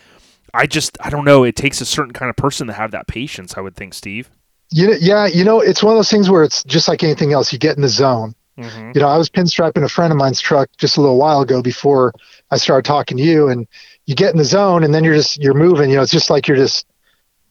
[0.52, 3.08] I just I don't know it takes a certain kind of person to have that
[3.08, 4.30] patience I would think Steve.
[4.70, 7.32] You know, yeah, you know, it's one of those things where it's just like anything
[7.32, 7.52] else.
[7.52, 8.34] You get in the zone.
[8.58, 8.92] Mm-hmm.
[8.94, 11.60] You know, I was pinstriping a friend of mine's truck just a little while ago
[11.60, 12.12] before
[12.50, 13.66] I started talking to you, and
[14.06, 15.90] you get in the zone, and then you're just you're moving.
[15.90, 16.86] You know, it's just like you're just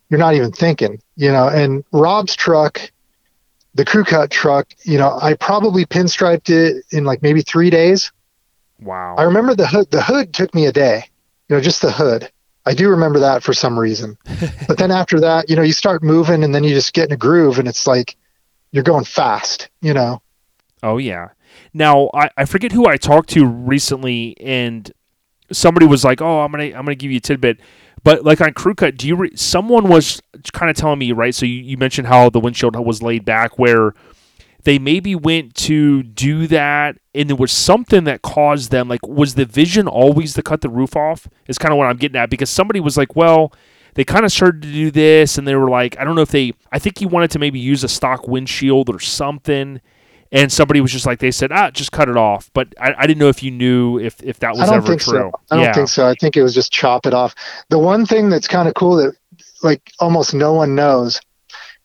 [0.10, 1.02] you're not even thinking.
[1.16, 2.92] You know, and Rob's truck,
[3.76, 8.12] the crew cut truck, you know, I probably pinstriped it in like maybe three days.
[8.80, 9.16] Wow.
[9.18, 9.92] I remember the hood.
[9.92, 11.06] The hood took me a day.
[11.50, 12.32] You know, just the hood.
[12.66, 14.18] I do remember that for some reason.
[14.68, 17.14] but then after that, you know, you start moving, and then you just get in
[17.14, 18.16] a groove, and it's like
[18.72, 19.70] you're going fast.
[19.82, 20.22] You know.
[20.84, 21.30] Oh yeah.
[21.73, 24.91] Now I, I forget who I talked to recently, and
[25.51, 27.60] somebody was like, "Oh, I'm gonna I'm gonna give you a tidbit."
[28.03, 29.15] But like on crew cut, do you?
[29.15, 31.34] Re- someone was kind of telling me, right?
[31.34, 33.93] So you, you mentioned how the windshield was laid back, where
[34.65, 38.89] they maybe went to do that, and there was something that caused them.
[38.89, 41.30] Like, was the vision always to cut the roof off?
[41.47, 43.53] Is kind of what I'm getting at because somebody was like, "Well."
[43.95, 46.31] They kind of started to do this, and they were like, I don't know if
[46.31, 46.53] they.
[46.72, 49.81] I think he wanted to maybe use a stock windshield or something,
[50.34, 53.07] and somebody was just like they said ah just cut it off but i, I
[53.07, 55.31] didn't know if you knew if if that was I don't ever think true so.
[55.51, 56.07] I don't yeah think so.
[56.10, 57.34] I think it was just chop it off.
[57.69, 59.15] The one thing that's kind of cool that
[59.64, 61.22] like almost no one knows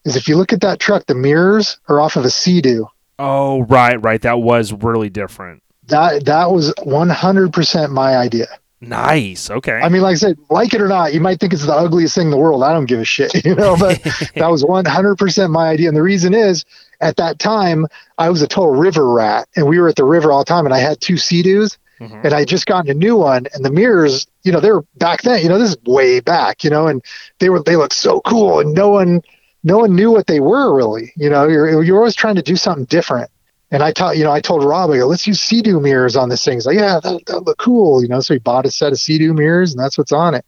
[0.05, 2.87] is if you look at that truck, the mirrors are off of a Sea-Doo.
[3.19, 8.47] oh right right that was really different That that was 100% my idea.
[8.81, 11.65] nice okay I mean, like I said, like it or not, you might think it's
[11.65, 12.63] the ugliest thing in the world.
[12.63, 13.75] I don't give a shit, you know.
[13.77, 14.01] But
[14.35, 16.63] that was 100% my idea, and the reason is,
[17.01, 17.85] at that time,
[18.17, 20.65] I was a total river rat, and we were at the river all the time,
[20.65, 22.23] and I had two Sea-Doos, Mhm.
[22.25, 25.21] and I just gotten a new one, and the mirrors, you know, they were back
[25.23, 27.01] then, you know, this is way back, you know, and
[27.39, 29.21] they were they looked so cool, and no one
[29.63, 31.45] no one knew what they were really, you know.
[31.47, 33.29] You're you're always trying to do something different.
[33.71, 36.29] And I taught, you know, I told Rob, I go, let's use Sea-Doo mirrors on
[36.29, 36.55] this thing.
[36.55, 38.19] He's like, yeah, that that look cool, you know.
[38.21, 40.43] So he bought a set of Sea-Doo mirrors, and that's what's on it.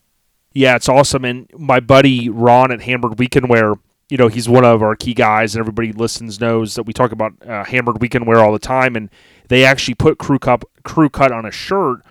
[0.53, 3.75] yeah it's awesome and my buddy ron at hammered weekend wear
[4.11, 7.13] you know he's one of our key guys and everybody listens knows that we talk
[7.13, 8.95] about uh, hammered weekend wear all the time.
[8.97, 9.09] And
[9.49, 12.01] they actually put crew cup crew cut on a shirt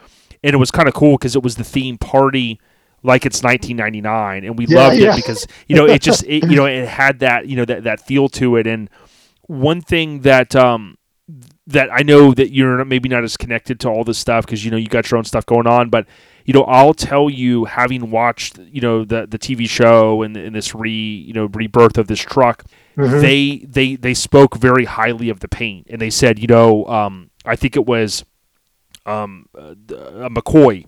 [0.45, 2.61] and it was kind of cool because it was the theme party
[3.03, 5.15] like it's 1999 and we Yeah, loved yeah.
[5.15, 7.85] it because you know it just it, you know it had that you know that
[7.85, 8.67] that feel to it.
[8.67, 8.91] And
[9.49, 10.99] one thing that um
[11.67, 14.71] that I know that you're maybe not as connected to all this stuff because you
[14.71, 16.07] know you got your own stuff going on but
[16.51, 20.53] you know I'll tell you having watched you know the the TV show and, and
[20.53, 22.65] this re you know rebirth of this truck
[22.97, 23.21] Mhm.
[23.21, 27.31] they they they spoke very highly of the paint and they said you know um,
[27.45, 28.25] I think it was
[29.07, 30.87] um, uh, uh, McCoy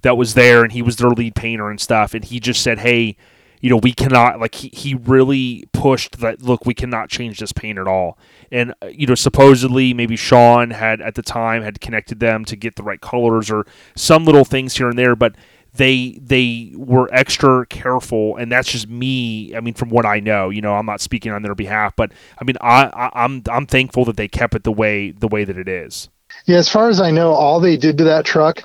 [0.00, 2.78] that was there and he was their lead painter and stuff and he just said
[2.78, 3.16] hey
[3.62, 7.52] you know we cannot like he, he really pushed that look we cannot change this
[7.52, 8.18] paint at all
[8.50, 12.56] and uh, you know supposedly maybe Sean had at the time had connected them to
[12.56, 13.66] get the right colors or
[13.96, 15.34] some little things here and there but
[15.74, 20.50] they they were extra careful and that's just me i mean from what i know
[20.50, 23.64] you know i'm not speaking on their behalf but i mean i, I i'm i'm
[23.64, 26.10] thankful that they kept it the way the way that it is
[26.46, 28.64] Yeah, as far as I know, all they did to that truck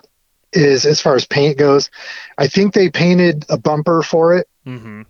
[0.54, 1.90] is, as far as paint goes,
[2.38, 4.48] I think they painted a bumper for it.
[4.68, 5.02] Mm-hmm.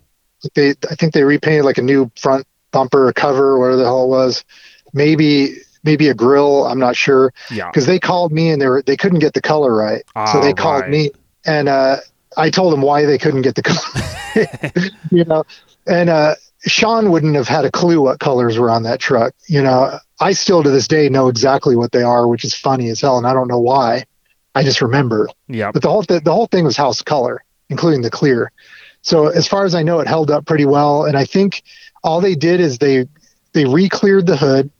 [0.54, 4.08] They, I think they repainted like a new front bumper, cover, whatever the hell it
[4.08, 4.44] was.
[4.92, 6.64] Maybe, maybe a grill.
[6.66, 9.40] I'm not sure yeah because they called me and they were they couldn't get the
[9.42, 10.02] color right.
[10.14, 10.90] ah, so Ah, they called right.
[10.90, 11.10] me
[11.44, 11.96] and uh,
[12.36, 14.84] I told them why they couldn't get the color.
[15.10, 15.44] you know,
[15.86, 19.34] and uh, Sean wouldn't have had a clue what colors were on that truck.
[19.46, 22.88] You know, I still to this day know exactly what they are, which is funny
[22.90, 24.04] as hell, and I don't know why.
[24.54, 25.28] I just remember.
[25.48, 28.52] yeah But the whole th- the whole thing was house color, including the clear.
[29.08, 31.06] So as far as I know, it held up pretty well.
[31.06, 31.62] And I think
[32.04, 33.06] all they did is they
[33.54, 34.70] they re-cleared the hood.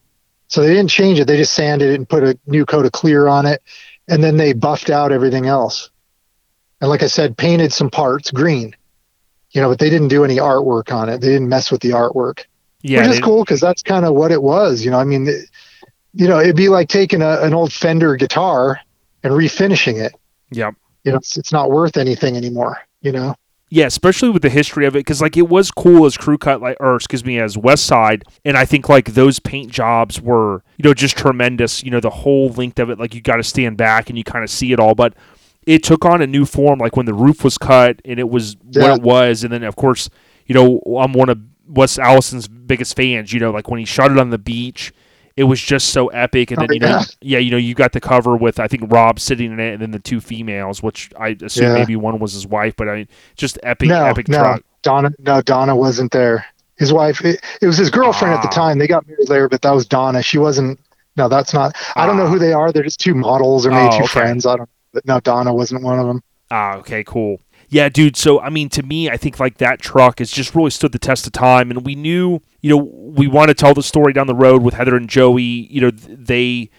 [0.49, 1.27] So they didn't change it.
[1.27, 3.63] They just sanded it and put a new coat of clear on it,
[4.07, 5.91] and then they buffed out everything else.
[6.81, 8.77] And like I said, painted some parts green.
[9.53, 11.23] You know, but they didn't do any artwork on it.
[11.23, 12.45] They didn't mess with the artwork,
[12.83, 14.85] yeah which is cool because that's kind of what it was.
[14.85, 15.49] You know, I mean, it-
[16.15, 18.81] you know, it'd be like taking a, an old Fender guitar
[19.23, 20.15] and refinishing it
[20.51, 20.75] Yep.
[21.05, 23.35] you know, it's, it's not worth anything anymore, you know?
[23.71, 26.63] Yeah, especially with the history of it, because like it was cool as crew cut,
[26.63, 30.63] like or excuse me, as West Side, and I think like those paint jobs were,
[30.79, 31.83] you know, just tremendous.
[31.85, 34.25] You know, the whole length of it, like you got to stand back and you
[34.25, 35.15] kind of see it all, but
[35.67, 38.57] it took on a new form, like when the roof was cut and it was
[38.71, 38.83] Yeah.
[38.83, 40.09] what it was, and then of course,
[40.47, 43.35] you know, I'm one of Wes Allison's biggest fans.
[43.35, 44.93] You know, like when he shot it on the beach.
[45.39, 47.05] It was just so epic, and Oh, then you know, yeah.
[47.21, 49.81] yeah, you know, you got the cover with I think Rob sitting in it, and
[49.83, 51.75] then the two females, which I assume Yeah.
[51.75, 54.63] maybe one was his wife, but I mean, just epic, no, epic no, truck.
[54.83, 56.45] Donna, no, Donna wasn't there.
[56.77, 58.53] His wife, it, it was his girlfriend at the Ah.
[58.53, 58.79] time.
[58.79, 60.23] They got married later, but that was Donna.
[60.23, 60.81] She wasn't,
[61.17, 62.31] no, that's not, I don't know Ah.
[62.31, 62.73] who they are.
[62.73, 64.07] They're just two models or maybe Oh, two okay.
[64.21, 64.45] friends.
[64.45, 66.21] I don't, but no, Donna wasn't one of them.
[66.51, 67.41] Ah, okay, cool.
[67.71, 68.17] Yeah, dude.
[68.17, 70.99] So, I mean, to me, I think like that truck has just really stood the
[70.99, 74.27] test of time, and we knew, you know, we want to tell the story down
[74.27, 75.43] the road with Heather and Joey.
[75.43, 76.71] You know, they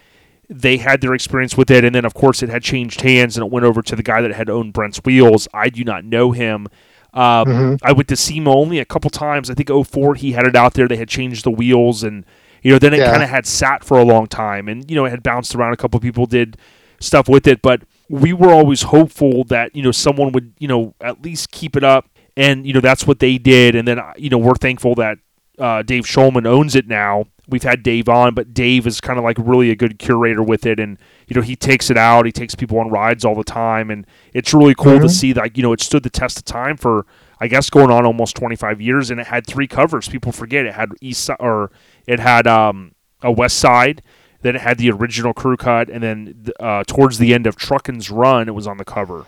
[0.48, 3.46] they had their experience with it, and then of course it had changed hands, and
[3.46, 5.46] it went over to the guy that had owned Brent's Wheels.
[5.54, 6.66] I do not know him.
[7.14, 7.78] Um, Mhm.
[7.84, 9.48] I went to SEMA only a couple times.
[9.48, 10.88] I think 04 he had it out there.
[10.88, 12.24] They had changed the wheels, and
[12.62, 13.10] you know, then it Yeah.
[13.12, 15.72] kind of had sat for a long time, and you know, it had bounced around.
[15.72, 16.56] A couple people did
[16.98, 20.94] stuff with it, but we were always hopeful that you know someone would you know
[21.00, 23.76] at least keep it up, and you know that's what they did.
[23.76, 25.18] And then uh, you know we're thankful that
[25.58, 29.24] uh, Dave Schulman owns it now, we've had Dave on, but Dave is kind of
[29.24, 32.32] like really a good curator with it, and you know he takes it out, he
[32.32, 35.02] takes people on rides all the time, and it's really cool Mhm.
[35.02, 37.06] to see that you know it stood the test of time for
[37.42, 40.08] I guess going on almost 25 years, and it had three covers.
[40.08, 41.70] People forget it had east or
[42.06, 42.92] it had um,
[43.22, 44.02] a west side,
[44.42, 48.10] then it had the original crew cut, and then uh, towards the end of Truckin's
[48.10, 49.26] run, it was on the cover.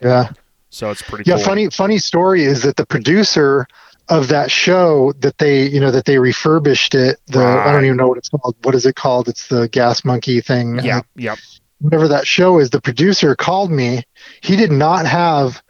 [0.00, 0.30] Yeah.
[0.70, 1.44] So it's pretty Yeah, cool.
[1.44, 3.66] funny funny story is that the producer
[4.08, 7.96] of that show that they you know that they refurbished it the I don't even
[7.96, 11.02] know what it's called what is it called it's the gas monkey thing Yeah, Uh,
[11.16, 11.34] yeah.
[11.80, 14.04] whatever that show is the producer called me
[14.42, 15.60] he did not have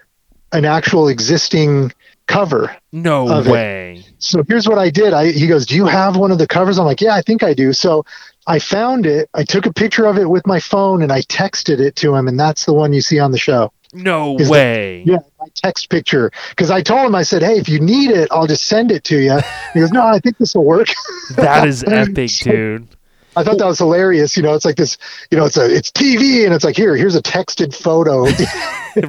[0.52, 1.92] an actual existing
[2.26, 3.50] cover No of it.
[3.50, 4.04] way.
[4.18, 6.78] so here's what I did I he goes do you have one of the covers
[6.78, 8.04] I'm like yeah I think I do so
[8.46, 11.78] I found it I took a picture of it with my phone and I texted
[11.80, 15.02] it to him and that's the one you see on the show No Is way.
[15.06, 16.30] yeah, my text picture.
[16.50, 19.04] Because I told him, I said, hey, if you need it, I'll just send it
[19.04, 19.38] to you.
[19.72, 20.88] He goes, no, I think this will work.
[21.36, 22.88] That is epic, dude.
[23.36, 24.36] I thought that was hilarious.
[24.36, 24.96] You know, it's like this,
[25.30, 28.24] you know, it's a, it's TV and it's like, here, here's a texted photo.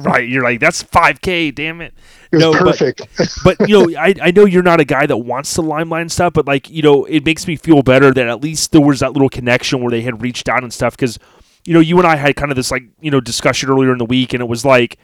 [0.00, 0.28] right.
[0.28, 1.94] You're like, that's 5K, damn it.
[2.30, 3.02] was No, but- perfect.
[3.44, 6.12] But, you know, I, I know you're not a guy that wants to limelight and
[6.12, 9.00] stuff, but, like, you know, it makes me feel better that at least there was
[9.00, 10.94] that little connection where they had reached out and stuff.
[10.94, 11.18] Because,
[11.64, 13.98] you know, you and I had kind of this, like, you know, discussion earlier in
[13.98, 14.98] the week, and it was like,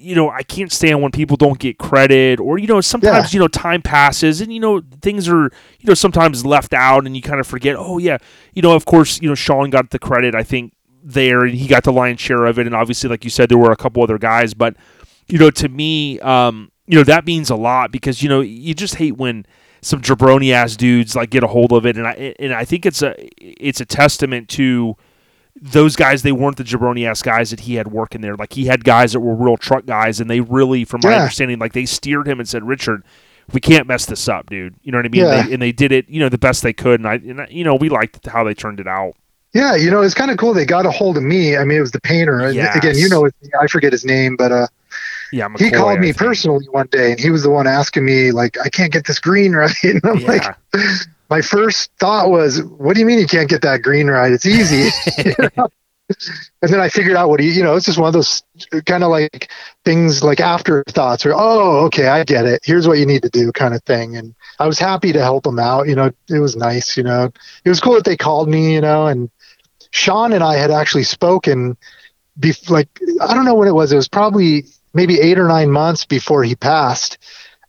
[0.00, 3.40] you know, I can't stand when people don't get credit, or you know, sometimes you
[3.40, 7.22] know time passes, and you know things are you know sometimes left out, and you
[7.22, 7.76] kind of forget.
[7.78, 8.18] Oh yeah,
[8.54, 10.34] you know, of course, you know Sean got the credit.
[10.34, 10.72] I think
[11.02, 13.58] there, and he got the lion's share of it, and obviously, like you said, there
[13.58, 14.74] were a couple other guys, but
[15.28, 18.74] you know, to me, um, you know, that means a lot because you know you
[18.74, 19.44] just hate when
[19.82, 22.86] some jabroni ass dudes like get a hold of it, and I and I think
[22.86, 24.96] it's a it's a testament to
[25.60, 28.34] those guys they weren't the jabroni ass guys that he had working there.
[28.36, 31.20] Like he had guys that were real truck guys, and they really, from my Yeah.
[31.22, 33.02] understanding, like they steered him and said, "Richard,
[33.52, 35.20] we can't mess this up, dude." You know what I mean?
[35.26, 35.42] Yeah.
[35.42, 37.46] They, and they did it, you know, the best they could, and I, and I,
[37.50, 39.14] you know, we liked how they turned it out.
[39.52, 40.54] yeah, you know, it's kind of cool.
[40.54, 41.56] They got a hold of me.
[41.56, 42.50] I mean, it was the painter.
[42.52, 42.76] Yes.
[42.76, 43.28] Again, you know,
[43.60, 44.66] I forget his name, but uh,
[45.32, 48.56] Yeah, he called me personally one day and he was the one asking me, like,
[48.64, 49.72] I can't get this green right.
[49.82, 50.88] And I'm like, Yeah,
[51.30, 54.32] my first thought was, what do you mean you can't get that green right?
[54.32, 54.90] It's easy.
[56.62, 58.42] and then I figured out what he, you know, it's just one of those
[58.86, 59.50] kind of like
[59.84, 62.60] things like afterthoughts or, oh, okay, I get it.
[62.64, 64.16] Here's what you need to do kind of thing.
[64.16, 65.88] And I was happy to help him out.
[65.88, 67.30] You know, it was nice, you know,
[67.64, 69.30] it was cool that they called me, you know, and
[69.92, 71.76] Sean and I had actually spoken
[72.38, 72.88] bef- like,
[73.20, 73.92] I don't know when it was.
[73.92, 77.18] It was probably maybe eight or nine months before he passed.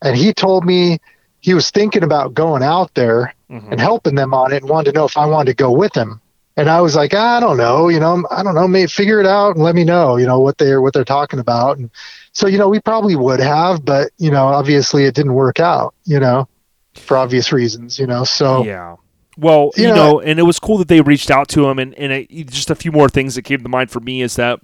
[0.02, 1.00] And he told me
[1.42, 3.72] he was thinking about going out there Mhm.
[3.72, 5.94] and helping them on it and wanted to know if I wanted to go with
[5.96, 6.22] him.
[6.58, 9.26] And I was like, I don't know, you know, I don't know, maybe figure it
[9.26, 11.78] out and let me know, you know, what they're what they're talking about.
[11.78, 11.90] And
[12.34, 15.94] so, you know, we probably would have, but you know, obviously it didn't work out,
[16.06, 16.48] you know,
[16.94, 18.24] for obvious reasons, you know.
[18.24, 18.96] So Yeah.
[19.38, 21.80] Well, you You know, know- and it was cool that they reached out to him,
[21.80, 24.36] and and it, just a few more things that came to mind for me is
[24.36, 24.60] that,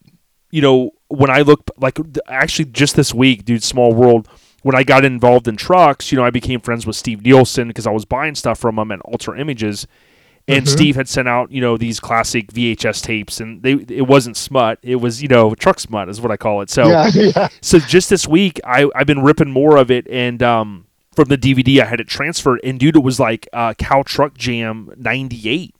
[0.52, 1.98] you know, when I look like
[2.28, 4.28] actually just this week, dude, small world.
[4.68, 7.88] When I got involved in trucks, you know, I became friends with Steve Nielsen because
[7.88, 9.88] I was buying stuff from him at Ultra Images,
[10.45, 10.69] and Mhm.
[10.69, 14.77] Steve had sent out you know these classic VHS tapes, and they it wasn't smut,
[14.84, 16.69] it was you know truck smut is what I call it.
[16.69, 17.48] So yeah, yeah.
[17.61, 20.84] so just this week, I I've been ripping more of it, and um,
[21.15, 24.38] from the DVD, I had it transferred, and dude, it was like uh, Cow Truck
[24.38, 25.76] Jam '98,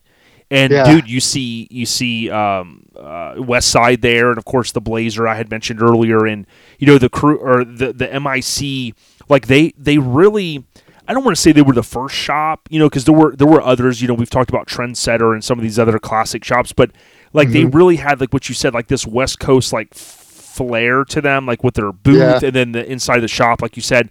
[0.49, 0.84] and Yeah.
[0.86, 5.28] dude, you see you see um, uh, West Side there, and of course the Blazer
[5.28, 6.45] I had mentioned earlier, and
[6.80, 8.95] you know the crew or the the MIC,
[9.30, 10.64] like they they really.
[11.10, 13.34] I don't want to say they were the first shop, you know, because there were
[13.34, 14.02] there were others.
[14.02, 16.91] You know, we've talked about Trendsetter and some of these other classic shops, but
[17.32, 21.22] like they really had like what you said, like this West Coast like flair to
[21.22, 22.40] them, like with their booth Yeah.
[22.44, 24.10] and then the inside of the shop, like you said.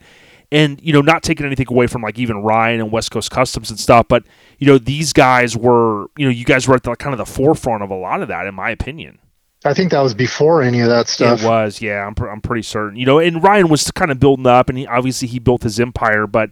[0.53, 3.71] And you know, not taking anything away from like even Ryan and West Coast Customs
[3.71, 4.23] and stuff, but
[4.59, 7.27] you know, these guys were, you know, you guys were at the kind of the
[7.27, 9.19] forefront of a lot of that, in my opinion.
[9.65, 11.43] I think that was before any of that stuff.
[11.43, 12.97] It was, yeah, I'm, pr- I'm pretty certain.
[12.97, 15.81] You know, and Ryan was kind of building up, and he, obviously he built his
[15.81, 16.29] empire.
[16.29, 16.51] But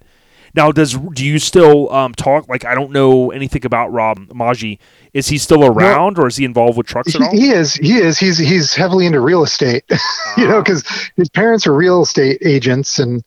[0.54, 2.48] now, does do you still um, talk?
[2.48, 4.78] Like, I don't know anything about Rob Maji.
[5.12, 7.30] Is he still around, or is he involved with trucks at all?
[7.30, 7.74] he is.
[7.74, 8.18] He is.
[8.18, 9.84] He's he's heavily into real estate.
[10.36, 10.62] you know, Ah.
[10.62, 10.82] because
[11.16, 13.22] his parents are real estate agents, and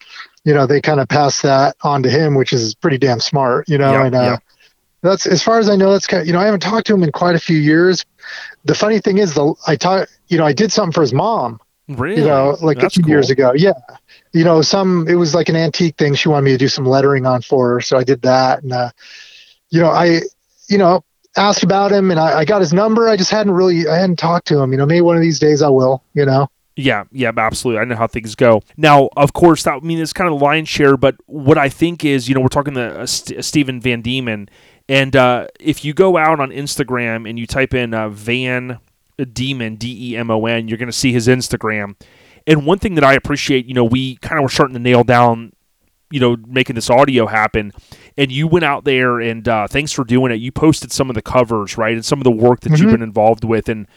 [0.47, 3.67] you know they kind of passed that on to him, which is pretty damn smart.
[3.67, 4.43] You know, Yep, and uh, yep.
[5.01, 5.91] that's as far as I know.
[5.91, 6.21] That's kind.
[6.21, 8.05] Of, you know, I haven't talked to him in quite a few years.
[8.63, 10.07] The funny thing is, the I talk.
[10.29, 11.59] You know, I did something for his mom.
[11.89, 12.21] really?
[12.21, 13.51] You know, like That's a few years ago.
[13.55, 13.73] Yeah.
[14.31, 16.15] You know, some it was like an antique thing.
[16.15, 18.63] She wanted me to do some lettering on for her, so I did that.
[18.63, 18.91] And uh,
[19.69, 20.21] you know, I
[20.69, 21.03] you know
[21.35, 23.09] asked about him, and I, I got his number.
[23.09, 24.71] I just hadn't really I hadn't talked to him.
[24.71, 26.03] You know, maybe one of these days I will.
[26.13, 26.49] You know.
[26.79, 27.81] Yeah, yeah, absolutely.
[27.81, 28.61] I know how things go.
[28.77, 32.05] Now, of course, that I mean it's kind of lion's share, but what I think
[32.05, 34.47] is, you know, we're talking to uh, St- Stephen Van Diemen,
[34.87, 38.77] And uh, if you go out on Instagram and you type in uh, Van
[39.33, 41.95] Demon D E M O N, you're going to see his Instagram.
[42.45, 45.03] And one thing that I appreciate, you know, we kind of were starting to nail
[45.03, 45.53] down,
[46.11, 47.73] you know, making this audio happen.
[48.17, 50.35] And you went out there and uh, thanks for doing it.
[50.35, 52.79] You posted some of the covers, right, and some of the work that Mhm.
[52.79, 53.87] you've been involved with, and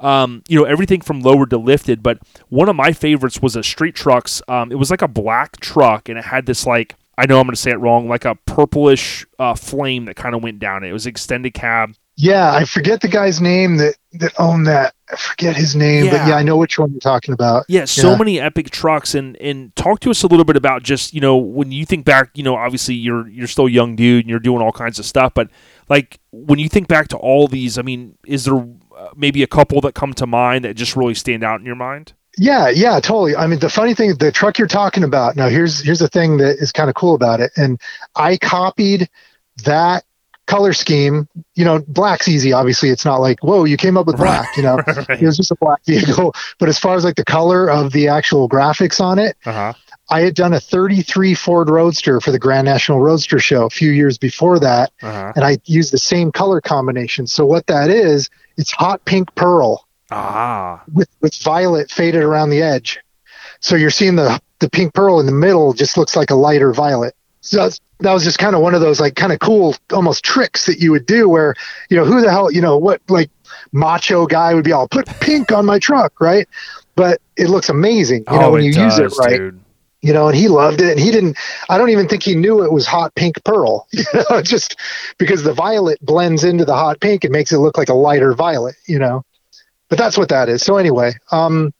[0.00, 2.02] um, you know everything from lowered to lifted.
[2.02, 2.18] But
[2.48, 4.40] one of my favorites was a street trucks.
[4.48, 7.46] Um, it was like a black truck, and it had this like I know I'm
[7.46, 10.84] going to say it wrong, like a purplish uh, flame that kind of went down
[10.84, 10.90] it.
[10.90, 11.94] It was extended cab.
[12.20, 14.92] Yeah, I forget the guy's name that that owned that.
[15.12, 16.10] I forget his name, Yeah.
[16.10, 17.64] but yeah, I know which one you're talking about.
[17.68, 18.16] Yeah, so Yeah.
[18.18, 21.36] many epic trucks, and and talk to us a little bit about just you know
[21.36, 24.40] when you think back, you know, obviously you're you're still a young dude and you're
[24.40, 25.48] doing all kinds of stuff, but
[25.88, 28.66] like when you think back to all these, I mean, is there
[29.16, 32.12] maybe a couple that come to mind that just really stand out in your mind?
[32.36, 33.34] Yeah, yeah, totally.
[33.34, 35.34] I mean, the funny thing, the truck you're talking about.
[35.34, 37.80] Now, here's here's the thing that is kind of cool about it, and
[38.14, 39.08] I copied
[39.64, 40.04] that
[40.48, 41.28] color scheme.
[41.54, 42.52] You know, black's easy.
[42.52, 44.38] Obviously, it's not like whoa, you came up with Right.
[44.40, 44.56] black.
[44.56, 46.34] You know, it was just a black vehicle.
[46.58, 49.72] But as far as like the color of the actual graphics on it, Uh huh.
[50.10, 53.90] I had done a 33 Ford Roadster for the Grand National Roadster Show a few
[53.92, 55.32] years before that, Uh huh.
[55.36, 57.26] and I used the same color combination.
[57.28, 60.82] So what that is, it's hot pink pearl Ah.
[60.92, 62.98] with, with violet faded around the edge.
[63.60, 66.72] So you're seeing the the pink pearl in the middle just looks like a lighter
[66.72, 67.14] violet.
[67.48, 67.70] So
[68.00, 70.80] that was just kind of one of those like kind of cool almost tricks that
[70.80, 71.54] you would do where
[71.88, 73.30] you know who the hell you know what like
[73.72, 76.46] macho guy would be all put pink on my truck right
[76.94, 79.60] but it looks amazing you know oh, when you does, use it right dude.
[80.00, 80.92] you know, and he loved it.
[80.92, 81.36] And he didn't,
[81.68, 84.76] I don't even think he knew it was hot pink pearl, you know, just
[85.18, 88.32] because the violet blends into the hot pink and makes it look like a lighter
[88.32, 89.24] violet, you know.
[89.88, 90.62] But that's what that is.
[90.62, 91.72] So, anyway, um,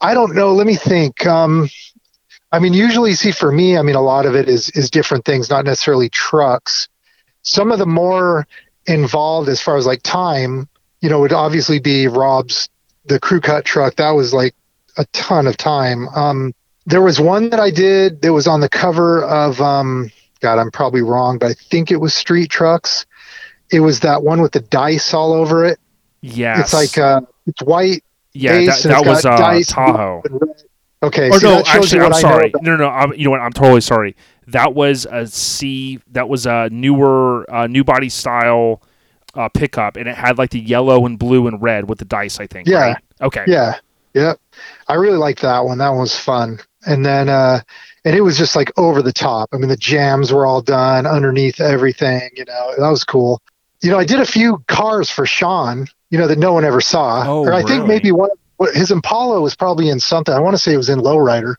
[0.00, 0.54] I don't know.
[0.54, 1.26] Let me think.
[1.26, 1.68] Um,
[2.54, 5.24] I mean, usually, see, for me, I mean, a lot of it is is different
[5.24, 6.88] things, not necessarily trucks.
[7.42, 8.46] Some of the more
[8.86, 10.68] involved, as far as like time,
[11.00, 12.68] you know, would obviously be Rob's
[13.06, 13.96] the crew cut truck.
[13.96, 14.54] That was like
[14.96, 16.06] a ton of time.
[16.10, 16.54] Um,
[16.86, 20.70] there was one that I did that was on the cover of um God, I'm
[20.70, 23.04] probably wrong, but I think it was Street Trucks.
[23.72, 25.80] It was that one with the dice all over it.
[26.20, 30.22] Yeah, It's like uh it's white yeah, that, that was uh, dice Tahoe.
[31.04, 31.28] And red.
[31.28, 32.52] Okay, Or see, no, that shows actually, you I'm what I know sorry.
[32.62, 32.88] No, no, no.
[32.88, 33.40] I'm, you know what?
[33.40, 34.16] I'm totally sorry.
[34.48, 36.00] That was a C.
[36.12, 38.82] That was a newer, uh, new body style
[39.34, 42.40] uh, pickup, and it had like the yellow and blue and red with the dice.
[42.40, 42.68] I think.
[42.68, 42.78] Yeah.
[42.92, 42.96] right?
[43.20, 43.44] Okay.
[43.46, 43.78] Yeah.
[44.14, 44.38] Yep.
[44.86, 45.78] I really liked that one.
[45.78, 46.60] That one was fun.
[46.86, 47.60] And then uh
[48.04, 49.48] and it was just like over the top.
[49.52, 52.74] I mean the jambs were all done underneath everything, you know.
[52.78, 53.42] That was cool.
[53.82, 56.80] You know, I did a few cars for Sean, you know, that no one ever
[56.80, 57.24] saw.
[57.26, 58.38] Oh, or I think maybe one what-
[58.72, 60.34] his Impala was probably in something.
[60.34, 61.54] I want to say it was in Lowrider,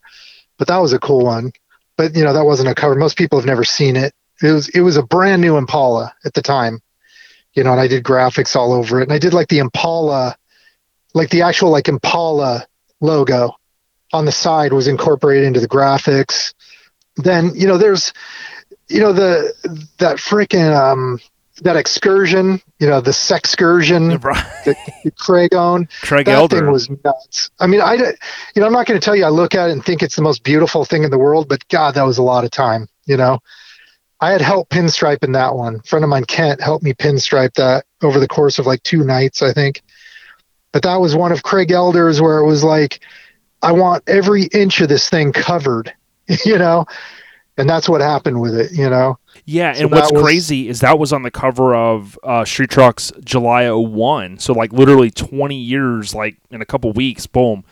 [0.58, 1.52] but that was a cool one.
[1.98, 2.96] But you know, that wasn't a cover.
[2.96, 4.14] Most people have never seen it.
[4.42, 6.82] It was it was a brand new Impala at the time.
[7.54, 9.04] You know, and I did graphics all over it.
[9.04, 10.36] And I did like the Impala
[11.16, 12.68] like the actual like Impala
[13.02, 13.56] logo
[14.14, 16.54] on the side was incorporated into the graphics.
[17.16, 18.14] Then you know there's
[18.88, 19.54] you know the
[19.98, 21.20] that freaking um
[21.62, 24.44] that excursion you know the sexcursion Right.
[24.66, 26.58] that Craig owned Craig that Elder.
[26.58, 27.50] thing was nuts.
[27.60, 28.06] I mean I you
[28.58, 30.22] know I'm not going to tell you I look at it and think it's the
[30.22, 32.88] most beautiful thing in the world, but God that was a lot of time.
[33.06, 33.40] You know.
[34.22, 35.76] I had help pinstripe in that one.
[35.76, 39.04] A friend of mine, Kent, helped me pinstripe that over the course of like two
[39.04, 39.82] nights, I think
[40.76, 43.00] but that was one of Craig Elder's where it was like,
[43.62, 45.94] I want every inch of this thing covered,
[46.46, 46.86] you know,
[47.58, 49.18] and that's what happened with it, you know.
[49.46, 52.70] Yeah, So and what's was- crazy is that was on the cover of uh, Street
[52.70, 54.40] Trucks July 01.
[54.40, 57.64] So like literally 20 years, like in a couple weeks, boom.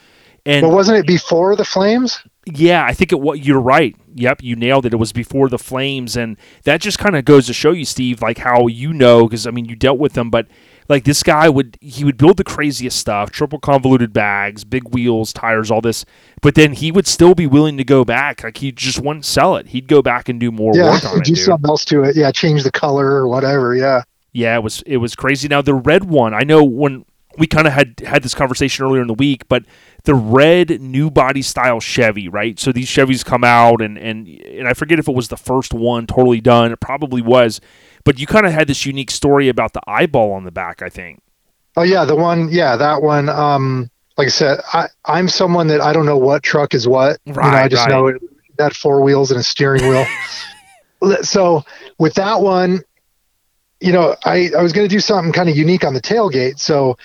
[0.45, 2.19] And But wasn't it before the Flames?
[2.45, 3.21] Yeah, I think it.
[3.21, 3.95] What you're right.
[4.15, 4.93] Yep, you nailed it.
[4.93, 6.35] It was before the flames, and
[6.65, 9.51] that just kind of goes to show you, Steve, like how you know, because I
[9.51, 10.47] mean, you dealt with them, but
[10.89, 15.33] like this guy would he would build the craziest stuff, triple convoluted bags, big wheels,
[15.33, 16.05] tires, all this,
[16.41, 18.43] but then he would still be willing to go back.
[18.43, 19.67] Like he just wouldn't sell it.
[19.67, 21.25] He'd go back and do more yeah, work on it.
[21.25, 21.43] do dude.
[21.43, 22.15] something else to it.
[22.15, 23.75] Yeah, change the color or whatever.
[23.75, 24.03] Yeah.
[24.31, 25.47] Yeah, it was it was crazy.
[25.47, 27.05] Now the red one, I know when
[27.37, 29.63] we kind of had had this conversation earlier in the week, but
[30.03, 32.59] the red new body style Chevy, right?
[32.59, 35.73] So these Chevys come out, and and and I forget if it was the first
[35.73, 36.71] one totally done.
[36.71, 37.61] It probably was,
[38.03, 40.81] but you kind of had this unique story about the eyeball on the back.
[40.81, 41.21] I think.
[41.75, 42.49] Oh yeah, the one.
[42.49, 43.29] Yeah, that one.
[43.29, 47.19] Um, like I said, I I'm someone that I don't know what truck is what.
[47.25, 47.91] you know, I just right.
[47.91, 48.21] know it
[48.59, 50.05] had four wheels and a steering wheel.
[51.23, 51.63] so
[51.97, 52.81] with that one,
[53.79, 56.59] you know, I I was going to do something kind of unique on the tailgate,
[56.59, 56.97] so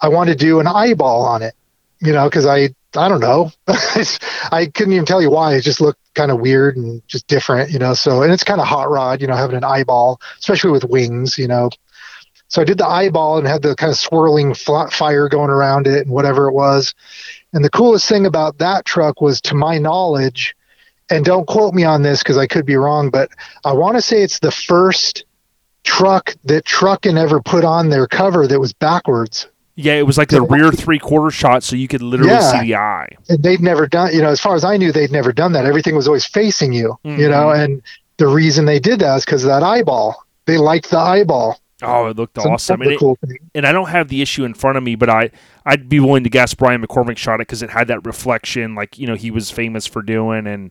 [0.00, 1.54] I wanted to do an eyeball on it.
[2.00, 3.52] You know, because I I don't know.
[3.68, 5.54] I couldn't even tell you why.
[5.54, 7.94] It just looked kind of weird and just different, you know.
[7.94, 11.38] So, and it's kind of hot rod, you know, having an eyeball, especially with wings,
[11.38, 11.70] you know.
[12.48, 16.04] So I did the eyeball and had the kind of swirling fire going around it
[16.04, 16.94] and whatever it was.
[17.52, 20.56] And the coolest thing about that truck was, to my knowledge,
[21.10, 23.30] and don't quote me on this because I could be wrong, but
[23.64, 25.24] I want to say it's the first
[25.84, 29.48] truck that Truckin ever put on their cover that was backwards.
[29.82, 32.52] Yeah, it was like the rear three quarter shot, so you could literally yeah.
[32.52, 33.08] see the eye.
[33.28, 35.64] And they'd never done, you know, as far as I knew, they'd never done that.
[35.64, 37.18] Everything was always facing you, mm-hmm.
[37.18, 37.62] you know, mm-hmm.
[37.62, 37.82] and
[38.18, 40.22] the reason they did that is because of that eyeball.
[40.44, 41.58] They liked the eyeball.
[41.82, 42.82] Oh, it looked so awesome.
[42.82, 43.18] And, cool
[43.54, 45.30] and, I don't have the issue in front of me, but I,
[45.64, 48.98] I'd be willing to guess Brian McCormick shot it because it had that reflection, like,
[48.98, 50.46] you know, he was famous for doing.
[50.46, 50.70] And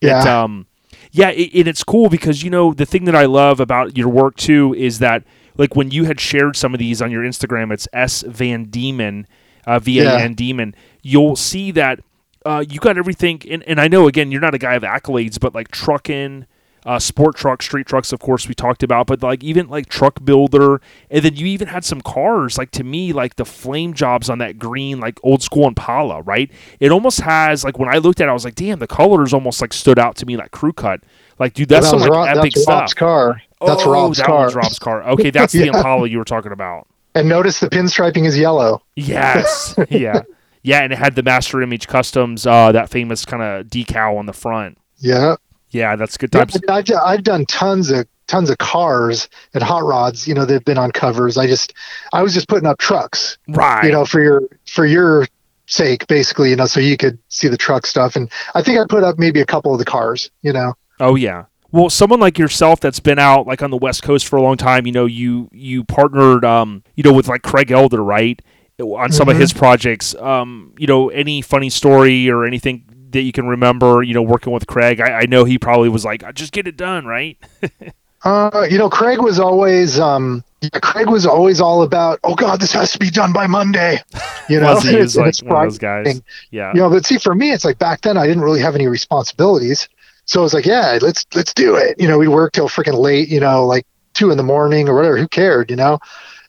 [0.00, 0.42] yeah.
[0.42, 0.68] um,
[1.10, 4.08] yeah, it, and it's cool because, you know, the thing that I love about your
[4.08, 5.24] work too is that–
[5.56, 9.26] like when you had shared some of these on your Instagram, it's S Van Diemen,
[9.66, 10.74] uh, V A N Demon.
[11.02, 12.00] You'll see that
[12.44, 13.42] uh, you got everything.
[13.50, 16.46] And, and I know again, you're not a guy of accolades, but like trucking.
[16.86, 20.22] Uh, sport trucks, street trucks, of course, we talked about, but like even like truck
[20.22, 22.58] builder, and then you even had some cars.
[22.58, 26.50] Like to me, like the flame jobs on that green, like old school Impala, right?
[26.80, 29.32] It almost has like when I looked at it, I was like, damn, the colors
[29.32, 31.00] almost like stood out to me like crew cut.
[31.38, 32.80] Like, dude, that's well, that some like, epic that's stuff.
[32.80, 33.42] Rob's car.
[33.66, 34.44] That's oh, Rob's that car.
[34.44, 35.02] Was Rob's car.
[35.10, 35.62] Okay, that's yeah.
[35.62, 36.86] the Impala you were talking about.
[37.14, 38.82] And notice the pinstriping is yellow.
[38.96, 39.74] Yes.
[39.90, 40.22] yeah.
[40.62, 44.26] Yeah, and it had the Master Image Customs, uh, that famous kind of decal on
[44.26, 44.78] the front.
[44.98, 45.36] Yeah.
[45.70, 46.56] Yeah, that's good times.
[46.66, 50.26] Yeah, I've, I've done tons of tons of cars and hot rods.
[50.26, 51.36] You know, they've been on covers.
[51.36, 51.74] I just,
[52.12, 53.36] I was just putting up trucks.
[53.48, 53.84] Right.
[53.84, 55.26] You know, for your for your
[55.66, 56.50] sake, basically.
[56.50, 58.16] You know, so you could see the truck stuff.
[58.16, 60.30] And I think I put up maybe a couple of the cars.
[60.42, 60.74] You know.
[61.00, 61.44] Oh yeah.
[61.72, 64.56] Well, someone like yourself that's been out like on the West Coast for a long
[64.56, 68.40] time, you know, you you partnered, um, you know, with like Craig Elder, right,
[68.78, 69.30] on some mm-hmm.
[69.30, 70.14] of his projects.
[70.14, 72.84] Um, you know, any funny story or anything
[73.14, 75.00] that you can remember, you know, working with Craig?
[75.00, 77.38] I, I know he probably was like, just get it done, right?
[78.24, 80.44] uh, you know, Craig was always, um,
[80.82, 83.98] Craig was always all about, oh God, this has to be done by Monday.
[84.46, 86.20] You know, he was like one of those guys.
[86.50, 86.70] Yeah.
[86.74, 88.88] You know, but see, for me, it's like back then I didn't really have any
[88.88, 89.88] responsibilities.
[90.26, 92.00] So I was like, yeah, let's let's do it.
[92.00, 93.28] You know, we worked till freaking late.
[93.28, 95.18] You know, like two in the morning or whatever.
[95.18, 95.70] Who cared?
[95.70, 95.98] You know,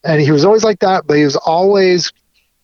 [0.03, 1.07] and he was always like that.
[1.07, 2.11] But he was always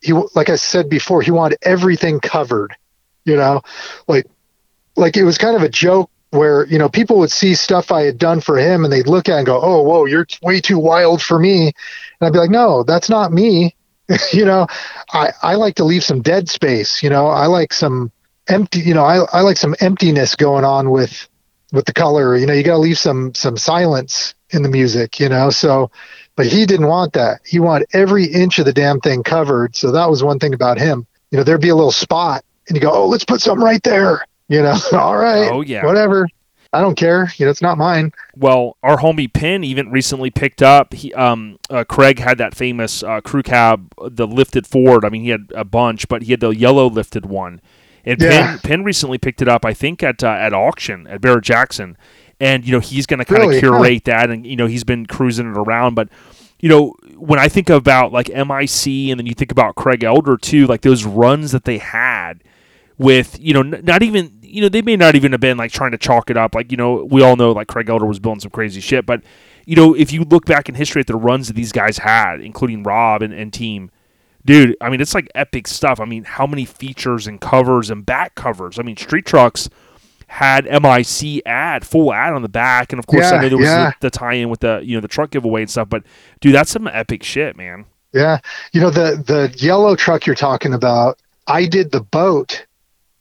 [0.00, 2.74] he like I said before, he wanted everything covered.
[3.24, 3.62] You know,
[4.08, 4.26] like
[4.96, 8.02] like it was kind of a joke where you know people would see stuff I
[8.02, 10.78] had done for him and they'd look at and go, "Oh, whoa, you're way too
[10.78, 11.74] wild for me," and
[12.26, 13.76] I'd be like, "No, that's not me."
[14.32, 14.66] you know,
[15.12, 17.02] I I like to leave some dead space.
[17.02, 18.10] You know, I like some
[18.48, 21.28] empty you know I, I like some emptiness going on with
[21.72, 25.20] with the color you know you got to leave some some silence in the music
[25.20, 25.90] you know so
[26.36, 29.90] but he didn't want that he wanted every inch of the damn thing covered so
[29.92, 32.82] that was one thing about him you know there'd be a little spot and you
[32.82, 36.26] go oh let's put something right there you know all right oh yeah whatever
[36.74, 37.30] I don't care.
[37.36, 38.12] You know, it's not mine.
[38.34, 40.94] Well, our homie Penn even recently picked up.
[40.94, 45.04] He, um, uh, Craig had that famous uh, crew cab, the lifted Ford.
[45.04, 47.60] I mean, he had a bunch, but he had the yellow lifted one.
[48.04, 48.46] And yeah.
[48.46, 51.96] Penn, Penn recently picked it up, I think, at uh, at auction at Barrett Jackson,
[52.40, 53.60] and you know he's going to kind of really?
[53.60, 54.12] curate huh.
[54.12, 55.94] that, and you know he's been cruising it around.
[55.94, 56.08] But
[56.58, 60.36] you know when I think about like MIC, and then you think about Craig Elder
[60.36, 62.42] too, like those runs that they had
[62.98, 65.70] with you know n- not even you know they may not even have been like
[65.70, 66.54] trying to chalk it up.
[66.54, 69.22] Like you know we all know like Craig Elder was building some crazy shit, but
[69.64, 72.40] you know if you look back in history at the runs that these guys had,
[72.40, 73.92] including Rob and, and team
[74.44, 76.00] dude, I mean, it's like epic stuff.
[76.00, 78.78] I mean, how many features and covers and back covers?
[78.78, 79.68] I mean, Street Trucks
[80.26, 83.58] had MIC ad, full ad on the back, and of course, yeah, I know there
[83.58, 83.90] was yeah.
[84.00, 85.88] the, the, tie-in with the you know the truck giveaway and stuff.
[85.88, 86.04] But
[86.40, 87.84] dude, that's some epic shit, man.
[88.12, 88.38] Yeah,
[88.72, 91.18] you know the the yellow truck you're talking about.
[91.46, 92.64] I did the boat.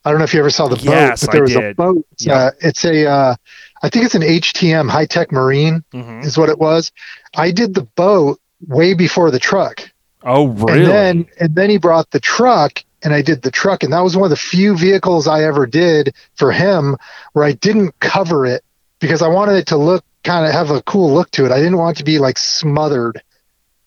[0.03, 1.63] I don't know if you ever saw the boat, yes, but there I was did.
[1.63, 2.05] a boat.
[2.19, 2.35] Yep.
[2.35, 3.35] Uh, it's a, uh,
[3.83, 6.21] I think it's an HTM High Tech Marine mm-hmm.
[6.21, 6.91] is what it was.
[7.35, 9.90] I did the boat way before the truck.
[10.23, 10.81] Oh, really?
[10.81, 14.01] And then and then he brought the truck and I did the truck and that
[14.01, 16.97] was one of the few vehicles I ever did for him
[17.33, 18.63] where I didn't cover it
[18.99, 21.51] because I wanted it to look kind of have a cool look to it.
[21.51, 23.21] I didn't want it to be like smothered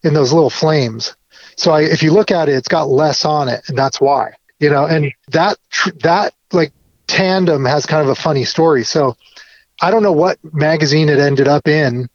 [0.03, 1.17] in those little flames.
[1.57, 4.33] So I, if you look at it, it's got less on it, and that's why.
[4.59, 5.57] You know, and that
[6.03, 6.73] that like
[7.07, 8.85] tandem has kind of a funny story.
[8.85, 9.17] So
[9.81, 12.09] I don't know what magazine it ended up in,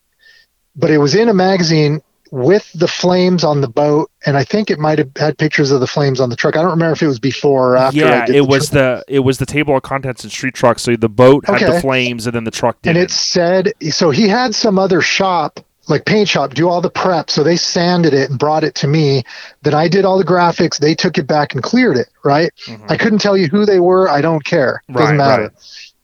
[0.75, 2.01] but it was in a magazine
[2.31, 5.79] with the flames on the boat, and I think it might have had pictures of
[5.79, 6.55] the flames on the truck.
[6.55, 7.99] I don't remember if it was before or after.
[7.99, 9.05] Yeah, it the was truck.
[9.07, 10.79] the it was the table of contents and street truck.
[10.79, 11.71] So the boat had okay.
[11.71, 12.91] the flames, and then the truck did.
[12.91, 16.89] And it said so he had some other shop like paint shop do all the
[16.91, 19.23] prep so they sanded it and brought it to me
[19.63, 22.91] then i did all the graphics they took it back and cleared it right Mhm.
[22.91, 25.51] i couldn't tell you who they were i don't care doesn't Right, matter right.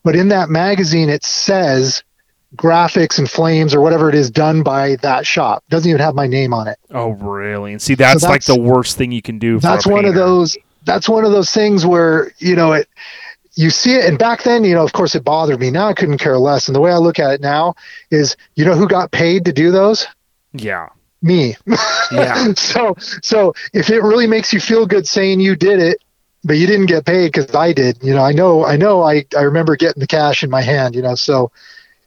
[0.02, 2.02] but in that magazine it says
[2.54, 5.64] graphics and flames or whatever it is done by that shop.
[5.68, 6.78] Doesn't even have my name on it.
[6.90, 7.72] Oh, really?
[7.72, 9.58] And see, that's, like that's- the worst thing you can do.
[9.58, 12.88] For that's a one of those that's one of those things where you know it
[13.54, 15.70] you see it and back then you know of course it bothered me.
[15.70, 16.68] Now i couldn't care less.
[16.68, 17.74] And the way i look at it now
[18.10, 20.06] is you know who got paid to do those?
[20.52, 20.88] Yeah,
[21.22, 21.56] me.
[22.12, 25.98] Yeah, so so if it really makes you feel good saying you did it
[26.44, 29.24] but you didn't get paid because i did you know i know i know i
[29.36, 31.50] i remember getting the cash in my hand you know so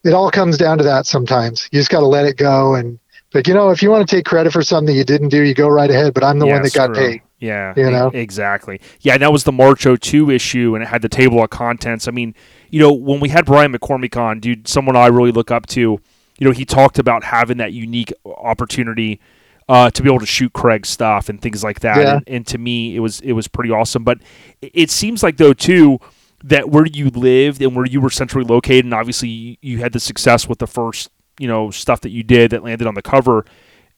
[0.04, 3.00] it all comes down to that sometimes you just got to let it go and
[3.32, 5.54] but you know if you want to take credit for something you didn't do you
[5.54, 8.10] go right ahead but i'm the Yeah, one that got paid Yeah, You know?
[8.14, 8.82] exactly.
[9.00, 12.06] Yeah, and that was the March 02 issue, and it had the table of contents.
[12.08, 12.36] I mean,
[12.70, 15.80] you know, when we had Brian McCormick on, dude, someone I really look up to,
[15.80, 16.00] you
[16.42, 19.22] know, he talked about having that unique opportunity
[19.70, 21.98] uh, to be able to shoot Craig's stuff and things like that.
[21.98, 22.16] Yeah.
[22.16, 24.04] And, and to me, it was it was pretty awesome.
[24.04, 24.18] But
[24.62, 26.00] it seems like though too
[26.44, 30.00] that where you lived and where you were centrally located, and obviously you, had the
[30.00, 33.46] success with the first you know stuff that you did that landed on the cover.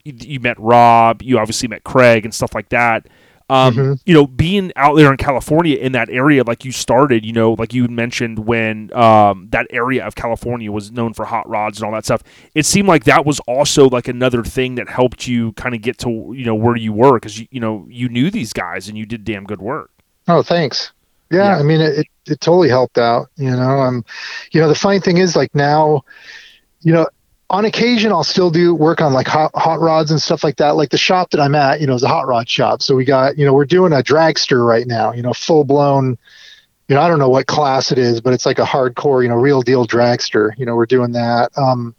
[0.04, 3.08] You, you met Rob, you obviously met Craig and stuff like that.
[3.52, 4.02] Um, Mhm.
[4.06, 7.52] You know, being out there in California in that area, like you started, you know,
[7.60, 11.86] like you mentioned when um, that area of California was known for hot rods and
[11.86, 12.24] all that stuff.
[12.56, 15.98] It seemed like that was also like another thing that helped you kind of get
[15.98, 18.98] to you know where you were because you, you know you knew these guys and
[18.98, 19.92] you did damn good work.
[20.30, 20.94] Oh, thanks.
[21.32, 21.60] Yeah, Yeah.
[21.60, 23.28] I mean, it, it, totally helped out.
[23.38, 24.06] You know, um,
[24.52, 26.04] you know, the funny thing is, like now,
[26.82, 27.08] you know,
[27.50, 30.72] on occasion I'll still do work on like hot, hot rods and stuff like that.
[30.72, 32.82] Like the shop that I'm at, you know, is a hot rod shop.
[32.82, 35.12] So we got, you know, we're doing a dragster right now.
[35.14, 36.18] You know, full blown.
[36.88, 39.30] You know, I don't know what class it is, but it's like a hardcore, you
[39.30, 40.52] know, real deal dragster.
[40.58, 41.52] You know, we're doing that.
[41.58, 41.96] Um,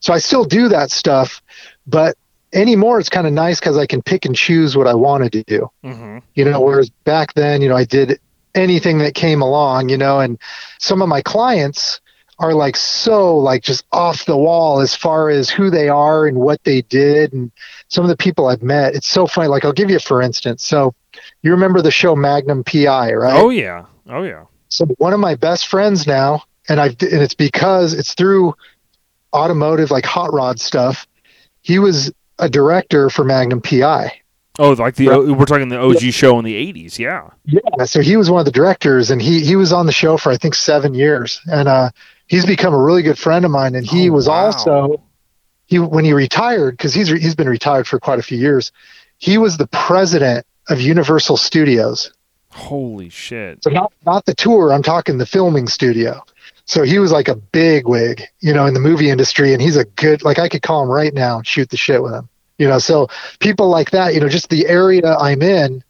[0.00, 1.40] so I still do that stuff,
[1.86, 2.16] but
[2.52, 5.42] anymore it's kind of nice because I can pick and choose what I wanted to
[5.44, 6.18] do Mm-hmm.
[6.34, 8.20] you know whereas back then you know i did
[8.54, 10.38] anything that came along you know and
[10.78, 12.00] some of my clients
[12.38, 16.36] are like so like just off the wall as far as who they are and
[16.36, 17.52] what they did and
[17.88, 18.94] some of the people i've met.
[18.94, 20.64] It's so funny like i'll give you for instance.
[20.64, 20.94] So
[21.42, 23.34] you remember the show magnum pi right?
[23.34, 24.44] Oh yeah, oh yeah.
[24.68, 28.54] so one of my best friends now and i've and it's because it's through
[29.32, 31.06] automotive like hot rod stuff
[31.62, 34.20] he was a director for magnum pi
[34.58, 35.18] Oh, like the Right.
[35.28, 36.98] we're talking the OG show in the '80s.
[36.98, 37.30] Yeah.
[37.46, 40.16] Yeah, so he was one of the directors, and he he was on the show
[40.16, 41.90] for I think seven years, and uh,
[42.26, 43.74] he's become a really good friend of mine.
[43.74, 44.44] And he Oh, was wow.
[44.46, 45.00] also
[45.66, 48.72] he when he retired because he's re- he's been retired for quite a few years.
[49.18, 52.12] He was the president of Universal Studios,
[52.50, 53.64] Holy shit.
[53.64, 54.72] so not not the tour.
[54.72, 56.20] I'm talking the filming studio.
[56.66, 59.76] So he was like a big wig, you know, in the movie industry, and he's
[59.76, 62.28] a good like I could call him right now and shoot the shit with him.
[62.58, 63.08] You know, so
[63.40, 65.82] people like that, you know, just the area I'm in.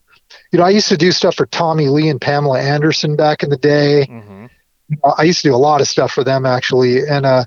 [0.52, 3.50] You know, I used to do stuff for Tommy Lee and Pamela Anderson back in
[3.50, 4.06] the day.
[4.06, 4.46] hmm
[5.02, 7.44] Uh, I used to do a lot of stuff for them actually, and uh,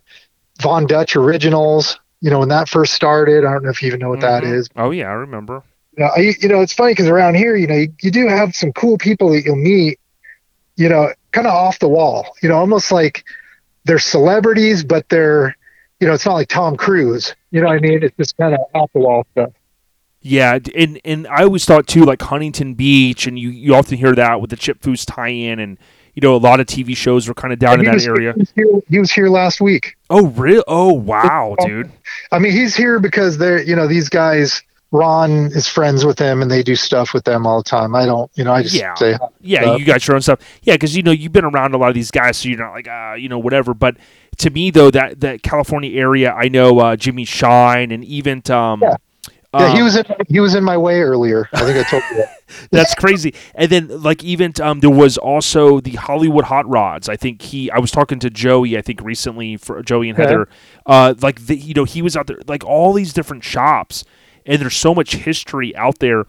[0.62, 2.00] Von Dutch Originals.
[2.22, 4.44] You know, when that first started, I don't know if you even know what that
[4.44, 4.54] Mhm.
[4.54, 4.70] is.
[4.76, 5.62] Oh yeah, I remember.
[5.96, 8.28] You know, I, you know, it's funny because around here, you know, you, you do
[8.28, 10.00] have some cool people that you'll meet.
[10.76, 12.36] You know, kind of off the wall.
[12.42, 13.24] You know, almost like
[13.86, 15.56] they're celebrities, but they're,
[16.00, 17.36] you know, it's not like Tom Cruise.
[17.52, 18.04] You know what I mean?
[18.04, 19.52] It's just kind of off the wall stuff.
[20.22, 24.16] Yeah, and and I always thought too, like Huntington Beach, and you you often hear
[24.16, 25.78] that with the Chip Foose tie-in, and
[26.16, 28.34] you know a lot of TV shows were kind of down in that was, area.
[28.34, 29.96] he was here- he was here last week.
[30.10, 30.64] Oh real?
[30.68, 31.92] Oh wow, dude.
[32.32, 34.62] I mean, he's here because they're, you know, these guys.
[34.92, 37.96] Ron is friends with them, and they do stuff with them all the time.
[37.96, 38.94] I don't, you know, I just Yeah.
[38.94, 39.80] say, Yeah, stuff.
[39.80, 40.40] you got your own stuff.
[40.62, 42.72] Yeah, because you know you've been around a lot of these guys, so you're not
[42.72, 43.74] like uh, you know whatever.
[43.74, 43.98] But
[44.38, 48.82] to me though, that that California area, I know uh, Jimmy Shine and even um,
[48.82, 48.96] Yeah.
[49.54, 51.48] yeah, he um, was in, he was in my way earlier.
[51.54, 52.32] I think I told you that.
[52.72, 53.34] That's crazy.
[53.56, 57.10] And then like even um, there was also the Hollywood Hot Rods.
[57.10, 57.72] I think he.
[57.72, 58.78] I was talking to Joey.
[58.78, 60.26] I think recently for Joey and Yeah.
[60.26, 60.48] Heather.
[60.86, 64.04] Uh, like the, you know he was out there like all these different shops,
[64.46, 66.26] and there's so much history out there.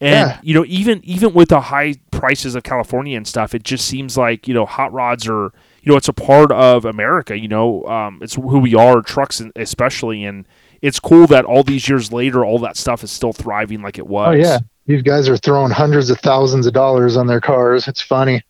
[0.00, 0.40] And Yeah.
[0.42, 4.16] you know even even with the high prices of California and stuff, it just seems
[4.16, 5.52] like you know hot rods are
[5.86, 7.38] you know it's a part of America.
[7.38, 10.46] You know um, it's who we are, trucks especially, and
[10.82, 14.06] it's cool that all these years later, all that stuff is still thriving like it
[14.06, 14.28] was.
[14.28, 17.86] Oh yeah, these guys are throwing hundreds of thousands of dollars on their cars.
[17.86, 18.42] It's funny.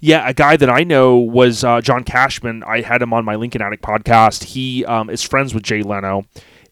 [0.00, 2.62] Yeah, a guy that I know was uh, John Cashman.
[2.64, 4.44] I had him on my Lincoln Attic podcast.
[4.44, 6.24] He um, is friends with Jay Leno,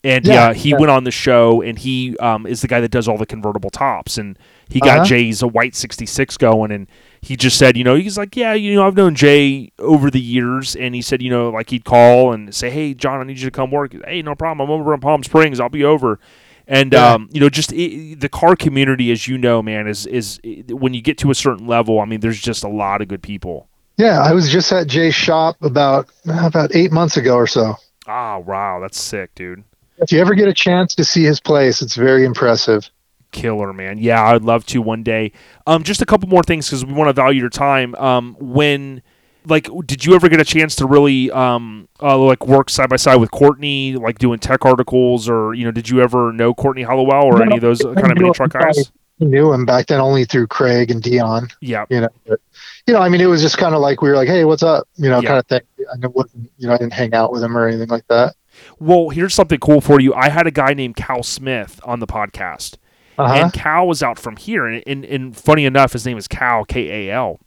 [0.04, 0.76] and Yeah, yeah, he yeah.
[0.78, 3.70] went on the show, and he um, is the guy that does all the convertible
[3.70, 4.16] tops.
[4.18, 4.38] And
[4.68, 5.04] he got Uh-huh.
[5.06, 6.86] Jay's a white 66 going and
[7.22, 10.20] he just said, you know, he's like, yeah, you know, I've known Jay over the
[10.20, 13.38] years, and he said, you know, like he'd call and say, hey, John, I need
[13.38, 13.94] you to come work.
[14.04, 16.18] Hey, no problem, I'm over in Palm Springs, I'll be over.
[16.66, 17.14] And Yeah.
[17.14, 20.94] um, you know, just it, the car community, as you know, man, is is when
[20.94, 21.98] you get to a certain level.
[22.00, 23.68] I mean, there's just a lot of good people.
[23.96, 27.74] Yeah, I was just at Jay's shop about about eight months ago or so.
[28.06, 29.64] Ah, wow, that's sick, dude.
[29.98, 32.88] If you ever get a chance to see his place, it's very impressive.
[33.32, 33.98] Killer, man.
[33.98, 35.32] Yeah, I'd love to one day.
[35.66, 37.94] Um, just a couple more things because we want to value your time.
[37.96, 39.02] Um, when,
[39.46, 42.96] like, did you ever get a chance to really, um, uh, like work side by
[42.96, 46.82] side with Courtney, like doing tech articles, or you know, did you ever know Courtney
[46.82, 48.90] Hollowell or No, any of those I kind of mini truck guys?
[49.22, 51.48] I knew him back then only through Craig and Dion.
[51.60, 52.40] Yeah, You know, but,
[52.86, 54.62] you know, I mean, it was just kind of like we were like, "Hey, what's
[54.62, 55.28] up?" You know, Yeah.
[55.28, 55.60] kind of thing.
[56.02, 58.34] I wasn't- you know, I didn't hang out with him or anything like that.
[58.78, 60.14] Well, here's something cool for you.
[60.14, 62.76] I had a guy named Kal Smith on the podcast,
[63.20, 63.34] Uh-huh.
[63.34, 66.64] and Kal was out from here, and, and and funny enough, his name is Cal
[66.64, 67.40] K A L.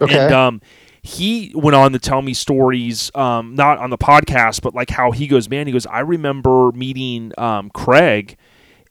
[0.00, 0.18] Okay.
[0.18, 0.60] And um,
[1.02, 5.10] he went on to tell me stories, um, not on the podcast, but like how
[5.12, 8.36] he goes, man, he goes, I remember meeting um, Craig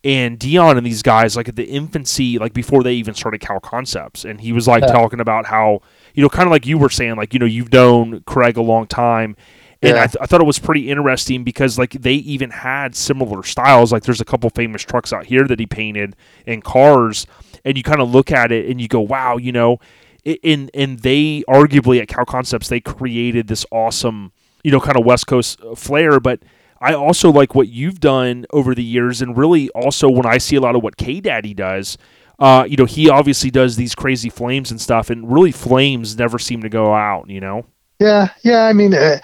[0.03, 3.59] and Dion and these guys like at the infancy, like before they even started Cal
[3.59, 4.23] Concepts.
[4.23, 4.91] And he was like Yeah.
[4.91, 5.81] talking about how,
[6.13, 8.61] you know, kind of like you were saying, like, you know, you've known Craig a
[8.61, 9.35] long time.
[9.81, 13.43] And I, th- I thought it was pretty interesting because like they even had similar
[13.43, 13.91] styles.
[13.93, 16.15] Like there's a couple famous trucks out here that he painted
[16.45, 17.25] and cars,
[17.63, 19.79] and you kind of look at it and you go, wow, you know,
[20.27, 24.31] i- in and they arguably at Cal Concepts they created this awesome,
[24.63, 26.19] you know, kind of West Coast uh, flair.
[26.19, 26.41] But
[26.81, 30.57] I also like what you've done over the years, and really also when I see
[30.57, 31.97] a lot of what K Daddy does.
[32.37, 36.39] Uh, you know, he obviously does these crazy flames and stuff, and really flames never
[36.39, 37.29] seem to go out.
[37.29, 37.65] You know,
[37.99, 38.63] Yeah, yeah.
[38.63, 39.19] I mean, uh,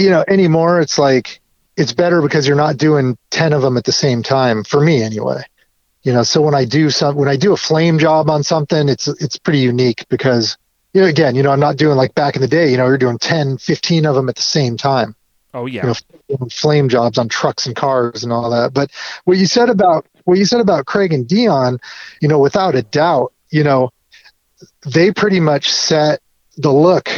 [0.00, 1.40] you know, anymore it's like
[1.76, 4.64] it's better because you're not doing ten of them at the same time.
[4.64, 5.42] For me, anyway.
[6.02, 8.88] You know, so when I do some, when I do a flame job on something,
[8.88, 10.56] it's it's pretty unique because
[10.94, 12.70] you know, again, you know, I'm not doing like back in the day.
[12.70, 15.14] You know, you're doing 10, 15 of them at the same time.
[15.54, 15.92] oh yeah,
[16.28, 18.72] You know, flame jobs on trucks and cars and all that.
[18.72, 18.90] But
[19.24, 21.78] what you said about what you said about Craig and Dion,
[22.20, 23.90] you know, without a doubt, you know,
[24.86, 26.20] they pretty much set
[26.56, 27.10] the look.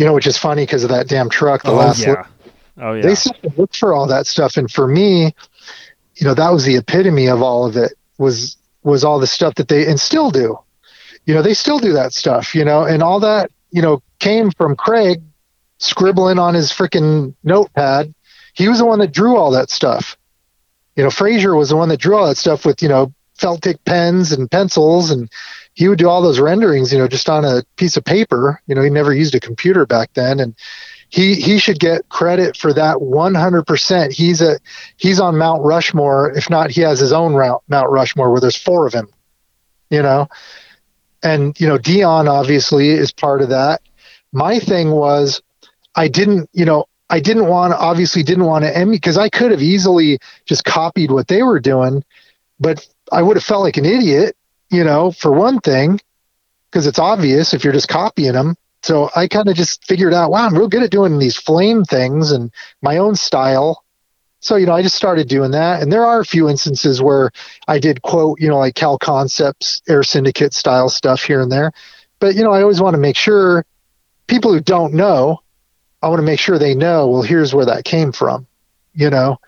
[0.00, 1.62] You know, which is funny because of that damn truck.
[1.62, 3.02] The oh last look, oh, yeah, oh yeah.
[3.02, 5.34] they the look for all that stuff, and for me,
[6.14, 7.92] you know, that was the epitome of all of it.
[8.16, 10.58] Was was all the stuff that they and still do.
[11.26, 12.54] You know, they still do that stuff.
[12.54, 15.20] You know, and all that you know came from Craig
[15.76, 18.14] scribbling on his freaking notepad.
[18.54, 20.16] He was the one that drew all that stuff.
[20.96, 23.60] You know, Fraser was the one that drew all that stuff with you know felt
[23.60, 25.30] tip pens and pencils, and
[25.74, 26.92] he would do all those renderings.
[26.92, 28.60] You know, just on a piece of paper.
[28.66, 30.54] You know, he never used a computer back then, and
[31.10, 34.12] he he should get credit for that 100%.
[34.12, 34.58] He's a
[34.96, 36.30] he's on Mount Rushmore.
[36.36, 39.08] If not, he has his own route, Mount Rushmore where there's four of him.
[39.90, 40.28] You know,
[41.22, 43.82] and you know Dion obviously is part of that.
[44.32, 45.42] My thing was,
[45.96, 49.50] I didn't, you know, I didn't want obviously didn't want to emulate because I could
[49.50, 52.04] have easily just copied what they were doing,
[52.60, 54.36] but I would have felt like an idiot,
[54.70, 56.00] you know, for one thing,
[56.70, 58.56] because it's obvious if you're just copying them.
[58.82, 61.84] So I kind of just figured out, wow, I'm real good at doing these flame
[61.84, 63.84] things and my own style.
[64.40, 65.82] So, you know, I just started doing that.
[65.82, 67.30] And there are a few instances where
[67.68, 71.72] I did quote, you know, like Cal Concepts, Air Syndicate style stuff here and there.
[72.20, 73.66] But, you know, I always want to make sure
[74.28, 75.42] people who don't know,
[76.00, 78.46] I want to make sure they know, well, here's where that came from,
[78.94, 79.38] you know?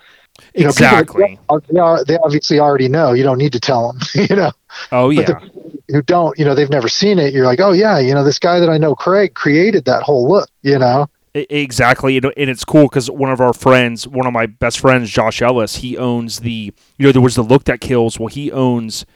[0.54, 1.38] You know, exactly.
[1.48, 3.12] don't- They, are, they obviously already know.
[3.12, 4.00] You don't need to tell them,
[4.30, 4.52] you know?
[4.90, 5.22] Oh yeah.
[5.22, 5.50] the
[5.88, 7.34] who don't, you know, they've never seen it.
[7.34, 10.28] You're like, oh yeah, you know, this guy that I know, Craig, created that whole
[10.28, 10.48] look.
[10.62, 14.80] You know, Exactly, and it's cool because one of our friends, one of my best
[14.80, 16.72] friends, Josh Ellis, he owns the.
[16.98, 18.18] You know, there was the look that kills.
[18.18, 19.06] Well, he owns.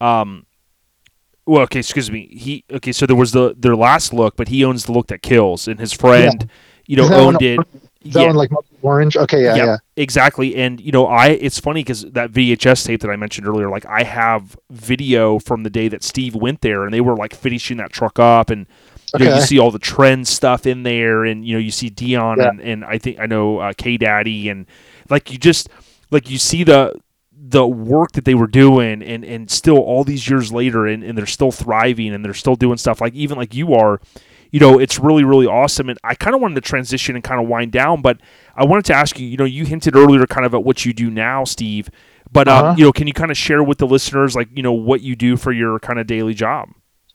[0.00, 0.44] Um,
[1.46, 2.26] well, okay, excuse me.
[2.26, 5.22] He okay, so there was the their last look, but he owns the look that
[5.22, 6.48] kills, and his friend,
[6.86, 7.60] you know, Is that one- owned it.
[8.04, 8.50] That Yeah, one like
[8.82, 9.16] orange?
[9.16, 9.66] Okay, yeah, Yep.
[9.66, 9.76] yeah.
[9.96, 10.56] exactly.
[10.56, 13.86] And you know, I it's funny because that VHS tape that I mentioned earlier, like
[13.86, 17.76] I have video from the day that Steve went there, and they were like finishing
[17.78, 18.66] that truck up, and
[19.18, 21.90] you know, you see all the trend stuff in there, and you know, you see
[21.90, 22.48] Dion, Yeah.
[22.48, 24.66] and, and I think I know uh, K Daddy, and
[25.08, 25.68] like you just
[26.10, 26.94] like you see the
[27.44, 31.18] the work that they were doing and and still all these years later and, and
[31.18, 34.00] they're still thriving and they're still doing stuff like even like you are
[34.52, 37.40] you know it's really really awesome and i kind of wanted to transition and kind
[37.42, 38.18] of wind down but
[38.56, 40.92] i wanted to ask you you know you hinted earlier kind of at what you
[40.92, 41.90] do now steve
[42.30, 42.74] but um, Uh-huh.
[42.78, 45.16] you know can you kind of share with the listeners like you know what you
[45.16, 46.68] do for your kind of daily job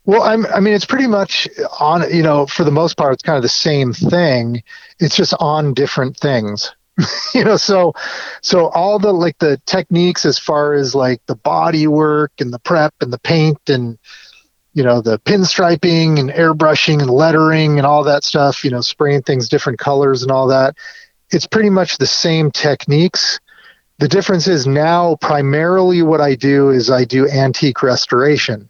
[0.06, 1.48] Well, I'm, I mean, it's pretty much
[1.80, 4.64] on, you know, for the most part, it's kind of the same thing.
[5.00, 6.74] It's just on different things.
[7.36, 7.94] you know, so
[8.42, 12.60] so all the like the techniques as far as like the body work and the
[12.60, 14.00] prep and the paint and
[14.78, 19.24] you know the pinstriping and airbrushing and lettering and all that stuff, you know, spraying
[19.24, 20.76] things different colors and all that.
[21.32, 23.40] It's pretty much the same techniques.
[23.98, 28.70] The difference is now primarily what I do is I do antique restoration.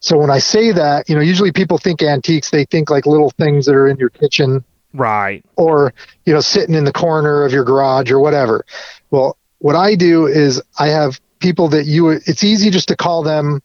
[0.00, 3.30] So when I say that, you know, usually people think antiques, they think like little
[3.30, 4.64] things that are in your kitchen
[4.94, 5.44] Right.
[5.56, 5.92] or
[6.24, 8.64] you know sitting in the corner of your garage or whatever
[9.10, 13.24] well what i do is i have people that you it's easy just to call
[13.24, 13.60] them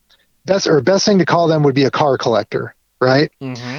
[0.45, 3.77] best or best thing to call them would be a car collector right Mm-hmm.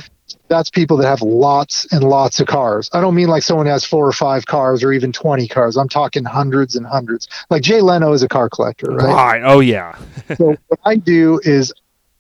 [0.49, 3.85] that's people that have lots and lots of cars i don't mean like someone has
[3.85, 7.81] four or five cars or even 20 cars i'm talking hundreds and hundreds like jay
[7.81, 9.43] leno is a car collector right Right.
[9.45, 9.97] Oh yeah.
[10.37, 11.73] so what I do is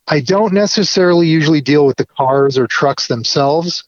[0.08, 3.84] I don't necessarily usually deal with the cars or trucks themselves,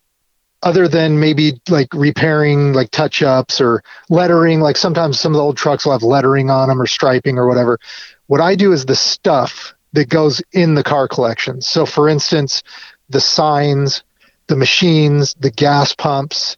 [0.62, 4.60] other than maybe like repairing like touch ups or lettering.
[4.60, 7.48] Like sometimes some of the old trucks will have lettering on them or striping or
[7.48, 7.80] whatever.
[8.28, 11.60] What I do is the stuff that goes in the car collection.
[11.60, 12.62] So for instance,
[13.08, 14.02] the signs,
[14.46, 16.56] the machines, the gas pumps.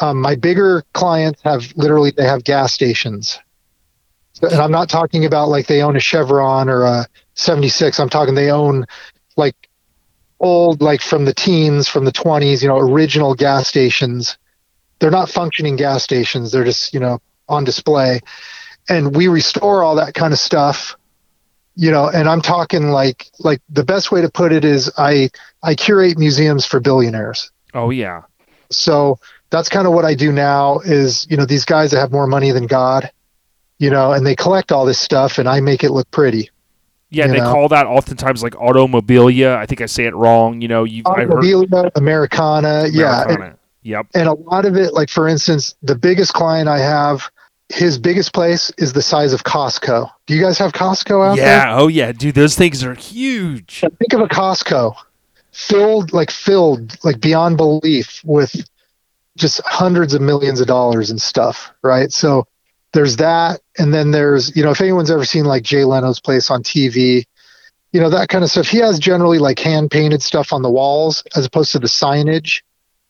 [0.00, 3.38] Um, my bigger clients have literally they have gas stations
[4.42, 7.98] and I'm not talking about like they own a Chevron or a 76.
[7.98, 8.84] I'm talking they own
[9.36, 9.68] like
[10.40, 14.38] old, like from the teens, from the 20s, you know, original gas stations.
[14.98, 16.52] They're not functioning gas stations.
[16.52, 18.20] They're just, you know, on display.
[18.88, 20.96] And we restore all that kind of stuff,
[21.80, 25.30] you know, and I'm talking like, like the best way to put it is I,
[25.62, 28.22] I curate museums for billionaires Oh yeah.
[28.70, 29.18] so
[29.50, 32.26] that's kind of what I do now is, you know, these guys that have more
[32.26, 33.10] money than God,
[33.78, 36.50] you know, and they collect all this stuff and I make it look pretty.
[37.10, 37.52] Yeah, they know?
[37.52, 39.56] call that oftentimes like automobilia.
[39.56, 40.60] I think I say it wrong.
[40.60, 43.24] You know, you I heard Automobilia, Americana, yeah.
[43.28, 44.06] And, Yep.
[44.14, 47.30] and a lot of it, like for instance, the biggest client I have,
[47.68, 50.10] his biggest place is the size of Costco.
[50.26, 51.46] Do you guys have Costco out there?
[51.46, 51.76] Yeah.
[51.78, 52.34] Oh yeah, dude.
[52.34, 53.80] Those things are huge.
[53.80, 54.94] think of a Costco
[55.52, 58.68] filled like filled like beyond belief with
[59.36, 62.12] just hundreds of millions of dollars and stuff, right?
[62.12, 62.46] So
[62.92, 66.50] there's that, and then there's you know if anyone's ever seen like Jay Leno's place
[66.50, 67.24] on TV,
[67.92, 68.68] you know that kind of stuff.
[68.68, 72.62] He has generally like hand painted stuff on the walls as opposed to the signage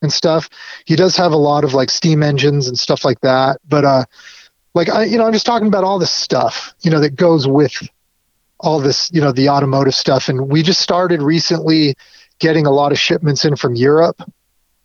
[0.03, 0.49] and stuff.
[0.85, 4.05] He does have a lot of like steam engines and stuff like that, but uh,
[4.79, 7.47] like I you know I'm just talking about all this stuff you know that goes
[7.47, 7.73] with
[8.61, 10.29] all this, you know, the automotive stuff.
[10.29, 11.95] And we just started recently
[12.39, 14.21] getting a lot of shipments in from Europe.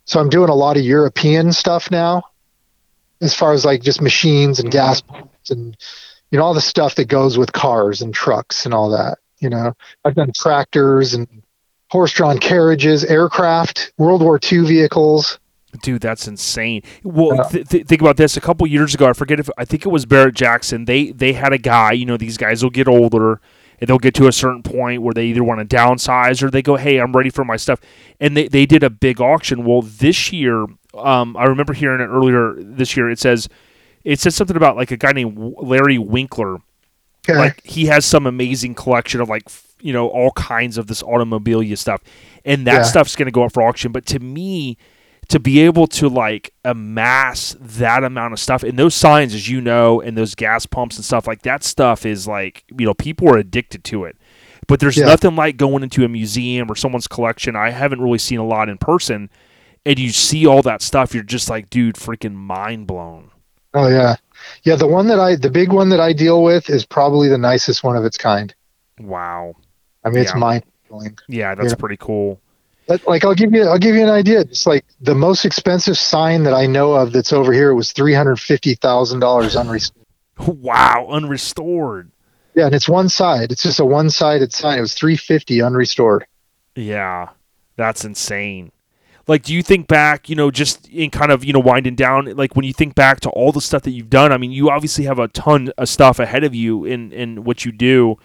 [0.06, 2.24] So I'm doing a lot of European stuff now,
[3.22, 5.16] as far as like just machines and gas mm-hmm.
[5.16, 5.78] pumps and,
[6.30, 9.20] you know, all the stuff that goes with cars and trucks and all that.
[9.40, 9.74] You know,
[10.06, 11.28] I've done tractors and
[11.90, 15.40] horse drawn carriages, aircraft, World War II vehicles.
[15.82, 16.82] Dude, that's insane.
[17.04, 18.38] Well, th- th- think about this.
[18.38, 20.86] A couple years ago, I forget if I think it was Barrett Jackson.
[20.86, 21.94] They they had a guy.
[21.94, 23.42] You know, these guys will get older
[23.82, 26.62] and they'll get to a certain point where they either want to downsize or they
[26.62, 27.80] go, "Hey, I'm ready for my stuff."
[28.20, 29.66] And they they did a big auction.
[29.66, 33.10] Well, this year, um, I remember hearing it earlier this year.
[33.10, 33.50] It says
[34.04, 36.60] it says something about like a guy named Larry Winkler
[37.28, 37.38] Okay.
[37.40, 39.44] like he has some amazing collection of like
[39.82, 42.02] you know all kinds of this automobilia stuff
[42.44, 42.84] and that Yeah.
[42.84, 44.78] stuff's going to go up for auction but to me
[45.34, 49.60] to be able to like amass that amount of stuff and those signs as you
[49.60, 53.28] know and those gas pumps and stuff like that stuff is like you know people
[53.28, 54.16] are addicted to it
[54.68, 55.06] but there's Yeah.
[55.08, 58.70] nothing like going into a museum or someone's collection i haven't really seen a lot
[58.70, 59.28] in person
[59.88, 63.32] and you see all that stuff you're just like dude freaking mind blown
[63.74, 64.16] oh yeah.
[64.62, 64.76] Yeah.
[64.76, 67.84] The one that I, the big one that I deal with is probably the nicest
[67.84, 68.54] one of its kind.
[69.00, 69.56] wow
[70.04, 71.18] I mean, it's mind blowing.
[71.28, 71.76] yeah that's Yeah.
[71.80, 72.40] pretty cool
[72.88, 74.42] But like I'll give you I'll give you an idea.
[74.42, 78.14] It's like the most expensive sign that I know of that's over here was three
[78.14, 80.06] hundred fifty thousand dollars unrestored.
[80.48, 82.10] wow unrestored
[82.56, 83.52] Yeah, and it's one side.
[83.52, 84.80] It's just a one sided sign.
[84.80, 86.26] It was three fifty unrestored.
[86.76, 87.30] Yeah,
[87.78, 88.72] that's insane.
[89.26, 92.36] Like, do you think back, you know, just in kind of, you know, winding down,
[92.36, 94.70] like when you think back to all the stuff that you've done, I mean, you
[94.70, 98.18] obviously have a ton of stuff ahead of you in, in what you do.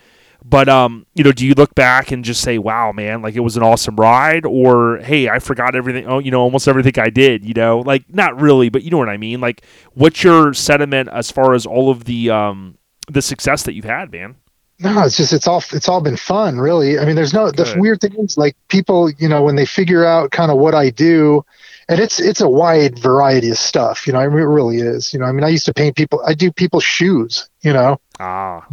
[0.45, 3.41] But, um, you know, do you look back and just say, wow, man, like it
[3.41, 4.47] was an awesome ride?
[4.47, 7.81] Or, hey, I forgot everything, oh, you know, almost everything I did, you know?
[7.81, 9.41] Like, not really, but you know what I mean?
[9.41, 9.63] Like,
[9.95, 12.79] what's your sentiment as far as all of the, um,
[13.09, 14.37] the success that you've had, man?
[14.81, 17.01] No, it's just it's all it's all been fun, really.
[17.01, 20.05] I mean, there's no the weird thing is like people, you know, when they figure
[20.05, 21.45] out kind of what I do,
[21.89, 24.07] and it's it's a wide variety of stuff.
[24.07, 25.13] You know, I mean, it really is.
[25.13, 26.23] You know, I mean, I used to paint people.
[26.25, 27.51] I do people's shoes.
[27.63, 28.69] You know, Ah,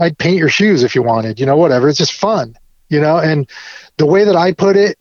[0.00, 1.88] I'd paint your shoes if you wanted, you know, whatever.
[1.88, 2.56] It's just fun,
[2.88, 3.18] you know.
[3.18, 3.48] And
[3.98, 4.98] the way that I put it,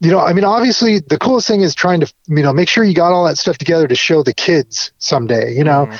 [0.00, 2.84] you know, I mean, obviously, the coolest thing is trying to, you know, make sure
[2.84, 5.54] you got all that stuff together to show the kids someday.
[5.56, 5.98] You know, Mhm.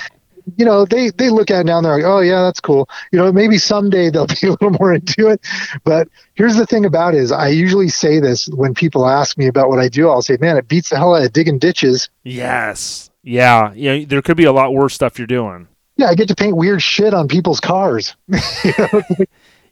[0.56, 2.88] you know, they they look at it now and they're like, oh yeah, that's cool.
[3.10, 5.40] You know, maybe someday they'll be a little more into it.
[5.82, 9.48] But here's the thing about it is, I usually say this when people ask me
[9.48, 10.08] about what I do.
[10.08, 12.08] I'll say, man, it beats the hell out of digging ditches.
[12.22, 13.10] Yes.
[13.24, 13.72] Yeah.
[13.74, 14.04] Yeah.
[14.06, 15.66] There could be a lot worse stuff you're doing.
[15.98, 18.16] Yeah, I get to paint weird shit on people's cars.
[18.64, 19.02] You know?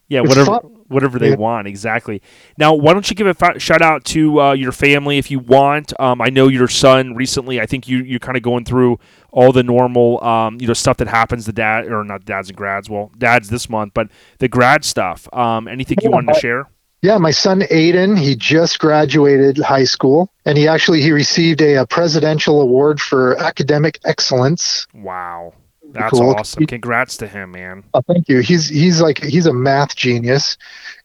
[0.09, 0.71] Yeah, It's whatever fun.
[0.87, 1.35] whatever they Yeah.
[1.35, 2.21] want, exactly.
[2.57, 5.39] Now, why don't you give a fa- shout out to uh, your family if you
[5.39, 5.91] want?
[5.99, 7.59] Um, I know your son recently.
[7.59, 8.99] I think you you're kind of going through
[9.31, 11.45] all the normal, um, you know, stuff that happens.
[11.45, 12.89] The dad or not dads and grads.
[12.89, 14.07] Well, dads this month, but
[14.39, 15.27] the grad stuff.
[15.33, 16.69] Um, anything you Yeah, wanted to share?
[17.01, 21.81] Yeah, my son Aiden, he just graduated high school, and he actually he received a,
[21.81, 24.87] a presidential award for academic excellence.
[24.93, 25.53] Wow,
[25.93, 26.31] that's Cool.
[26.35, 26.65] awesome.
[26.65, 27.83] Congrats to him, man.
[27.93, 28.39] Oh, thank you.
[28.39, 30.57] He's he's like he's a math genius.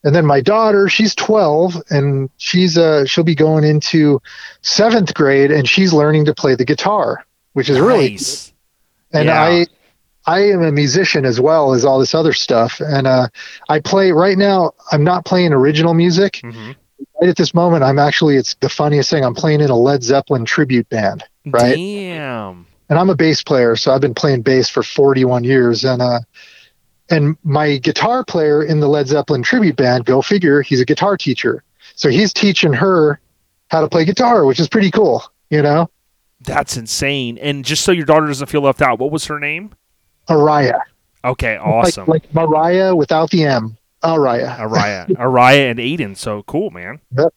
[0.04, 4.20] And then my daughter, she's 12, and she's uh she'll be going into
[4.62, 8.52] seventh grade, and she's learning to play the guitar, which is really nice.
[9.12, 9.42] and Yeah.
[9.42, 9.66] I
[10.26, 13.28] I am a musician as well as all this other stuff, and uh,
[13.68, 14.72] I play right now.
[14.92, 16.34] I'm not playing original music.
[16.44, 16.76] Mhm.
[17.20, 19.24] Right at this moment, I'm actually it's the funniest thing.
[19.24, 21.74] I'm playing in a Led Zeppelin tribute band, Right.
[21.76, 22.66] Damn.
[22.88, 25.84] And I'm a bass player, so I've been playing bass for 41 years.
[25.84, 26.20] And uh,
[27.10, 31.16] and my guitar player in the Led Zeppelin tribute band, go figure, he's a guitar
[31.16, 31.62] teacher,
[31.94, 33.20] so he's teaching her
[33.68, 35.90] how to play guitar, which is pretty cool, you know.
[36.40, 37.38] That's insane.
[37.38, 39.72] And just so your daughter doesn't feel left out, what was her name?
[40.28, 40.80] Araya,
[41.24, 42.06] Okay, awesome.
[42.06, 43.76] like, like Mariah without the M.
[44.02, 44.56] Araya.
[44.58, 46.16] Araya, Araya, and Aiden.
[46.16, 46.98] So cool, man.
[47.16, 47.32] Yep.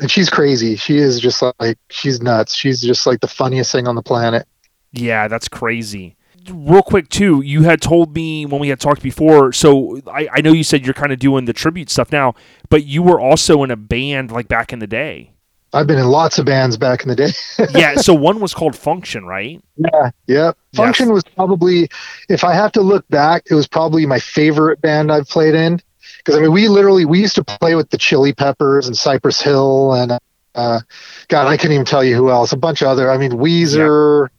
[0.00, 0.76] and she's crazy.
[0.76, 2.54] She is just like she's nuts.
[2.54, 4.46] She's just like the funniest thing on the planet.
[4.92, 6.16] Yeah, that's crazy.
[6.50, 9.52] Real quick, too, you had told me when we had talked before.
[9.52, 12.34] So I, I know you said you're kind of doing the tribute stuff now,
[12.68, 15.30] but you were also in a band like back in the day.
[15.74, 17.30] I've been in lots of bands back in the day.
[17.78, 19.62] Yeah, so one was called Function, right?
[19.76, 20.52] yeah, yeah.
[20.74, 21.88] Function was probably,
[22.28, 25.80] if I have to look back, it was probably my favorite band I've played in.
[26.18, 29.40] Because I mean, we literally we used to play with the Chili Peppers and Cypress
[29.40, 30.18] Hill and
[30.54, 30.80] uh,
[31.28, 32.52] God, I couldn't even tell you who else.
[32.52, 33.10] A bunch of other.
[33.10, 34.24] I mean, Weezer.
[34.24, 34.30] um,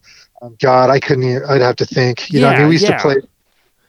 [0.59, 1.23] God, I couldn't.
[1.23, 2.31] Even, I'd have to think.
[2.31, 2.97] You know, I mean, we used yeah.
[2.97, 3.15] to play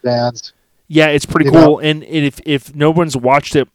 [0.03, 0.53] bands.
[0.89, 1.61] Yeah, it's pretty cool.
[1.61, 1.81] know?
[1.81, 3.69] And, and if if no one's watched it,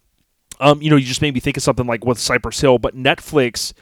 [0.59, 2.95] um, you know, you just made me think of something like with Cypress Hill, but
[2.95, 3.73] Netflix,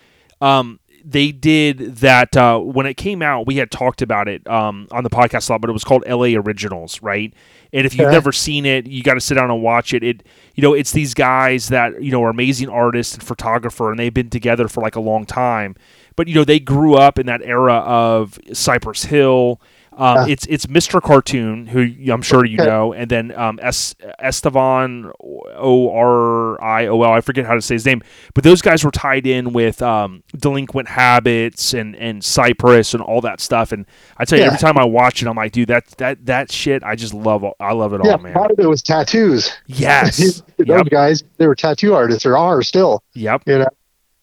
[0.41, 3.47] um, they did that uh, when it came out.
[3.47, 6.03] We had talked about it um, on the podcast a lot, but it was called
[6.05, 6.35] L.A.
[6.35, 7.33] Originals, right?
[7.73, 8.13] And if you've Okay.
[8.13, 10.03] never seen it, you got to sit down and watch it.
[10.03, 10.23] It,
[10.55, 14.13] you know, it's these guys that you know are amazing artists and photographer, and they've
[14.13, 15.75] been together for like a long time.
[16.17, 19.61] But you know, they grew up in that era of Cypress Hill.
[19.99, 20.33] Um, Yeah.
[20.33, 21.01] It's it's Mr.
[21.01, 22.69] Cartoon, who I'm sure you Okay.
[22.69, 25.11] know, and then um, es- Estevan
[25.55, 27.11] O R I O L.
[27.11, 28.03] I forget how to say his name,
[28.35, 33.21] but those guys were tied in with um, Delinquent Habits and and Cypress and all
[33.21, 33.71] that stuff.
[33.71, 33.87] And
[34.17, 34.51] I tell you, Yeah.
[34.51, 37.43] every time I watch it, I'm like, dude, that that that shit, I just love.
[37.43, 38.33] all- I love it yeah, all, man.
[38.33, 39.51] part of it was tattoos.
[39.65, 40.17] Yes.
[40.57, 40.89] Those yep.
[40.91, 43.01] guys, they were tattoo artists or are still.
[43.13, 43.43] Yep.
[43.47, 43.67] You know.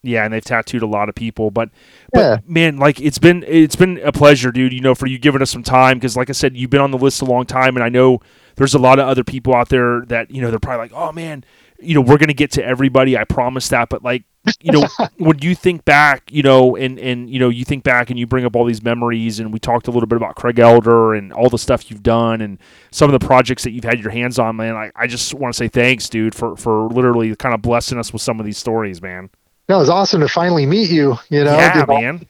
[0.05, 1.69] Yeah, and they've tattooed a lot of people, but
[2.11, 2.37] but Yeah.
[2.47, 4.73] man, like it's been it's been a pleasure, dude.
[4.73, 6.91] You know, for you giving us some time because, like I said, you've been on
[6.91, 8.19] the list a long time, and I know
[8.55, 11.11] there's a lot of other people out there that you know they're probably like, oh
[11.11, 11.43] man,
[11.79, 13.17] you know, we're gonna get to everybody.
[13.17, 14.23] I promise that, but like,
[14.61, 14.87] you know,
[15.17, 18.25] when you think back, you know, and and you know, you think back and you
[18.25, 21.33] bring up all these memories, and we talked a little bit about Craig Elder and
[21.33, 22.57] all the stuff you've done and
[22.91, 24.75] some of the projects that you've had your hands on, man.
[24.75, 28.13] I, I just want to say thanks, dude, for for literally kind of blessing us
[28.13, 29.29] with some of these stories, man.
[29.67, 31.17] No, it was awesome to finally meet you.
[31.29, 32.25] You know, yeah, man.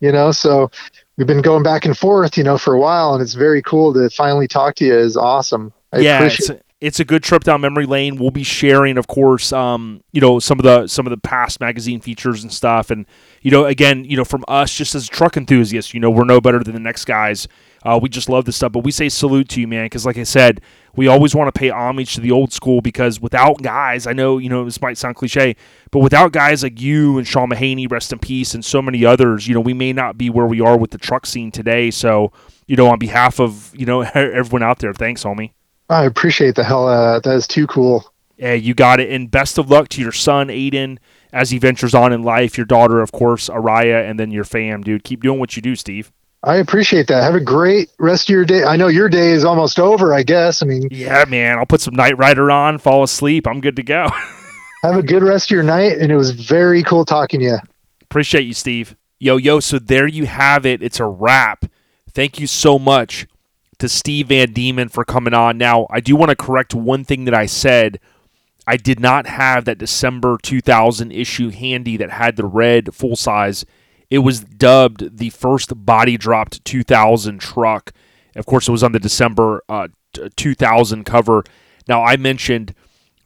[0.00, 0.70] You know, so
[1.16, 3.92] we've been going back and forth, you know, for a while, and it's very cool
[3.94, 4.96] to finally talk to you.
[4.96, 5.72] Is awesome.
[5.92, 6.38] I yeah, appreciate.
[6.38, 8.16] it's a, it's a good trip down memory lane.
[8.16, 11.60] We'll be sharing, of course, um, you know, some of the some of the past
[11.60, 12.90] magazine features and stuff.
[12.90, 13.06] And
[13.40, 16.40] you know, again, you know, from us, just as truck enthusiasts, you know, we're no
[16.40, 17.46] better than the next guys.
[17.84, 20.16] Uh, we just love this stuff, but we say salute to you, man, because like
[20.16, 20.60] I said,
[20.94, 24.38] we always want to pay homage to the old school because without guys, I know
[24.38, 25.56] you know this might sound cliche,
[25.90, 29.48] but without guys like you and Sean Mahaney, rest in peace, and so many others,
[29.48, 31.90] you know, we may not be where we are with the truck scene today.
[31.90, 32.32] So,
[32.66, 35.52] you know, on behalf of you know everyone out there, thanks, homie.
[35.88, 36.86] I appreciate the hell.
[36.86, 38.12] Uh, that is too cool.
[38.36, 39.10] Yeah, you got it.
[39.10, 40.98] And best of luck to your son, Aiden,
[41.32, 42.56] as he ventures on in life.
[42.56, 45.04] Your daughter, of course, Araya, and then your fam, dude.
[45.04, 46.10] Keep doing what you do, Steve.
[46.44, 47.22] I appreciate that.
[47.22, 48.64] Have a great rest of your day.
[48.64, 50.12] I know your day is almost over.
[50.12, 50.62] I guess.
[50.62, 51.58] I mean, Yeah, man.
[51.58, 53.46] I'll put some Knight Rider on, fall asleep.
[53.46, 54.08] I'm good to go.
[54.82, 57.58] have a good rest of your night, and it was very cool talking to you.
[58.02, 58.96] Appreciate you, Steve.
[59.18, 59.60] Yo, yo.
[59.60, 60.82] So there you have it.
[60.82, 61.66] It's a wrap.
[62.12, 63.26] Thank you so much
[63.78, 65.58] to Steve Van Diemen for coming on.
[65.58, 68.00] Now, I do want to correct one thing that I said.
[68.66, 73.64] I did not have that December 2000 issue handy that had the red full size.
[74.12, 77.92] It was dubbed the first body dropped 2000 truck.
[78.36, 79.88] Of course, it was on the December uh,
[80.36, 81.44] 2000 cover.
[81.88, 82.74] Now, I mentioned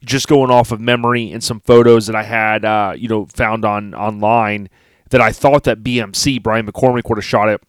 [0.05, 3.65] just going off of memory and some photos that I had, uh, you know, found
[3.65, 4.69] on online
[5.09, 7.61] that I thought that BMC Brian McCormick would have shot it,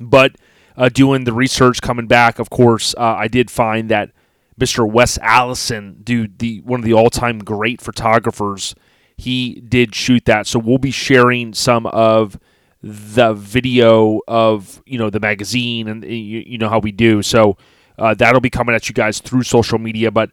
[0.00, 0.36] but
[0.78, 4.12] uh, doing the research, coming back, of course, uh, I did find that
[4.58, 4.90] Mr.
[4.90, 8.74] Wes Allison, dude, the one of the all-time great photographers,
[9.16, 10.46] he did shoot that.
[10.46, 12.38] So we'll be sharing some of
[12.82, 17.22] the video of you know the magazine and you, you know how we do.
[17.22, 17.56] So
[17.98, 20.10] uh, that'll be coming at you guys through social media.
[20.10, 20.30] But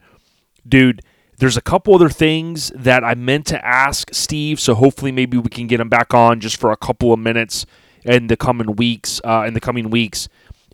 [0.68, 1.02] dude,
[1.38, 4.60] there's a couple other things that I meant to ask Steve.
[4.60, 7.66] So hopefully maybe we can get him back on just for a couple of minutes
[8.04, 9.22] in the coming weeks.
[9.24, 10.28] Uh, in the coming weeks,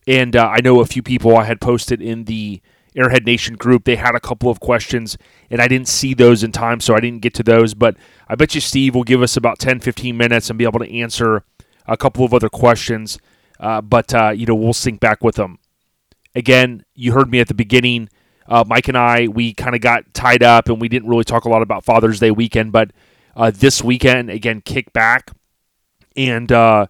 [0.07, 2.61] and uh, I know a few people I had posted in the
[2.95, 3.83] Airhead Nation group.
[3.83, 5.17] They had a couple of questions,
[5.49, 7.73] and I didn't see those in time, so I didn't get to those.
[7.73, 7.97] But
[8.27, 10.91] I bet you Steve will give us about 10, 15 minutes and be able to
[10.91, 11.43] answer
[11.87, 13.17] a couple of other questions.
[13.59, 15.59] Uh, but, uh, you know, we'll sync back with them.
[16.35, 18.09] Again, you heard me at the beginning.
[18.47, 21.45] Uh, Mike and I, we kind of got tied up and we didn't really talk
[21.45, 22.71] a lot about Father's Day weekend.
[22.71, 22.91] But
[23.35, 25.31] uh, this weekend, again, kick back
[26.15, 26.87] and, uh,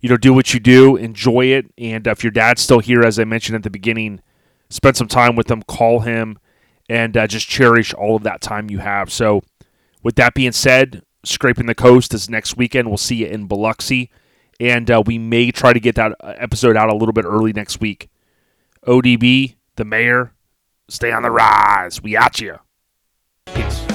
[0.00, 1.66] you know, do what you do, enjoy it.
[1.76, 4.20] And if your dad's still here, as I mentioned at the beginning,
[4.72, 6.38] spend some time with him, call him,
[6.88, 9.12] and uh, just cherish all of that time you have.
[9.12, 9.42] So,
[10.02, 12.88] with that being said, Scraping the Coast is next weekend.
[12.88, 14.10] We'll see you in Biloxi,
[14.58, 17.52] and uh, we may try to get that uh, episode out a little bit early
[17.52, 18.08] next week.
[18.86, 20.32] ODB, the mayor,
[20.88, 22.02] stay on the rise.
[22.02, 22.58] We at you.
[23.46, 23.91] Peace.